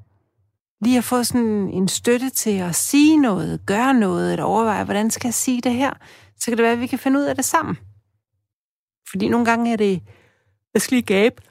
lige 0.82 0.98
at 0.98 1.04
få 1.04 1.24
sådan 1.24 1.70
en 1.70 1.88
støtte 1.88 2.30
til 2.30 2.58
at 2.58 2.76
sige 2.76 3.18
noget, 3.18 3.66
gøre 3.66 3.94
noget, 3.94 4.32
eller 4.32 4.46
overveje, 4.46 4.84
hvordan 4.84 5.12
skal 5.12 5.28
jeg 5.28 5.34
sige 5.34 5.62
det 5.62 5.74
her, 5.74 5.94
så 6.40 6.46
kan 6.46 6.58
det 6.58 6.64
være, 6.64 6.72
at 6.74 6.80
vi 6.80 6.88
kan 6.88 7.00
finde 7.00 7.20
ud 7.20 7.24
af 7.24 7.36
det 7.36 7.46
sammen. 7.46 7.78
Fordi 9.10 9.30
nogle 9.30 9.46
gange 9.46 9.74
er 9.74 9.78
det, 9.78 10.02
jeg 10.74 10.82
skal 10.82 10.96
lige 10.96 11.06
gabe. 11.06 11.42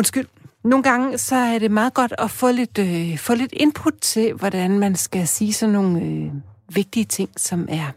Undskyld. 0.00 0.26
Nogle 0.64 0.82
gange 0.82 1.18
så 1.18 1.36
er 1.36 1.58
det 1.58 1.70
meget 1.70 1.94
godt 1.94 2.12
at 2.18 2.30
få 2.30 2.50
lidt, 2.50 2.78
øh, 2.78 3.18
få 3.18 3.34
lidt 3.34 3.52
input 3.52 3.94
til, 4.00 4.32
hvordan 4.32 4.78
man 4.78 4.96
skal 4.96 5.28
sige 5.28 5.52
sådan 5.52 5.72
nogle 5.72 6.00
øh, 6.00 6.32
vigtige 6.74 7.04
ting, 7.04 7.30
som 7.36 7.66
er, 7.70 7.90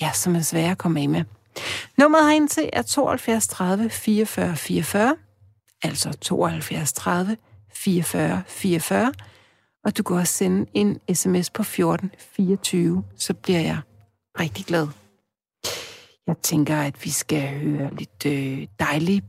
ja, 0.00 0.12
som 0.12 0.36
er 0.36 0.40
svære 0.40 0.70
at 0.70 0.78
komme 0.78 1.00
af 1.00 1.08
med. 1.08 1.24
Nummeret 1.98 2.26
herind 2.26 2.48
til 2.48 2.70
er 2.72 2.82
72 2.82 3.48
30 3.48 3.90
44 3.90 4.56
44, 4.56 5.16
altså 5.82 6.12
72 6.12 6.92
30 6.92 7.36
44 7.74 8.42
44, 8.46 9.12
og 9.84 9.96
du 9.96 10.02
kan 10.02 10.16
også 10.16 10.34
sende 10.34 10.66
en 10.74 11.00
sms 11.14 11.50
på 11.50 11.62
14 11.62 12.10
24, 12.18 13.04
så 13.16 13.34
bliver 13.34 13.60
jeg 13.60 13.78
rigtig 14.40 14.64
glad. 14.64 14.88
Jeg 16.26 16.36
tænker, 16.42 16.76
at 16.76 17.04
vi 17.04 17.10
skal 17.10 17.48
høre 17.48 17.94
lidt 17.94 18.26
øh, 18.26 18.66
dejlig 18.80 19.22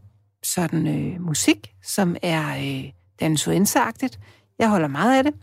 sådan 0.43 0.87
øh, 0.87 1.21
musik, 1.21 1.73
som 1.83 2.15
er 2.21 2.57
øh, 2.57 2.91
dansuenseagtigt. 3.19 4.19
Jeg 4.59 4.69
holder 4.69 4.87
meget 4.87 5.17
af 5.17 5.23
det. 5.23 5.33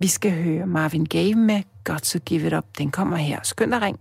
Vi 0.00 0.06
skal 0.06 0.42
høre 0.44 0.66
Marvin 0.66 1.04
Gaye 1.04 1.34
med 1.34 1.62
Got 1.84 2.02
to 2.02 2.18
Give 2.18 2.46
It 2.46 2.52
Up. 2.52 2.64
Den 2.78 2.90
kommer 2.90 3.16
her. 3.16 3.40
Skynd 3.42 3.70
dig 3.70 3.82
ring. 3.82 3.98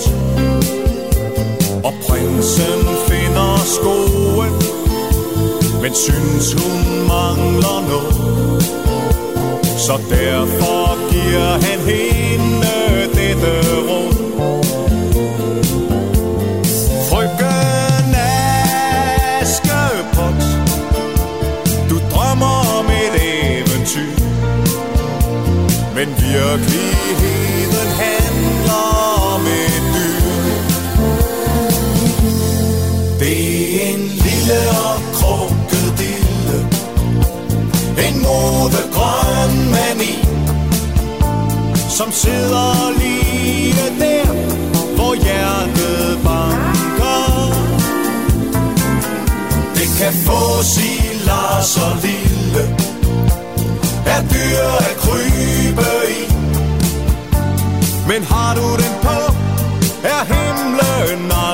Sort. 0.00 0.66
Og 1.84 1.92
prinsen 2.08 2.80
finder 3.08 3.56
skoen 3.76 4.52
Men 5.82 5.94
synes 5.94 6.52
hun 6.52 7.06
mangler 7.08 7.88
noget. 7.88 8.62
Så 9.78 10.00
derfor 10.10 11.10
giver 11.12 11.52
han 11.66 11.78
hende 11.80 12.74
dette 13.14 13.52
råd. 13.88 14.14
Frøken 17.10 18.14
Askepot 19.40 20.42
Du 21.90 21.98
drømmer 22.10 22.78
om 22.78 22.86
et 22.86 23.16
eventyr. 23.58 24.16
Men 25.94 26.08
virkelig 26.08 26.85
Som 41.96 42.12
sidder 42.12 42.98
lige 42.98 43.84
der 44.00 44.26
Hvor 44.94 45.14
hjertet 45.14 46.18
banker 46.24 47.52
Det 49.74 49.88
kan 49.98 50.12
få 50.12 50.62
sig 50.62 51.10
Lars 51.26 51.76
og 51.76 51.96
Lille 52.02 52.76
Er 54.06 54.20
dyr 54.32 54.64
at 54.78 54.96
krybe 54.96 55.90
i 56.08 56.32
Men 58.08 58.22
har 58.30 58.54
du 58.54 58.76
den 58.82 58.94
på 59.02 59.32
Er 60.04 60.24
himlen 60.24 61.28
nej. 61.28 61.45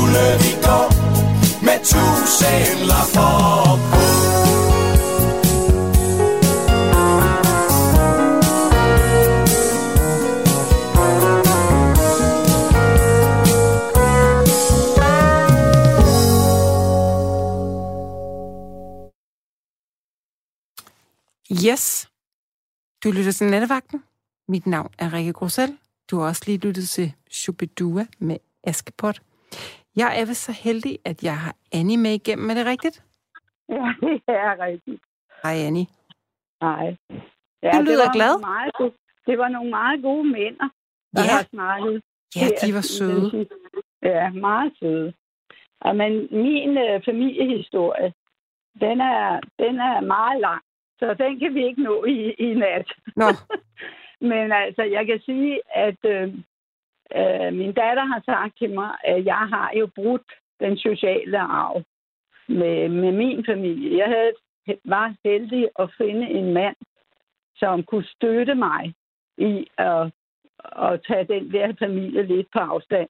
Skulle 0.00 0.38
vi 0.38 0.52
gå 0.66 0.80
med 1.62 1.78
tusind 1.84 2.86
lapper 2.86 3.76
på 3.90 4.00
Yes. 21.66 22.08
Du 23.04 23.10
lytter 23.10 23.32
til 23.32 23.46
Nattevagten. 23.46 24.02
Mit 24.48 24.66
navn 24.66 24.88
er 24.98 25.12
Rikke 25.12 25.32
Grussel. 25.32 25.78
Du 26.10 26.18
har 26.18 26.26
også 26.26 26.42
lige 26.46 26.58
lyttet 26.58 26.88
til 26.88 27.12
Shubidua 27.30 28.06
med 28.18 28.36
Askepot. 28.64 29.20
Jeg 29.96 30.20
er 30.20 30.26
vist 30.26 30.44
så 30.44 30.52
heldig, 30.64 30.98
at 31.04 31.22
jeg 31.24 31.38
har 31.38 31.54
Annie 31.72 31.96
med 31.96 32.10
igennem. 32.10 32.50
Er 32.50 32.54
det 32.54 32.66
rigtigt? 32.66 32.96
Ja, 33.68 33.94
det 34.02 34.20
er 34.28 34.64
rigtigt. 34.66 35.02
Hej, 35.42 35.54
Annie. 35.66 35.86
Nej. 36.60 36.96
Ja, 37.62 37.70
Du 37.78 37.82
lyder 37.82 37.96
det 38.02 38.06
var 38.06 38.12
glad. 38.12 38.40
Meget 38.40 38.72
gode, 38.78 38.92
det 39.26 39.38
var 39.38 39.48
nogle 39.48 39.70
meget 39.70 40.02
gode 40.02 40.24
mænd, 40.28 40.56
der 41.16 41.22
Ja. 41.28 41.32
har 41.36 41.46
snakket. 41.50 42.02
Ja, 42.36 42.46
de 42.66 42.74
var 42.74 42.80
søde. 42.96 43.48
Ja, 44.02 44.30
meget 44.30 44.72
søde. 44.80 45.12
Og 45.80 45.96
men 45.96 46.12
min 46.30 46.78
øh, 46.78 47.04
familiehistorie, 47.04 48.12
den 48.80 49.00
er, 49.00 49.40
den 49.58 49.74
er 49.90 50.00
meget 50.00 50.40
lang, 50.40 50.62
så 50.98 51.14
den 51.14 51.38
kan 51.38 51.54
vi 51.54 51.66
ikke 51.66 51.82
nå 51.82 52.04
i, 52.04 52.30
i 52.38 52.54
nat. 52.54 52.92
Nå, 53.16 53.28
Men 54.30 54.52
altså, 54.52 54.82
jeg 54.82 55.06
kan 55.06 55.20
sige, 55.24 55.60
at 55.74 55.98
øh, 56.04 56.34
øh, 57.16 57.52
min 57.52 57.72
datter 57.72 58.04
har 58.04 58.22
sagt 58.24 58.58
til 58.58 58.70
mig, 58.74 58.90
at 59.04 59.24
jeg 59.24 59.44
har 59.54 59.72
jo 59.78 59.86
brudt 59.94 60.32
den 60.60 60.78
sociale 60.78 61.38
arv 61.38 61.82
med, 62.48 62.88
med 62.88 63.12
min 63.12 63.44
familie. 63.44 63.98
Jeg 63.98 64.06
havde, 64.06 64.32
var 64.84 65.14
heldig 65.24 65.68
at 65.78 65.90
finde 65.98 66.30
en 66.30 66.52
mand, 66.52 66.76
som 67.56 67.82
kunne 67.82 68.04
støtte 68.04 68.54
mig 68.54 68.94
i 69.38 69.66
at, 69.78 70.12
at 70.88 71.00
tage 71.06 71.24
den 71.24 71.52
der 71.52 71.74
familie 71.78 72.22
lidt 72.22 72.48
på 72.52 72.58
afstand. 72.58 73.08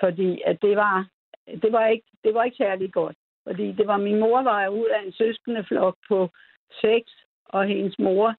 Fordi 0.00 0.42
at 0.46 0.62
det 0.62 0.76
var, 0.76 1.06
det 1.62 1.72
var 1.72 1.86
ikke, 1.86 2.06
det 2.24 2.34
var 2.34 2.44
ikke 2.44 2.56
særlig 2.56 2.92
godt. 2.92 3.16
Fordi 3.46 3.72
det 3.72 3.86
var, 3.86 3.96
min 3.96 4.20
mor 4.20 4.42
var 4.42 4.68
ud 4.68 4.86
af 4.86 5.06
en 5.06 5.12
søskendeflok 5.12 5.96
på 6.08 6.28
seks, 6.80 7.12
og 7.44 7.64
hendes 7.64 7.98
mor 7.98 8.34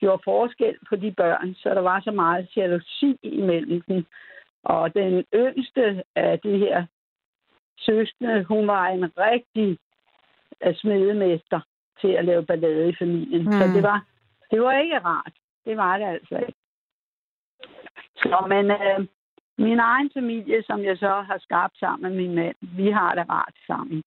gjorde 0.00 0.22
forskel 0.24 0.76
på 0.88 0.96
de 0.96 1.12
børn, 1.12 1.54
så 1.54 1.68
der 1.68 1.80
var 1.80 2.00
så 2.00 2.10
meget 2.10 2.56
jalousi 2.56 3.18
imellem 3.22 3.82
dem. 3.88 4.04
Og 4.64 4.94
den 4.94 5.24
yngste 5.34 6.02
af 6.14 6.40
de 6.40 6.58
her 6.58 6.86
søskende, 7.78 8.44
hun 8.44 8.66
var 8.66 8.86
en 8.86 9.04
rigtig 9.18 9.78
øh, 10.64 10.74
smedemester 10.74 11.60
til 12.00 12.08
at 12.08 12.24
lave 12.24 12.46
ballade 12.46 12.88
i 12.88 12.96
familien. 12.98 13.44
Mm. 13.44 13.52
Så 13.52 13.64
det 13.74 13.82
var, 13.82 14.04
det 14.50 14.62
var 14.62 14.78
ikke 14.78 14.98
rart. 14.98 15.32
Det 15.64 15.76
var 15.76 15.98
det 15.98 16.04
altså 16.04 16.36
ikke. 16.36 16.58
Så, 18.16 18.44
men, 18.48 18.70
øh, 18.70 19.06
min 19.58 19.78
egen 19.78 20.10
familie, 20.14 20.62
som 20.62 20.84
jeg 20.84 20.98
så 20.98 21.20
har 21.28 21.38
skabt 21.38 21.78
sammen 21.78 22.10
med 22.10 22.22
min 22.22 22.34
mand, 22.34 22.56
vi 22.60 22.90
har 22.90 23.14
det 23.14 23.28
rart 23.28 23.54
sammen. 23.66 24.02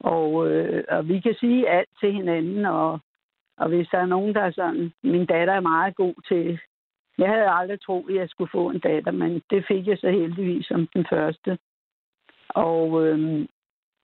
Og, 0.00 0.48
øh, 0.50 0.84
og 0.88 1.08
vi 1.08 1.20
kan 1.20 1.34
sige 1.34 1.68
alt 1.68 1.88
til 2.00 2.12
hinanden, 2.12 2.64
og, 2.64 3.00
og 3.58 3.68
hvis 3.68 3.88
der 3.92 3.98
er 3.98 4.06
nogen, 4.06 4.34
der 4.34 4.40
er 4.40 4.50
sådan... 4.50 4.92
Min 5.02 5.26
datter 5.26 5.54
er 5.54 5.60
meget 5.60 5.96
god 5.96 6.14
til... 6.28 6.60
Jeg 7.18 7.28
havde 7.28 7.50
aldrig 7.50 7.80
troet, 7.80 8.10
at 8.10 8.16
jeg 8.16 8.28
skulle 8.28 8.50
få 8.50 8.70
en 8.70 8.78
datter, 8.78 9.12
men 9.12 9.42
det 9.50 9.64
fik 9.68 9.86
jeg 9.86 9.98
så 9.98 10.10
heldigvis 10.10 10.66
som 10.66 10.88
den 10.94 11.06
første. 11.10 11.58
Og, 12.48 13.06
øh, 13.06 13.46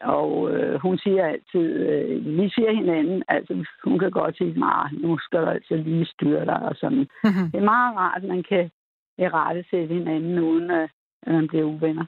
og 0.01 0.51
øh, 0.51 0.81
hun 0.81 0.99
siger 0.99 1.27
altid, 1.27 1.73
øh, 1.89 2.27
vi 2.27 2.49
siger 2.49 2.73
hinanden, 2.73 3.23
altså 3.29 3.67
hun 3.85 3.99
kan 3.99 4.11
godt 4.11 4.37
sige, 4.37 4.51
at 4.51 4.93
nu 4.93 5.19
skal 5.19 5.41
du 5.41 5.47
altså 5.47 5.75
lige 5.77 6.07
styre 6.07 6.45
dig 6.45 6.63
og 6.63 6.77
sådan. 6.77 6.99
Mm-hmm. 6.99 7.51
Det 7.53 7.59
er 7.59 7.71
meget 7.75 7.97
rart, 7.97 8.23
at 8.23 8.29
man 8.29 8.43
kan 8.43 8.71
rette 9.19 9.65
sætte 9.71 9.95
hinanden, 9.95 10.39
uden 10.39 10.71
at 10.71 10.91
man 11.27 11.49
bliver 11.49 11.65
uvenner. 11.65 12.07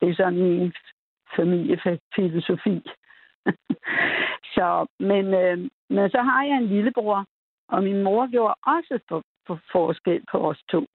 Det 0.00 0.10
er 0.10 0.14
sådan 0.14 0.38
min 0.38 0.72
familiefilosofi. 1.36 2.82
så, 4.54 4.86
men, 4.98 5.34
øh, 5.34 5.58
men 5.90 6.10
så 6.10 6.20
har 6.28 6.44
jeg 6.44 6.56
en 6.56 6.66
lillebror, 6.66 7.26
og 7.68 7.82
min 7.82 8.02
mor 8.02 8.30
gjorde 8.30 8.54
også 8.66 8.98
for, 9.08 9.22
for 9.46 9.60
forskel 9.72 10.24
på 10.32 10.38
os 10.50 10.62
to. 10.70 10.86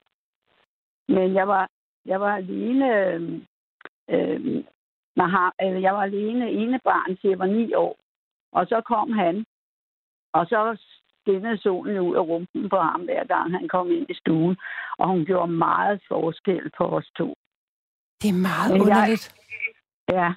Men 1.07 1.33
jeg 1.33 1.47
var, 1.47 1.69
jeg 2.05 2.21
var 2.21 2.35
alene, 2.35 2.87
øh, 3.05 3.21
øh, 4.09 4.63
eller 5.59 5.79
jeg 5.79 5.93
var 5.93 6.03
alene 6.03 6.51
ene 6.51 6.79
barn, 6.83 7.17
til 7.17 7.29
jeg 7.29 7.39
var 7.39 7.45
ni 7.45 7.73
år. 7.73 7.97
Og 8.51 8.67
så 8.67 8.81
kom 8.81 9.11
han, 9.11 9.45
og 10.33 10.45
så 10.45 10.77
skinnede 11.21 11.57
solen 11.57 11.99
ud 11.99 12.15
af 12.15 12.19
rumpen 12.19 12.69
på 12.69 12.77
ham, 12.77 13.01
hver 13.01 13.25
gang 13.25 13.51
han 13.51 13.67
kom 13.67 13.91
ind 13.91 14.09
i 14.09 14.13
stuen. 14.13 14.57
Og 14.97 15.07
hun 15.07 15.25
gjorde 15.25 15.51
meget 15.51 16.01
forskel 16.07 16.71
på 16.77 16.83
os 16.83 17.09
to. 17.17 17.33
Det 18.21 18.29
er 18.29 18.41
meget 18.49 18.71
men 18.73 18.81
underligt. 18.81 19.35
Jeg, 20.07 20.15
ja, 20.15 20.33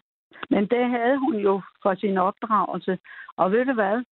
men 0.50 0.66
det 0.66 0.90
havde 0.90 1.18
hun 1.18 1.36
jo 1.36 1.62
for 1.82 1.94
sin 1.94 2.18
opdragelse. 2.18 2.98
Og 3.36 3.52
ved 3.52 3.64
du 3.64 3.72
hvad? 3.72 4.04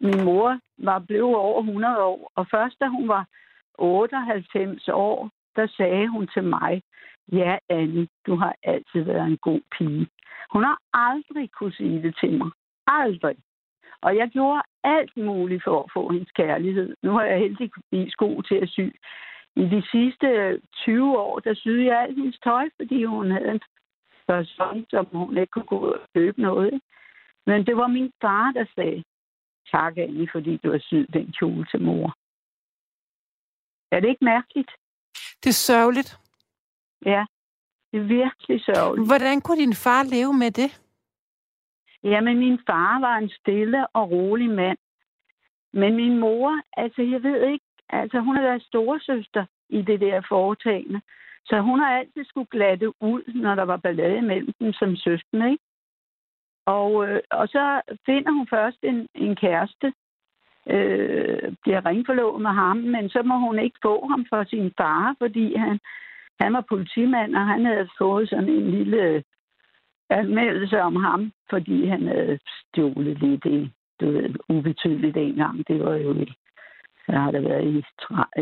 Min 0.00 0.24
mor 0.24 0.58
var 0.78 0.98
blevet 0.98 1.36
over 1.36 1.60
100 1.60 2.02
år, 2.02 2.32
og 2.34 2.46
først 2.50 2.80
da 2.80 2.86
hun 2.86 3.08
var 3.08 3.26
98 3.78 4.88
år, 4.88 5.30
der 5.56 5.66
sagde 5.66 6.08
hun 6.08 6.28
til 6.34 6.44
mig, 6.44 6.82
ja, 7.32 7.58
Anne, 7.68 8.08
du 8.26 8.36
har 8.36 8.54
altid 8.62 9.02
været 9.02 9.26
en 9.26 9.36
god 9.36 9.60
pige. 9.78 10.08
Hun 10.52 10.64
har 10.64 10.78
aldrig 10.92 11.50
kunne 11.50 11.72
sige 11.72 12.02
det 12.02 12.16
til 12.20 12.38
mig. 12.38 12.50
Aldrig. 12.86 13.36
Og 14.00 14.16
jeg 14.16 14.28
gjorde 14.28 14.62
alt 14.84 15.16
muligt 15.16 15.64
for 15.64 15.82
at 15.82 15.90
få 15.92 16.12
hendes 16.12 16.30
kærlighed. 16.30 16.96
Nu 17.02 17.10
har 17.12 17.24
jeg 17.24 17.38
heldigvis 17.38 18.14
god 18.14 18.42
til 18.42 18.54
at 18.54 18.68
sy. 18.68 18.80
I 19.56 19.64
de 19.74 19.82
sidste 19.92 20.60
20 20.74 21.18
år, 21.18 21.38
der 21.38 21.54
syede 21.54 21.84
jeg 21.84 22.02
alt 22.02 22.16
hendes 22.16 22.38
tøj, 22.44 22.68
fordi 22.76 23.04
hun 23.04 23.30
havde 23.30 23.50
en 23.50 23.60
person, 24.28 24.86
som 24.90 25.06
hun 25.12 25.38
ikke 25.38 25.50
kunne 25.50 25.64
gå 25.64 25.78
og 25.92 26.00
købe 26.14 26.42
noget. 26.42 26.80
Men 27.46 27.66
det 27.66 27.76
var 27.76 27.86
min 27.86 28.12
far, 28.20 28.52
der 28.52 28.64
sagde, 28.74 29.04
tak 29.70 29.98
Annie, 29.98 30.28
fordi 30.32 30.56
du 30.56 30.70
har 30.70 30.78
syet 30.78 31.14
den 31.14 31.32
kjole 31.32 31.66
til 31.70 31.82
mor. 31.82 32.14
Er 33.92 34.00
det 34.00 34.08
ikke 34.08 34.24
mærkeligt? 34.24 34.70
Det 35.42 35.50
er 35.50 35.60
sørgeligt. 35.68 36.18
Ja, 37.06 37.24
det 37.92 38.00
er 38.00 38.04
virkelig 38.04 38.64
sørgeligt. 38.64 39.08
Hvordan 39.08 39.40
kunne 39.40 39.58
din 39.58 39.74
far 39.74 40.02
leve 40.02 40.34
med 40.34 40.50
det? 40.50 40.80
Jamen, 42.02 42.38
min 42.38 42.58
far 42.66 43.00
var 43.00 43.16
en 43.16 43.30
stille 43.30 43.86
og 43.86 44.10
rolig 44.10 44.50
mand. 44.50 44.78
Men 45.72 45.96
min 45.96 46.18
mor, 46.18 46.60
altså 46.76 47.02
jeg 47.02 47.22
ved 47.22 47.48
ikke, 47.52 47.64
altså 47.88 48.20
hun 48.20 48.36
har 48.36 48.42
været 48.42 48.62
storesøster 48.62 49.46
i 49.68 49.82
det 49.82 50.00
der 50.00 50.22
foretagende. 50.28 51.00
Så 51.46 51.60
hun 51.60 51.78
har 51.78 51.98
altid 51.98 52.24
skulle 52.24 52.48
glatte 52.50 53.02
ud, 53.02 53.22
når 53.34 53.54
der 53.54 53.62
var 53.62 53.76
ballade 53.76 54.22
mellem 54.22 54.52
dem 54.60 54.72
som 54.72 54.96
søskende, 54.96 55.50
ikke? 55.50 55.64
Og, 56.66 57.08
øh, 57.08 57.20
og 57.30 57.48
så 57.48 57.80
finder 58.06 58.32
hun 58.32 58.46
først 58.50 58.78
en, 58.82 59.08
en 59.14 59.36
kæreste, 59.36 59.92
øh, 60.70 61.52
bliver 61.62 61.86
ringforlovet 61.86 62.42
med 62.42 62.50
ham, 62.50 62.76
men 62.76 63.08
så 63.08 63.22
må 63.22 63.38
hun 63.38 63.58
ikke 63.58 63.78
få 63.82 64.06
ham 64.06 64.26
for 64.28 64.44
sin 64.44 64.72
far, 64.76 65.14
fordi 65.18 65.56
han, 65.56 65.78
han 66.40 66.52
var 66.52 66.64
politimand, 66.68 67.36
og 67.36 67.46
han 67.46 67.64
havde 67.64 67.88
fået 67.98 68.28
sådan 68.28 68.48
en 68.48 68.70
lille 68.70 69.02
øh, 69.02 69.22
anmeldelse 70.10 70.80
om 70.82 70.96
ham, 70.96 71.32
fordi 71.50 71.86
han 71.86 72.06
havde 72.06 72.38
stjålet 72.46 73.18
lidt 73.18 73.44
i, 73.44 73.70
du 74.00 74.10
ved, 74.10 74.34
ubetydeligt 74.48 75.16
engang. 75.16 75.68
Det 75.68 75.84
var 75.84 75.94
jo 75.94 76.14
i, 76.14 76.32
så 77.06 77.12
har 77.12 77.30
det 77.30 77.44
været 77.44 77.64
i, 77.64 77.78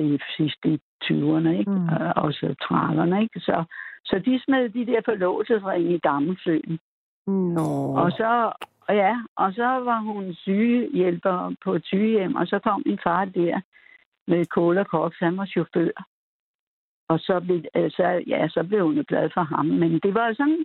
i 0.00 0.18
sidste 0.36 0.68
i 0.68 0.80
20'erne, 1.04 1.48
ikke? 1.48 1.70
Mm. 1.70 1.88
Og 2.16 2.32
så 2.32 2.54
30'erne, 2.62 3.16
ikke? 3.22 3.40
Så, 3.40 3.64
så 4.04 4.18
de 4.18 4.40
smed 4.44 4.68
de 4.68 4.86
der 4.86 5.00
forlovelsesringe 5.04 5.94
i 5.94 5.98
Dammesøen. 5.98 6.78
No. 7.26 7.94
Og 7.94 8.12
så, 8.12 8.52
ja, 8.88 9.22
og 9.36 9.52
så 9.52 9.64
var 9.64 10.00
hun 10.00 10.34
sygehjælper 10.34 11.54
på 11.64 11.74
et 11.74 11.84
sygehjem, 11.84 12.34
og 12.34 12.46
så 12.46 12.58
kom 12.58 12.82
min 12.86 12.98
far 13.02 13.24
der 13.24 13.60
med 14.26 14.46
kål 14.46 14.78
og 14.78 14.86
koks. 14.86 15.18
Han 15.18 15.36
var 15.36 15.46
chauffør. 15.46 16.04
Og 17.08 17.18
så 17.20 17.40
blev, 17.40 17.62
så, 17.74 18.22
ja, 18.26 18.48
så 18.48 18.64
blev 18.68 18.84
hun 18.84 19.04
glad 19.08 19.30
for 19.34 19.40
ham. 19.40 19.66
Men 19.66 19.92
det 19.98 20.14
var 20.14 20.34
sådan, 20.34 20.64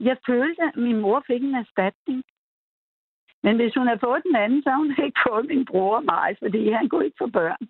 jeg 0.00 0.16
følte, 0.26 0.62
at 0.62 0.76
min 0.76 1.00
mor 1.00 1.24
fik 1.26 1.42
en 1.42 1.54
erstatning. 1.54 2.22
Men 3.42 3.56
hvis 3.56 3.74
hun 3.76 3.86
havde 3.86 4.04
fået 4.04 4.22
den 4.22 4.36
anden, 4.36 4.62
så 4.62 4.70
havde 4.70 4.82
hun 4.82 5.04
ikke 5.06 5.20
fået 5.28 5.46
min 5.46 5.64
bror 5.64 5.96
og 5.96 6.04
mig, 6.04 6.36
fordi 6.42 6.70
han 6.70 6.88
kunne 6.88 7.04
ikke 7.04 7.22
få 7.22 7.26
børn. 7.26 7.62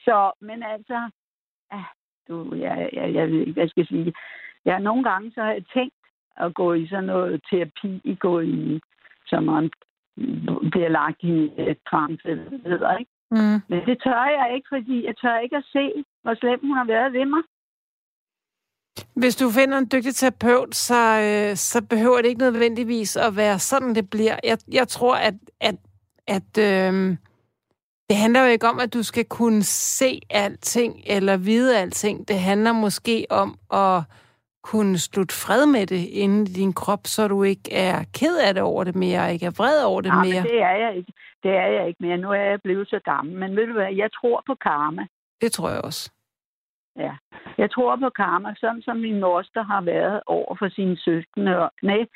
Så, 0.00 0.32
men 0.40 0.62
altså, 0.62 1.10
ah, 1.70 1.88
du, 2.28 2.54
jeg, 2.54 2.90
jeg, 2.92 3.14
jeg 3.14 3.30
ved 3.30 3.40
ikke, 3.40 3.52
hvad 3.52 3.62
jeg 3.62 3.70
skal 3.70 3.86
sige. 3.86 4.12
Ja, 4.64 4.78
nogle 4.78 5.04
gange 5.04 5.32
så 5.34 5.40
har 5.42 5.52
jeg 5.52 5.64
tænkt 5.74 5.94
at 6.36 6.54
gå 6.54 6.72
i 6.72 6.86
sådan 6.86 7.04
noget 7.04 7.42
terapi, 7.50 8.16
gå 8.20 8.40
i, 8.40 8.80
som 9.26 9.44
man 9.44 9.70
bliver 10.70 10.88
lagt 10.88 11.22
i 11.22 11.52
et 11.58 11.78
trance, 11.90 12.30
eller 12.64 12.96
ikke? 12.96 13.10
Mm. 13.30 13.58
Men 13.68 13.86
det 13.86 14.02
tør 14.04 14.24
jeg 14.24 14.54
ikke, 14.54 14.68
fordi 14.68 15.06
jeg 15.06 15.16
tør 15.16 15.38
ikke 15.38 15.56
at 15.56 15.64
se, 15.72 16.04
hvor 16.22 16.34
slem 16.34 16.60
hun 16.60 16.76
har 16.76 16.84
været 16.84 17.12
ved 17.12 17.24
mig. 17.24 17.42
Hvis 19.16 19.36
du 19.36 19.50
finder 19.50 19.78
en 19.78 19.88
dygtig 19.92 20.14
terapeut, 20.14 20.74
så, 20.74 21.20
øh, 21.20 21.56
så 21.56 21.82
behøver 21.90 22.16
det 22.16 22.28
ikke 22.28 22.40
nødvendigvis 22.40 23.16
at 23.16 23.36
være 23.36 23.58
sådan, 23.58 23.94
det 23.94 24.10
bliver. 24.10 24.36
Jeg, 24.44 24.58
jeg 24.72 24.88
tror, 24.88 25.14
at, 25.14 25.34
at, 25.60 25.74
at 26.26 26.58
øh, 26.58 27.16
det 28.08 28.16
handler 28.16 28.40
jo 28.40 28.46
ikke 28.46 28.68
om, 28.68 28.80
at 28.80 28.94
du 28.94 29.02
skal 29.02 29.24
kunne 29.24 29.62
se 29.62 30.20
alting 30.30 31.02
eller 31.06 31.36
vide 31.36 31.78
alting. 31.78 32.28
Det 32.28 32.38
handler 32.38 32.72
måske 32.72 33.26
om 33.30 33.58
at 33.72 34.02
kunne 34.62 34.98
slutte 34.98 35.34
fred 35.34 35.66
med 35.66 35.86
det 35.86 36.02
inden 36.04 36.46
i 36.46 36.50
din 36.50 36.72
krop, 36.72 37.00
så 37.04 37.28
du 37.28 37.42
ikke 37.42 37.72
er 37.72 38.04
ked 38.14 38.36
af 38.38 38.54
det 38.54 38.62
over 38.62 38.84
det 38.84 38.94
mere, 38.94 39.20
og 39.20 39.32
ikke 39.32 39.46
er 39.46 39.50
vred 39.50 39.84
over 39.84 40.00
det 40.00 40.08
ja, 40.08 40.22
mere. 40.24 40.42
Men 40.42 40.50
det 40.52 40.60
er 40.62 40.76
jeg 40.84 40.96
ikke. 40.96 41.12
Det 41.42 41.50
er 41.50 41.66
jeg 41.66 41.88
ikke 41.88 41.98
mere. 42.00 42.16
Nu 42.16 42.30
er 42.30 42.44
jeg 42.50 42.60
blevet 42.64 42.88
så 42.88 43.00
gammel. 43.04 43.36
Men 43.36 43.56
ved 43.56 43.66
du 43.66 43.72
hvad, 43.72 43.92
jeg 43.94 44.12
tror 44.12 44.42
på 44.46 44.54
karma. 44.54 45.06
Det 45.40 45.52
tror 45.52 45.70
jeg 45.70 45.80
også. 45.80 46.10
Ja. 46.96 47.16
Jeg 47.58 47.70
tror 47.70 47.96
på 47.96 48.10
karma, 48.10 48.54
sådan 48.56 48.82
som 48.82 48.96
min 48.96 49.20
moster 49.20 49.62
har 49.62 49.80
været 49.80 50.22
over 50.26 50.54
for 50.54 50.68
sine 50.68 50.96
søskende. 50.96 51.58
Og, 51.58 51.70
nej, 51.82 52.06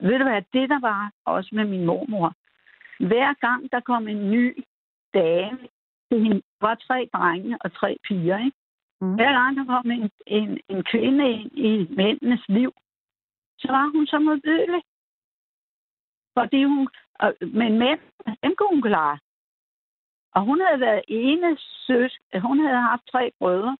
ved 0.00 0.18
du 0.18 0.24
hvad, 0.24 0.42
det 0.52 0.68
der 0.68 0.80
var 0.80 1.12
også 1.24 1.50
med 1.52 1.64
min 1.64 1.86
mormor. 1.86 2.34
Hver 3.06 3.34
gang 3.34 3.72
der 3.72 3.80
kom 3.80 4.08
en 4.08 4.30
ny 4.30 4.64
dame, 5.14 5.58
det 6.10 6.42
var 6.60 6.74
tre 6.74 7.08
drenge 7.12 7.58
og 7.60 7.72
tre 7.72 7.96
piger, 8.04 8.38
ikke? 8.38 8.56
Mm. 9.00 9.14
Hver 9.14 9.32
gang 9.32 9.56
der 9.56 9.64
kom 9.64 9.90
en, 9.90 10.10
en, 10.26 10.60
en 10.68 10.84
kvinde 10.84 11.30
ind 11.32 11.52
i 11.52 11.94
mændenes 11.96 12.48
liv, 12.48 12.72
så 13.58 13.72
var 13.72 13.90
hun 13.94 14.06
så 14.06 14.18
modbydelig. 14.18 14.82
Fordi 16.38 16.64
hun, 16.64 16.88
men 17.40 17.78
mænd, 17.78 18.00
dem 18.42 18.54
kunne 18.56 18.68
hun 18.68 18.82
klare. 18.82 19.18
Og 20.34 20.42
hun 20.42 20.60
havde 20.60 20.80
været 20.80 21.02
ene 21.08 21.56
søs, 21.86 22.18
hun 22.34 22.58
havde 22.58 22.80
haft 22.80 23.02
tre 23.12 23.32
brødre, 23.38 23.76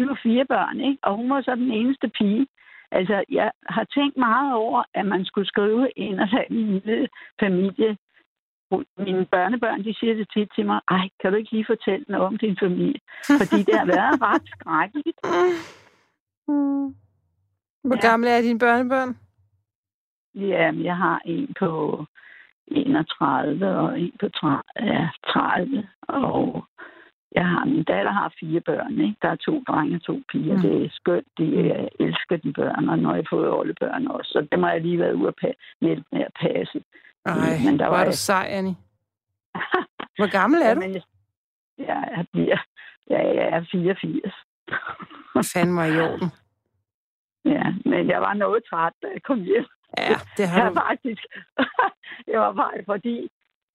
vi 0.00 0.08
var 0.08 0.20
fire 0.22 0.44
børn, 0.44 0.80
ikke? 0.80 0.98
Og 1.02 1.16
hun 1.16 1.30
var 1.30 1.40
så 1.42 1.54
den 1.54 1.72
eneste 1.72 2.08
pige. 2.08 2.46
Altså, 2.90 3.24
jeg 3.30 3.50
har 3.66 3.84
tænkt 3.84 4.16
meget 4.16 4.54
over, 4.54 4.82
at 4.94 5.06
man 5.06 5.24
skulle 5.24 5.46
skrive 5.46 5.90
ind 5.96 6.20
og 6.20 6.28
have 6.28 6.50
en 6.50 6.66
lille 6.66 7.08
familie. 7.40 7.96
Mine 8.98 9.26
børnebørn, 9.26 9.84
de 9.84 9.94
siger 9.94 10.14
det 10.14 10.28
tit 10.34 10.48
til 10.54 10.66
mig, 10.66 10.80
ej, 10.88 11.08
kan 11.20 11.32
du 11.32 11.38
ikke 11.38 11.52
lige 11.52 11.72
fortælle 11.74 12.04
noget 12.08 12.26
om 12.26 12.38
din 12.38 12.56
familie? 12.60 13.00
Fordi 13.40 13.58
det 13.62 13.74
har 13.74 13.86
været 13.86 14.22
ret 14.28 14.46
skrækkeligt. 14.54 15.20
Mm. 16.48 16.94
Hvor 17.84 17.98
ja. 18.02 18.08
gamle 18.08 18.30
er 18.30 18.40
dine 18.40 18.58
børnebørn? 18.58 19.18
Ja, 20.34 20.72
jeg 20.82 20.96
har 20.96 21.20
en 21.24 21.54
på 21.58 22.04
31 22.66 23.66
og 23.66 24.00
en 24.00 24.12
på 24.20 24.28
30, 24.28 24.62
ja, 24.80 25.08
30 25.26 25.88
og 26.02 26.64
jeg 27.32 27.46
har, 27.48 27.64
min 27.64 27.84
datter 27.84 28.12
har 28.12 28.32
fire 28.40 28.60
børn. 28.60 29.00
Ikke? 29.00 29.16
Der 29.22 29.28
er 29.28 29.36
to 29.36 29.62
drenge 29.68 29.96
og 29.96 30.02
to 30.02 30.22
piger. 30.32 30.54
Mm. 30.56 30.62
Det 30.62 30.84
er 30.84 30.88
skønt. 30.92 31.26
De 31.38 31.44
jeg 31.68 31.88
elsker 32.00 32.36
de 32.36 32.52
børn, 32.52 32.88
og 32.88 32.98
når 32.98 33.14
jeg 33.14 33.24
får 33.30 33.60
alle 33.60 33.74
børn 33.80 34.06
også. 34.06 34.30
Så 34.32 34.46
det 34.52 34.58
må 34.58 34.66
jeg 34.68 34.80
lige 34.80 34.98
være 34.98 35.16
ude 35.16 35.28
at 35.28 35.54
med, 35.80 35.96
med 36.12 36.20
at 36.20 36.32
passe. 36.40 36.84
Ej, 37.26 37.58
Men 37.64 37.78
der 37.78 37.86
var, 37.86 37.96
var 37.98 38.04
du 38.04 38.12
sej, 38.12 38.46
Annie. 38.50 38.76
Hvor 40.18 40.30
gammel 40.30 40.60
er 40.62 40.74
du? 40.74 40.80
Jamen, 40.80 40.94
jeg, 41.78 42.08
jeg, 42.16 42.26
bliver, 42.32 42.58
ja, 43.10 43.18
jeg 43.34 43.48
er 43.56 43.64
84. 43.72 44.34
Fandme 45.54 45.88
i 45.88 46.00
orden. 46.00 46.30
Ja, 47.44 47.74
men 47.84 48.08
jeg 48.08 48.20
var 48.20 48.34
noget 48.34 48.62
træt, 48.70 48.92
da 49.02 49.06
jeg 49.14 49.22
kom 49.22 49.40
hjem. 49.40 49.64
Ja, 49.98 50.14
det 50.36 50.48
har 50.48 50.62
Jeg 50.62 50.70
du. 50.70 50.80
faktisk, 50.80 51.22
det 52.26 52.38
var 52.38 52.52
bare 52.52 52.78
fordi, 52.86 53.30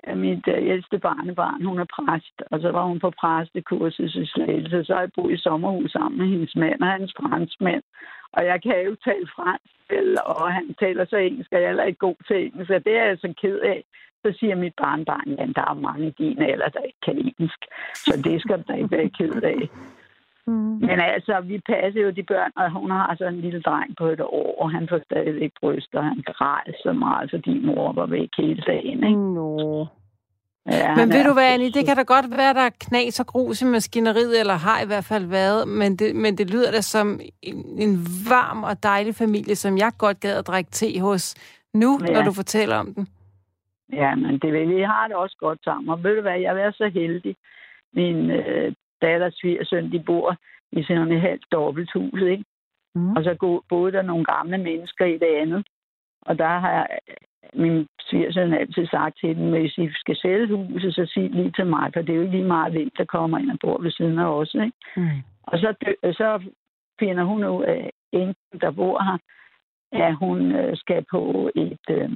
at 0.09 0.17
mit 0.17 0.47
øh, 0.47 0.69
ældste 0.73 0.97
barnebarn, 0.99 1.65
hun 1.65 1.79
er 1.79 1.89
præst, 1.95 2.37
og 2.51 2.59
så 2.61 2.69
var 2.71 2.83
hun 2.85 2.99
på 2.99 3.09
præstekursus 3.19 4.15
i 4.15 4.25
Slagelse, 4.25 4.83
så 4.83 4.93
har 4.93 5.01
jeg 5.01 5.11
boet 5.15 5.33
i 5.33 5.37
sommerhus 5.37 5.91
sammen 5.91 6.17
med 6.19 6.27
hendes 6.27 6.55
mand 6.55 6.81
og 6.81 6.87
hans 6.87 7.13
franskmand. 7.19 7.83
Og 8.31 8.45
jeg 8.45 8.61
kan 8.61 8.85
jo 8.87 8.95
tale 9.07 9.27
fransk, 9.35 9.75
og 10.25 10.53
han 10.53 10.75
taler 10.79 11.05
så 11.05 11.17
engelsk, 11.17 11.51
og 11.51 11.57
jeg 11.57 11.63
er 11.63 11.67
heller 11.67 11.83
ikke 11.83 12.05
god 12.07 12.15
til 12.27 12.45
engelsk, 12.45 12.71
og 12.71 12.85
det 12.85 12.93
er 12.97 13.05
jeg 13.05 13.17
så 13.17 13.33
ked 13.41 13.59
af. 13.59 13.83
Så 14.23 14.37
siger 14.39 14.55
mit 14.55 14.73
barnbarn, 14.77 15.29
at 15.39 15.49
der 15.55 15.65
er 15.71 15.83
mange 15.87 16.07
i 16.07 16.15
din 16.17 16.41
alder, 16.41 16.69
der 16.69 16.79
ikke 16.79 17.03
kan 17.05 17.17
engelsk. 17.17 17.61
Så 17.95 18.21
det 18.23 18.41
skal 18.41 18.57
du 18.57 18.63
da 18.67 18.73
ikke 18.73 18.91
være 18.91 19.09
ked 19.09 19.43
af. 19.43 19.69
Mm. 20.47 20.53
Men 20.87 20.99
altså, 20.99 21.39
vi 21.39 21.59
passer 21.71 22.01
jo 22.01 22.09
de 22.09 22.23
børn, 22.23 22.51
og 22.55 22.71
hun 22.71 22.91
har 22.91 23.15
så 23.17 23.25
en 23.27 23.41
lille 23.41 23.61
dreng 23.61 23.97
på 23.97 24.05
et 24.07 24.21
år, 24.21 24.61
og 24.61 24.71
han 24.71 24.87
får 24.89 24.99
stadigvæk 25.05 25.51
bryster, 25.59 25.97
og 25.99 26.05
han 26.05 26.23
græd 26.25 26.73
så 26.83 26.93
meget, 26.93 27.29
fordi 27.29 27.65
mor 27.65 27.93
var 27.93 28.05
væk 28.05 28.29
hele 28.37 28.61
dagen. 28.67 29.03
Ikke? 29.03 29.33
Nå. 29.33 29.85
Ja, 30.71 30.95
Men 30.95 31.09
ved 31.09 31.19
er- 31.19 31.27
du 31.27 31.33
hvad, 31.33 31.53
Annie, 31.53 31.71
det 31.71 31.85
kan 31.87 31.95
da 31.95 32.03
godt 32.03 32.37
være, 32.37 32.53
der 32.53 32.61
er 32.61 32.69
knas 32.79 33.19
og 33.19 33.25
grus 33.27 33.61
i 33.61 33.65
maskineriet, 33.65 34.39
eller 34.39 34.53
har 34.53 34.81
i 34.83 34.87
hvert 34.87 35.03
fald 35.05 35.25
været, 35.25 35.67
men 35.67 35.95
det, 35.95 36.15
men 36.15 36.37
det 36.37 36.51
lyder 36.53 36.71
da 36.71 36.81
som 36.81 37.19
en, 37.41 37.55
en 37.79 37.93
varm 38.29 38.63
og 38.63 38.83
dejlig 38.83 39.15
familie, 39.15 39.55
som 39.55 39.77
jeg 39.77 39.91
godt 39.97 40.19
gad 40.19 40.37
at 40.39 40.47
drikke 40.47 40.71
te 40.71 40.99
hos 41.01 41.35
nu, 41.73 41.99
Ja. 42.07 42.13
når 42.13 42.21
du 42.23 42.31
fortæller 42.31 42.75
om 42.75 42.93
den. 42.93 43.07
Ja, 43.93 44.15
men 44.15 44.39
det 44.39 44.53
vi 44.69 44.81
har 44.81 45.07
det 45.07 45.15
også 45.15 45.37
godt 45.39 45.63
sammen. 45.63 45.89
Og 45.89 46.03
ved 46.03 46.15
du 46.15 46.21
hvad, 46.21 46.39
jeg 46.39 46.49
har 46.49 46.55
været 46.55 46.75
så 46.75 46.87
heldig. 46.93 47.35
Min 47.93 48.31
øh, 48.31 48.73
datters 49.01 49.33
svigersøn, 49.35 49.91
de 49.91 49.99
bor 49.99 50.37
i 50.71 50.83
sådan 50.83 51.11
et 51.11 51.21
halvt 51.21 51.45
dobbelthus, 51.51 52.21
ikke? 52.21 52.45
Mm. 52.95 53.15
Og 53.15 53.23
så 53.23 53.61
boede 53.69 53.91
der 53.91 54.01
nogle 54.01 54.25
gamle 54.25 54.57
mennesker 54.57 55.05
i 55.05 55.17
det 55.17 55.35
andet. 55.41 55.67
Og 56.21 56.37
der 56.39 56.59
har 56.59 56.71
jeg, 56.71 56.87
min 57.53 57.87
svigersøn 57.99 58.53
altid 58.53 58.87
sagt 58.87 59.19
til 59.19 59.35
dem, 59.35 59.49
hvis 59.49 59.77
I 59.77 59.89
skal 59.93 60.15
sælge 60.15 60.55
huset, 60.55 60.95
så 60.95 61.05
sig 61.05 61.29
lige 61.29 61.51
til 61.51 61.65
mig, 61.65 61.91
for 61.93 62.01
det 62.01 62.09
er 62.09 62.15
jo 62.15 62.21
ikke 62.21 62.37
lige 62.37 62.47
meget 62.47 62.71
hvem, 62.73 62.89
der 62.97 63.05
kommer 63.05 63.37
ind 63.37 63.51
og 63.51 63.57
bor 63.61 63.81
ved 63.81 63.91
siden 63.91 64.19
af 64.19 64.25
os, 64.25 64.53
ikke? 64.53 64.71
Mm. 64.97 65.21
Og 65.43 65.59
så, 65.59 65.73
dø- 65.85 66.11
så 66.11 66.43
finder 66.99 67.23
hun 67.23 67.43
ud 67.43 67.63
af, 67.63 67.91
enken, 68.11 68.59
der 68.61 68.71
bor 68.71 69.03
her, 69.03 69.17
at 70.05 70.15
hun 70.15 70.51
øh, 70.51 70.77
skal 70.77 71.05
på 71.11 71.51
et 71.55 71.79
øh, 71.89 72.09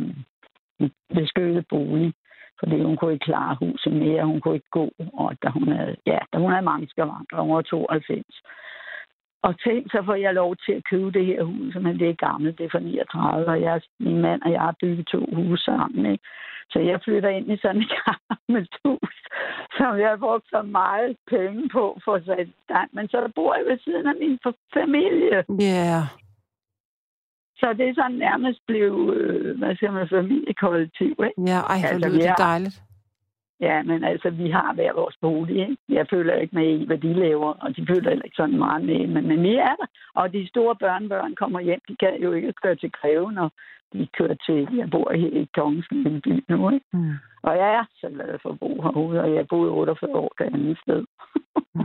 et 0.79 0.93
beskyttet 1.13 1.65
bolig. 1.69 2.13
Fordi 2.59 2.81
hun 2.83 2.97
kunne 2.97 3.13
ikke 3.13 3.25
klare 3.25 3.57
huset 3.61 3.93
mere, 3.93 4.25
hun 4.25 4.41
kunne 4.41 4.55
ikke 4.55 4.69
gå, 4.71 4.91
og 5.13 5.29
da 5.43 5.49
hun 5.49 5.67
havde, 5.67 5.95
ja, 6.05 6.19
da 6.33 6.37
hun 6.37 6.51
havde 6.51 6.69
mange 6.71 6.87
skavanker, 6.89 7.41
hun 7.41 7.55
var 7.55 7.61
92. 7.61 8.25
Og 9.43 9.59
tænk, 9.59 9.91
så 9.91 9.99
får 10.05 10.15
jeg 10.15 10.33
lov 10.33 10.55
til 10.65 10.73
at 10.73 10.83
købe 10.91 11.11
det 11.11 11.25
her 11.25 11.43
hus, 11.43 11.75
men 11.75 11.99
det 11.99 12.09
er 12.09 12.25
gammelt, 12.27 12.57
det 12.57 12.65
er 12.65 12.69
fra 12.69 12.79
39, 12.79 13.47
og 13.47 13.61
jeg, 13.61 13.81
min 13.99 14.21
mand 14.21 14.41
og 14.41 14.51
jeg 14.51 14.61
har 14.61 14.75
bygget 14.81 15.07
to 15.07 15.19
huse 15.35 15.63
sammen. 15.63 16.05
Ikke? 16.11 16.23
Så 16.71 16.79
jeg 16.79 16.99
flytter 17.03 17.29
ind 17.29 17.51
i 17.51 17.57
sådan 17.61 17.81
et 17.81 17.93
gammelt 18.05 18.75
hus, 18.85 19.15
som 19.77 19.99
jeg 19.99 20.09
har 20.09 20.17
brugt 20.17 20.45
så 20.49 20.61
meget 20.61 21.17
penge 21.29 21.69
på 21.69 21.99
for 22.05 22.13
at 22.13 22.25
sætte 22.25 22.53
stand. 22.63 22.89
Men 22.93 23.07
så 23.07 23.17
der 23.17 23.31
bor 23.35 23.55
jeg 23.55 23.65
ved 23.69 23.79
siden 23.83 24.07
af 24.07 24.15
min 24.19 24.39
familie. 24.73 25.43
Ja, 25.59 25.63
yeah. 25.63 26.28
Så 27.59 27.73
det 27.77 27.89
er 27.89 27.93
sådan 27.95 28.17
nærmest 28.27 28.59
blevet, 28.67 29.15
øh, 29.17 29.57
hvad 29.57 29.75
siger 29.75 29.91
man, 29.91 30.09
familiekollektiv. 30.09 31.15
Ikke? 31.27 31.41
ja, 31.51 31.59
ej, 31.73 31.79
hvor 31.79 31.89
Altså, 31.89 32.09
lyder 32.09 32.29
det 32.29 32.37
dejligt. 32.37 32.77
Ja, 33.67 33.83
men 33.83 34.03
altså, 34.03 34.29
vi 34.29 34.49
har 34.49 34.73
hver 34.73 34.93
vores 34.93 35.15
bolig, 35.21 35.55
ikke? 35.69 35.77
Jeg 35.89 36.05
føler 36.09 36.33
ikke 36.33 36.55
med 36.55 36.67
i, 36.79 36.85
hvad 36.85 36.97
de 36.97 37.13
laver, 37.13 37.51
og 37.63 37.75
de 37.75 37.85
føler 37.89 38.11
ikke 38.11 38.35
sådan 38.35 38.57
meget 38.57 38.85
med, 38.85 39.07
men, 39.07 39.27
men 39.27 39.43
vi 39.43 39.55
er 39.55 39.75
der. 39.81 39.87
Og 40.15 40.33
de 40.33 40.47
store 40.49 40.75
børnebørn 40.75 41.35
kommer 41.35 41.59
hjem, 41.59 41.81
de 41.87 41.95
kan 41.99 42.13
jo 42.23 42.31
ikke 42.31 42.53
køre 42.63 42.75
til 42.75 42.91
Greve, 42.91 43.31
når 43.31 43.51
de 43.93 44.07
kører 44.17 44.35
til, 44.45 44.67
jeg 44.77 44.89
bor 44.91 45.13
her 45.15 45.31
i 45.41 45.47
Kongens 45.57 45.87
lille 45.91 46.21
by 46.21 46.43
nu, 46.49 46.69
ikke? 46.69 46.85
Mm. 46.93 47.13
Og 47.43 47.57
jeg 47.57 47.69
er 47.79 47.83
så 48.01 48.07
glad 48.15 48.39
for 48.41 48.49
at 48.49 48.59
bo 48.59 48.81
herude, 48.81 49.21
og 49.21 49.35
jeg 49.35 49.47
boede 49.47 49.71
48 49.71 50.15
år 50.15 50.31
det 50.39 50.45
andet 50.45 50.77
sted. 50.83 51.05
Mm. 51.75 51.81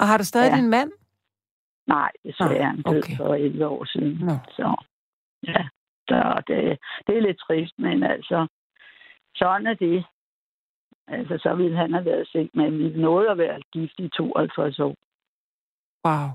Og 0.00 0.06
har 0.08 0.18
du 0.18 0.24
stadig 0.24 0.50
Ja. 0.50 0.56
din 0.56 0.70
mand? 0.70 0.90
Nej, 1.86 2.10
desværre 2.24 2.56
er 2.56 2.64
han 2.66 2.82
død 2.82 2.98
okay. 2.98 3.16
for 3.16 3.34
11 3.34 3.66
år 3.66 3.84
siden. 3.84 4.18
Nå. 4.20 4.32
Så 4.56 4.84
ja, 5.46 5.68
så 6.08 6.42
det, 6.46 6.78
det 7.06 7.16
er 7.16 7.20
lidt 7.20 7.38
trist, 7.38 7.78
men 7.78 8.02
altså, 8.02 8.46
sådan 9.34 9.66
er 9.66 9.74
det. 9.74 10.04
Altså, 11.08 11.38
så 11.42 11.54
ville 11.54 11.76
han 11.76 11.92
have 11.92 12.04
været 12.04 12.28
sigt, 12.28 12.54
men 12.54 12.78
vi 12.78 12.88
nåede 13.00 13.30
at 13.30 13.38
være 13.38 13.60
gift 13.72 13.98
i 13.98 14.08
52 14.08 14.78
år. 14.78 14.94
Wow. 16.04 16.28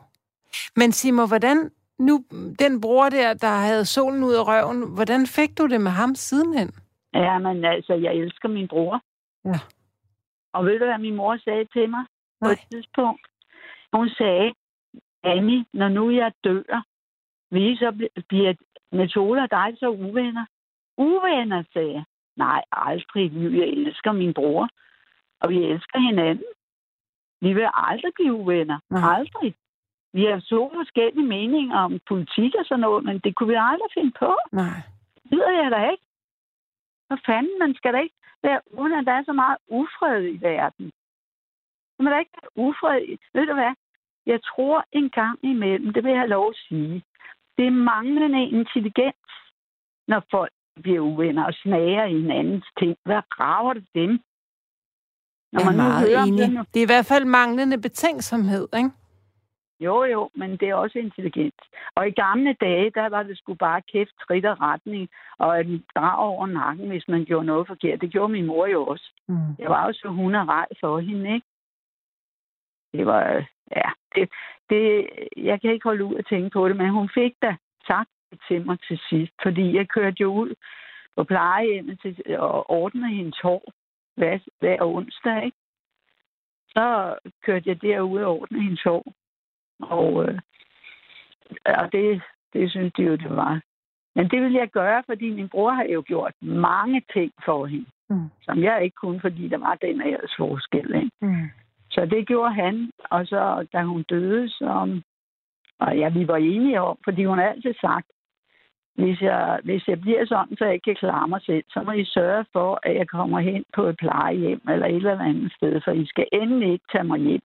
Men 0.75 0.91
sig 0.91 1.13
mig, 1.13 1.27
hvordan 1.27 1.71
nu, 1.99 2.23
den 2.59 2.81
bror 2.81 3.09
der, 3.09 3.33
der 3.33 3.55
havde 3.67 3.85
solen 3.85 4.23
ud 4.23 4.33
af 4.33 4.47
røven, 4.47 4.93
hvordan 4.95 5.27
fik 5.27 5.57
du 5.57 5.67
det 5.67 5.81
med 5.81 5.91
ham 5.91 6.15
sidenhen? 6.15 6.71
Ja, 7.13 7.39
men 7.39 7.65
altså, 7.65 7.93
jeg 7.93 8.13
elsker 8.13 8.49
min 8.49 8.67
bror. 8.67 9.01
Ja. 9.45 9.59
Og 10.53 10.65
ved 10.65 10.79
du, 10.79 10.85
hvad 10.85 10.97
min 10.97 11.15
mor 11.15 11.37
sagde 11.37 11.65
til 11.65 11.89
mig 11.89 12.05
på 12.41 12.45
Nej. 12.45 12.51
et 12.51 12.59
tidspunkt? 12.71 13.27
Hun 13.93 14.09
sagde, 14.09 14.53
Annie, 15.23 15.65
når 15.73 15.87
nu 15.87 16.11
jeg 16.11 16.31
dør, 16.43 16.83
vil 17.51 17.71
I 17.71 17.75
så 17.75 17.89
bl- 17.89 18.21
bliver 18.91 19.03
Metola 19.03 19.41
og 19.43 19.51
dig 19.51 19.77
så 19.79 19.87
uvenner? 19.89 20.45
Uvenner, 20.97 21.63
sagde 21.73 21.91
jeg. 21.93 22.03
Nej, 22.35 22.63
aldrig. 22.71 23.25
i 23.25 23.29
livet. 23.29 23.57
Jeg 23.57 23.67
elsker 23.67 24.11
min 24.11 24.33
bror. 24.33 24.69
Og 25.41 25.49
vi 25.49 25.63
elsker 25.63 25.99
hinanden. 25.99 26.45
Vi 27.41 27.53
vil 27.53 27.69
aldrig 27.73 28.11
blive 28.15 28.33
uvenner. 28.33 28.79
Nej. 28.89 29.15
Aldrig. 29.15 29.55
Vi 30.13 30.25
har 30.25 30.39
så 30.39 30.69
forskellige 30.73 31.25
meninger 31.27 31.77
om 31.79 31.99
politik 32.07 32.55
og 32.59 32.65
sådan 32.65 32.79
noget, 32.79 33.03
men 33.03 33.19
det 33.19 33.35
kunne 33.35 33.49
vi 33.49 33.55
aldrig 33.59 33.89
finde 33.93 34.11
på. 34.19 34.37
Nej. 34.51 34.81
Det 35.29 35.37
ved 35.37 35.53
jeg 35.63 35.71
da 35.71 35.89
ikke. 35.91 36.03
Hvad 37.07 37.17
fanden, 37.25 37.59
man 37.59 37.73
skal 37.75 37.93
da 37.93 37.99
ikke 37.99 38.15
være, 38.43 38.61
uden 38.71 38.93
at 38.93 39.05
der 39.05 39.11
er 39.11 39.23
så 39.23 39.33
meget 39.33 39.57
ufred 39.67 40.23
i 40.23 40.37
verden. 40.41 40.91
Man 41.99 42.03
må 42.03 42.09
da 42.09 42.17
ikke 42.19 42.37
være 42.41 42.65
ufred. 42.65 43.01
i- 43.01 43.17
Ved 43.33 43.45
du 43.47 43.53
hvad? 43.53 43.73
Jeg 44.25 44.39
tror 44.43 44.85
en 44.91 45.09
gang 45.09 45.39
imellem, 45.43 45.93
det 45.93 46.03
vil 46.03 46.09
jeg 46.09 46.19
have 46.19 46.29
lov 46.37 46.49
at 46.49 46.55
sige, 46.67 47.03
det 47.57 47.67
er 47.67 47.71
manglende 47.93 48.41
intelligens, 48.43 49.31
når 50.07 50.23
folk 50.31 50.51
bliver 50.81 50.99
uvenner 50.99 51.45
og 51.45 51.53
snager 51.53 52.05
i 52.05 52.13
hinandens 52.21 52.65
ting. 52.79 52.97
Hvad 53.05 53.21
rager 53.39 53.73
det 53.73 53.87
dem? 53.95 54.19
Når 55.51 55.61
Jeg 55.61 55.67
er 55.67 55.77
meget 55.77 56.17
om 56.17 56.27
enig. 56.27 56.57
det 56.57 56.73
Det 56.73 56.79
er 56.79 56.83
i 56.87 56.93
hvert 56.93 57.05
fald 57.05 57.25
manglende 57.25 57.81
betænksomhed, 57.81 58.67
ikke? 58.77 58.91
Jo, 59.79 60.03
jo, 60.03 60.29
men 60.35 60.51
det 60.51 60.69
er 60.69 60.75
også 60.75 60.99
intelligent. 60.99 61.61
Og 61.95 62.07
i 62.07 62.11
gamle 62.11 62.53
dage, 62.53 62.91
der 62.95 63.09
var 63.09 63.23
det 63.23 63.37
sgu 63.37 63.53
bare 63.53 63.81
kæft, 63.81 64.11
trit 64.27 64.45
og 64.45 64.61
retning, 64.61 65.09
og 65.39 65.59
en 65.61 65.85
drag 65.95 66.17
over 66.19 66.47
nakken, 66.47 66.87
hvis 66.87 67.07
man 67.07 67.25
gjorde 67.25 67.45
noget 67.45 67.67
forkert. 67.67 68.01
Det 68.01 68.11
gjorde 68.11 68.31
min 68.31 68.45
mor 68.45 68.65
jo 68.65 68.85
også. 68.85 69.11
Mm. 69.27 69.55
Jeg 69.59 69.69
var 69.69 69.85
jo 69.87 69.93
så 69.93 70.07
hun 70.07 70.35
er 70.35 70.49
rej 70.49 70.67
for 70.79 70.99
hende, 70.99 71.33
ikke? 71.33 71.47
Det 72.93 73.05
var, 73.05 73.33
øh, 73.33 73.45
ja, 73.75 73.89
det, 74.15 74.29
det, 74.69 75.09
jeg 75.37 75.61
kan 75.61 75.71
ikke 75.71 75.83
holde 75.83 76.05
ud 76.05 76.15
at 76.15 76.25
tænke 76.29 76.49
på 76.49 76.67
det, 76.69 76.77
men 76.77 76.89
hun 76.89 77.09
fik 77.13 77.33
da 77.41 77.55
sagt 77.87 78.09
det 78.31 78.39
til 78.47 78.65
mig 78.65 78.77
til 78.87 78.99
sidst, 79.09 79.33
fordi 79.43 79.75
jeg 79.75 79.87
kørte 79.87 80.17
jo 80.21 80.33
ud 80.33 80.53
på 81.15 81.23
plejehjemmet 81.23 81.99
til, 82.01 82.37
og 82.39 82.69
ordnede 82.69 83.07
hendes 83.13 83.39
hår 83.39 83.71
hver, 84.15 84.39
hver 84.59 84.77
onsdag, 84.81 85.45
ikke? 85.45 85.57
Så 86.69 87.15
kørte 87.45 87.69
jeg 87.69 87.81
derud 87.81 88.21
og 88.21 88.39
ordnede 88.39 88.63
hendes 88.63 88.83
hår. 88.83 89.13
Og, 89.79 90.23
øh, 90.23 90.39
og 91.65 91.91
det, 91.91 92.21
det 92.53 92.71
synes 92.71 92.93
de 92.93 93.03
jo, 93.03 93.15
det 93.15 93.35
var. 93.35 93.61
Men 94.15 94.29
det 94.29 94.41
ville 94.41 94.59
jeg 94.59 94.69
gøre, 94.69 95.03
fordi 95.05 95.29
min 95.29 95.49
bror 95.49 95.71
har 95.71 95.83
jo 95.83 96.03
gjort 96.07 96.33
mange 96.41 97.01
ting 97.13 97.31
for 97.45 97.65
hende 97.65 97.85
Mm. 98.09 98.29
som 98.41 98.63
jeg 98.63 98.83
ikke 98.83 98.95
kunne, 98.95 99.19
fordi 99.21 99.47
der 99.47 99.57
var 99.57 99.75
den 99.75 100.01
aldersforskel. 100.01 100.95
Ikke? 100.95 101.11
Mm. 101.21 101.49
Så 101.97 102.05
det 102.05 102.27
gjorde 102.27 102.53
han, 102.53 102.91
og 103.09 103.27
så 103.27 103.67
da 103.73 103.81
hun 103.81 104.03
døde, 104.03 104.49
så... 104.49 105.01
Og 105.79 105.97
ja, 105.97 106.09
vi 106.09 106.27
var 106.27 106.35
enige 106.37 106.81
om, 106.81 106.97
fordi 107.03 107.25
hun 107.25 107.37
har 107.37 107.45
altid 107.45 107.73
sagt, 107.81 108.07
hvis 108.95 109.21
jeg, 109.21 109.59
hvis 109.63 109.87
jeg 109.87 110.01
bliver 110.01 110.25
sådan, 110.25 110.57
så 110.57 110.65
jeg 110.65 110.73
ikke 110.73 110.83
kan 110.83 110.95
klare 110.95 111.27
mig 111.27 111.41
selv, 111.41 111.63
så 111.69 111.81
må 111.85 111.91
I 111.91 112.05
sørge 112.05 112.45
for, 112.53 112.79
at 112.83 112.95
jeg 112.95 113.07
kommer 113.07 113.39
hen 113.39 113.63
på 113.75 113.83
et 113.83 113.97
plejehjem 113.97 114.61
eller 114.69 114.85
et 114.85 114.95
eller 114.95 115.19
andet 115.19 115.53
sted, 115.53 115.81
for 115.83 115.91
I 115.91 116.05
skal 116.05 116.27
endelig 116.33 116.71
ikke 116.71 116.85
tage 116.91 117.03
mig 117.03 117.19
hjem 117.19 117.41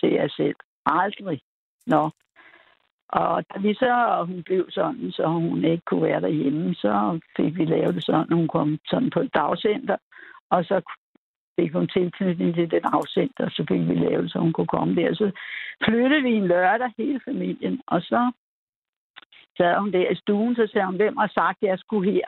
til 0.00 0.12
jer 0.12 0.28
selv. 0.28 0.56
Aldrig. 0.86 1.40
Nå. 1.86 2.10
Og 3.08 3.44
da 3.54 3.60
vi 3.60 3.74
så, 3.74 4.24
hun 4.26 4.42
blev 4.42 4.66
sådan, 4.70 5.12
så 5.12 5.26
hun 5.26 5.64
ikke 5.64 5.84
kunne 5.84 6.02
være 6.02 6.20
derhjemme, 6.20 6.74
så 6.74 7.20
fik 7.36 7.58
vi 7.58 7.64
lavet 7.64 7.94
det 7.94 8.04
sådan, 8.04 8.32
hun 8.32 8.48
kom 8.48 8.78
sådan 8.86 9.10
på 9.10 9.20
et 9.20 9.34
dagcenter, 9.34 9.96
og 10.50 10.64
så 10.64 10.80
fik 11.60 11.72
hun 11.72 11.88
tilknytning 11.88 12.54
til 12.54 12.70
det 12.70 12.82
dagcenter, 12.82 13.48
så 13.48 13.64
fik 13.68 13.88
vi 13.88 13.94
lavet 13.94 14.32
så 14.32 14.38
hun 14.38 14.52
kunne 14.52 14.72
komme 14.76 14.94
der. 14.94 15.14
Så 15.14 15.30
flyttede 15.84 16.22
vi 16.22 16.32
en 16.34 16.46
lørdag, 16.46 16.92
hele 16.98 17.20
familien, 17.28 17.80
og 17.86 18.02
så 18.02 18.32
sad 19.56 19.78
hun 19.80 19.92
der 19.92 20.10
i 20.10 20.14
stuen, 20.14 20.54
så 20.56 20.66
sagde 20.66 20.86
hun, 20.86 20.96
hvem 20.96 21.16
har 21.16 21.30
sagt, 21.34 21.58
at 21.62 21.68
jeg 21.68 21.78
skulle 21.78 22.12
her? 22.12 22.26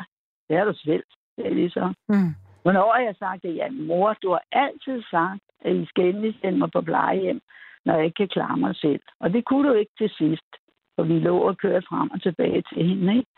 Det 0.48 0.56
er 0.56 0.64
du 0.64 0.74
selv, 0.74 1.04
sagde 1.36 1.54
vi 1.54 1.68
så. 1.68 1.94
Mm. 2.08 2.32
Hvornår 2.62 2.92
har 2.92 3.02
jeg 3.08 3.16
sagt 3.18 3.42
det? 3.42 3.56
Ja, 3.56 3.70
mor, 3.70 4.16
du 4.22 4.28
har 4.30 4.44
altid 4.52 5.02
sagt, 5.10 5.44
at 5.64 5.76
I 5.76 5.84
skal 5.86 6.04
endelig 6.04 6.34
sende 6.40 6.58
mig 6.58 6.70
på 6.70 6.80
plejehjem. 6.80 7.40
når 7.84 7.94
jeg 7.94 8.04
ikke 8.04 8.16
kan 8.16 8.28
klare 8.28 8.56
mig 8.56 8.76
selv. 8.76 9.02
Og 9.20 9.32
det 9.32 9.44
kunne 9.44 9.68
du 9.68 9.74
ikke 9.74 9.92
til 9.98 10.10
sidst, 10.10 10.50
for 10.94 11.02
vi 11.02 11.18
lå 11.18 11.38
og 11.38 11.58
kørte 11.58 11.86
frem 11.88 12.10
og 12.10 12.22
tilbage 12.22 12.62
til 12.62 12.88
hende, 12.88 13.16
ikke? 13.16 13.31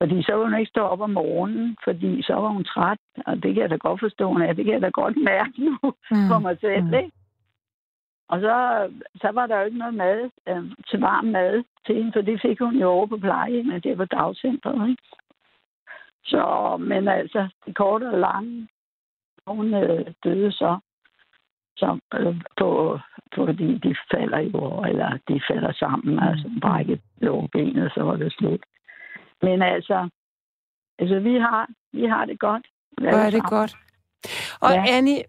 Fordi 0.00 0.22
så 0.22 0.32
ville 0.32 0.48
hun 0.50 0.58
ikke 0.58 0.70
stå 0.70 0.80
op 0.80 1.00
om 1.00 1.10
morgenen, 1.10 1.76
fordi 1.84 2.22
så 2.22 2.34
var 2.34 2.48
hun 2.48 2.64
træt, 2.64 2.98
og 3.26 3.42
det 3.42 3.54
kan 3.54 3.62
jeg 3.62 3.70
da 3.70 3.76
godt 3.76 4.00
forstå, 4.00 4.32
er. 4.32 4.52
Det 4.52 4.64
kan 4.64 4.74
jeg 4.74 4.82
da 4.82 4.88
godt 4.88 5.16
mærke 5.24 5.64
nu 5.64 5.78
mm. 6.10 6.28
for 6.30 6.38
mig 6.38 6.58
selv, 6.60 6.84
mm. 6.84 6.94
ikke? 6.94 7.12
Og 8.28 8.40
så, 8.40 8.88
så 9.20 9.30
var 9.30 9.46
der 9.46 9.58
jo 9.58 9.64
ikke 9.64 9.78
noget 9.78 9.94
mad, 9.94 10.30
øh, 10.48 10.64
til 10.90 11.00
varm 11.00 11.24
mad 11.24 11.64
til 11.86 11.94
hende, 11.94 12.12
for 12.12 12.20
det 12.20 12.40
fik 12.42 12.58
hun 12.58 12.76
jo 12.76 12.88
over 12.88 13.06
på 13.06 13.16
plejehjemmet, 13.16 13.84
det 13.84 13.98
var 13.98 14.04
dagcentret, 14.04 14.88
ikke? 14.88 15.02
Så, 16.24 16.76
men 16.80 17.08
altså, 17.08 17.48
det 17.66 17.76
korte 17.76 18.08
og 18.08 18.18
lange, 18.18 18.68
hun 19.46 19.74
øh, 19.74 20.06
døde 20.24 20.52
så, 20.52 20.78
så 21.76 21.98
øh, 22.14 22.40
på, 22.58 22.98
fordi 23.34 23.78
de 23.78 23.96
falder 24.10 24.38
jo, 24.38 24.84
eller 24.88 25.18
de 25.28 25.40
falder 25.50 25.72
sammen, 25.72 26.14
mm. 26.14 26.22
altså 26.22 26.50
brækket 26.60 27.00
benet, 27.52 27.92
så 27.94 28.02
var 28.02 28.16
det 28.16 28.32
slut. 28.32 28.60
Men 29.42 29.62
altså, 29.62 30.08
altså 30.98 31.18
vi 31.18 31.34
har, 31.34 31.68
vi 31.92 32.04
har 32.06 32.24
det 32.24 32.40
godt. 32.40 32.66
Hvor 33.00 33.10
er 33.10 33.30
det 33.30 33.44
godt. 33.44 33.76
Og 34.60 34.72
ja. 34.72 34.84
Annie, 34.88 35.22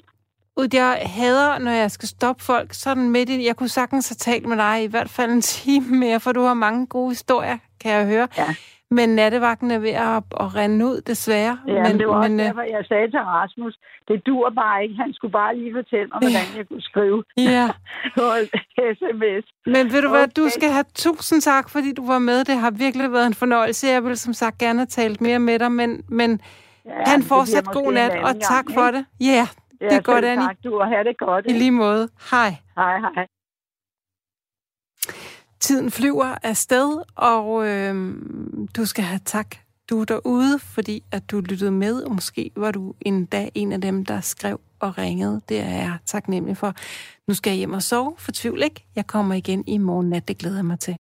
jeg 0.74 1.02
hader, 1.06 1.60
når 1.60 1.72
jeg 1.72 1.92
skal 1.92 2.10
stoppe 2.10 2.44
folk 2.44 2.74
sådan 2.74 3.10
midt 3.10 3.30
i... 3.30 3.46
Jeg 3.46 3.56
kunne 3.56 3.70
sagtens 3.70 4.10
have 4.10 4.16
talt 4.16 4.46
med 4.46 4.58
dig 4.58 4.84
i 4.84 4.88
hvert 4.88 5.10
fald 5.10 5.32
en 5.32 5.42
time 5.62 5.98
mere, 5.98 6.20
for 6.20 6.32
du 6.32 6.42
har 6.42 6.54
mange 6.54 6.88
gode 6.88 7.10
historier, 7.10 7.58
kan 7.82 7.92
jeg 7.92 8.06
høre. 8.08 8.28
Ja. 8.38 8.56
Men 8.92 9.10
nattevagten 9.10 9.72
er 9.72 9.80
ved 9.80 9.90
at, 9.90 10.24
at 10.44 10.56
rende 10.56 10.86
ud, 10.86 11.02
desværre. 11.02 11.60
Ja, 11.68 11.84
men, 11.84 12.00
det 12.00 12.08
var 12.08 12.14
også 12.14 12.30
men, 12.30 12.40
øh, 12.40 12.46
derfor, 12.46 12.62
jeg 12.62 12.86
sagde 12.86 13.12
til 13.12 13.20
Rasmus, 13.20 13.80
det 14.08 14.26
dur 14.26 14.50
bare 14.50 14.84
ikke. 14.84 14.96
Han 14.96 15.14
skulle 15.14 15.32
bare 15.32 15.58
lige 15.58 15.74
fortælle 15.74 16.08
mig, 16.14 16.20
hvordan 16.20 16.48
jeg 16.58 16.68
kunne 16.68 16.82
skrive 16.82 17.24
ja. 17.38 17.68
på 18.18 18.26
sms. 18.98 19.46
Men 19.66 19.84
ved 19.94 20.02
du 20.02 20.08
okay. 20.08 20.18
hvad, 20.18 20.28
du 20.28 20.50
skal 20.50 20.70
have 20.70 20.86
tusind 20.96 21.42
tak, 21.42 21.70
fordi 21.70 21.94
du 21.94 22.08
var 22.08 22.20
med. 22.20 22.44
Det 22.46 22.56
har 22.56 22.72
virkelig 22.72 23.12
været 23.12 23.28
en 23.28 23.34
fornøjelse. 23.34 23.88
Jeg 23.88 24.04
vil 24.04 24.18
som 24.18 24.34
sagt 24.34 24.58
gerne 24.58 24.80
have 24.80 24.94
talt 25.00 25.22
mere 25.22 25.40
med 25.40 25.60
dig, 25.60 25.72
men, 25.72 26.04
men 26.08 26.42
ja, 26.86 26.92
han 27.06 27.24
fortsat 27.24 27.66
god 27.66 27.94
nat, 27.94 28.12
og 28.24 28.42
tak 28.42 28.66
gang, 28.66 28.74
for 28.76 28.88
ikke? 28.88 28.98
det. 28.98 29.06
Yeah, 29.24 29.48
ja, 29.82 29.86
det 29.90 29.98
er 29.98 30.02
godt, 30.02 30.26
Annie. 30.26 30.48
Tak, 30.48 30.58
du, 30.64 30.80
og 30.80 30.88
have 30.88 31.04
det 31.04 31.18
godt. 31.18 31.46
I 31.48 31.54
lige 31.54 31.72
måde. 31.72 32.10
Hej. 32.32 32.50
Hej, 32.76 33.00
hej. 33.00 33.28
Tiden 35.60 35.92
flyver 35.92 36.36
afsted, 36.44 37.02
og 37.16 37.68
øh, 37.68 38.16
du 38.76 38.86
skal 38.86 39.04
have 39.04 39.20
tak, 39.26 39.56
du 39.90 40.02
er 40.02 40.06
derude, 40.06 40.60
fordi 40.60 41.04
at 41.12 41.32
du 41.32 41.40
lyttede 41.40 41.72
med, 41.72 42.02
og 42.02 42.12
måske 42.16 42.52
var 42.56 42.72
du 42.72 42.94
en 43.02 43.26
dag 43.26 43.52
en 43.56 43.72
af 43.72 43.82
dem, 43.82 44.06
der 44.06 44.22
skrev 44.22 44.60
og 44.80 44.98
ringede. 44.98 45.42
Det 45.50 45.60
er 45.60 45.70
jeg 45.70 45.98
taknemmelig 46.06 46.58
for. 46.58 46.74
Nu 47.28 47.34
skal 47.34 47.52
jeg 47.52 47.58
hjem 47.58 47.74
og 47.74 47.84
sove, 47.84 48.14
for 48.18 48.32
tvivl 48.32 48.64
ikke. 48.64 48.86
Jeg 48.96 49.08
kommer 49.08 49.36
igen 49.36 49.64
i 49.68 49.78
morgen 49.78 50.10
nat, 50.10 50.28
det 50.28 50.38
glæder 50.38 50.56
jeg 50.56 50.66
mig 50.66 50.80
til. 50.80 50.98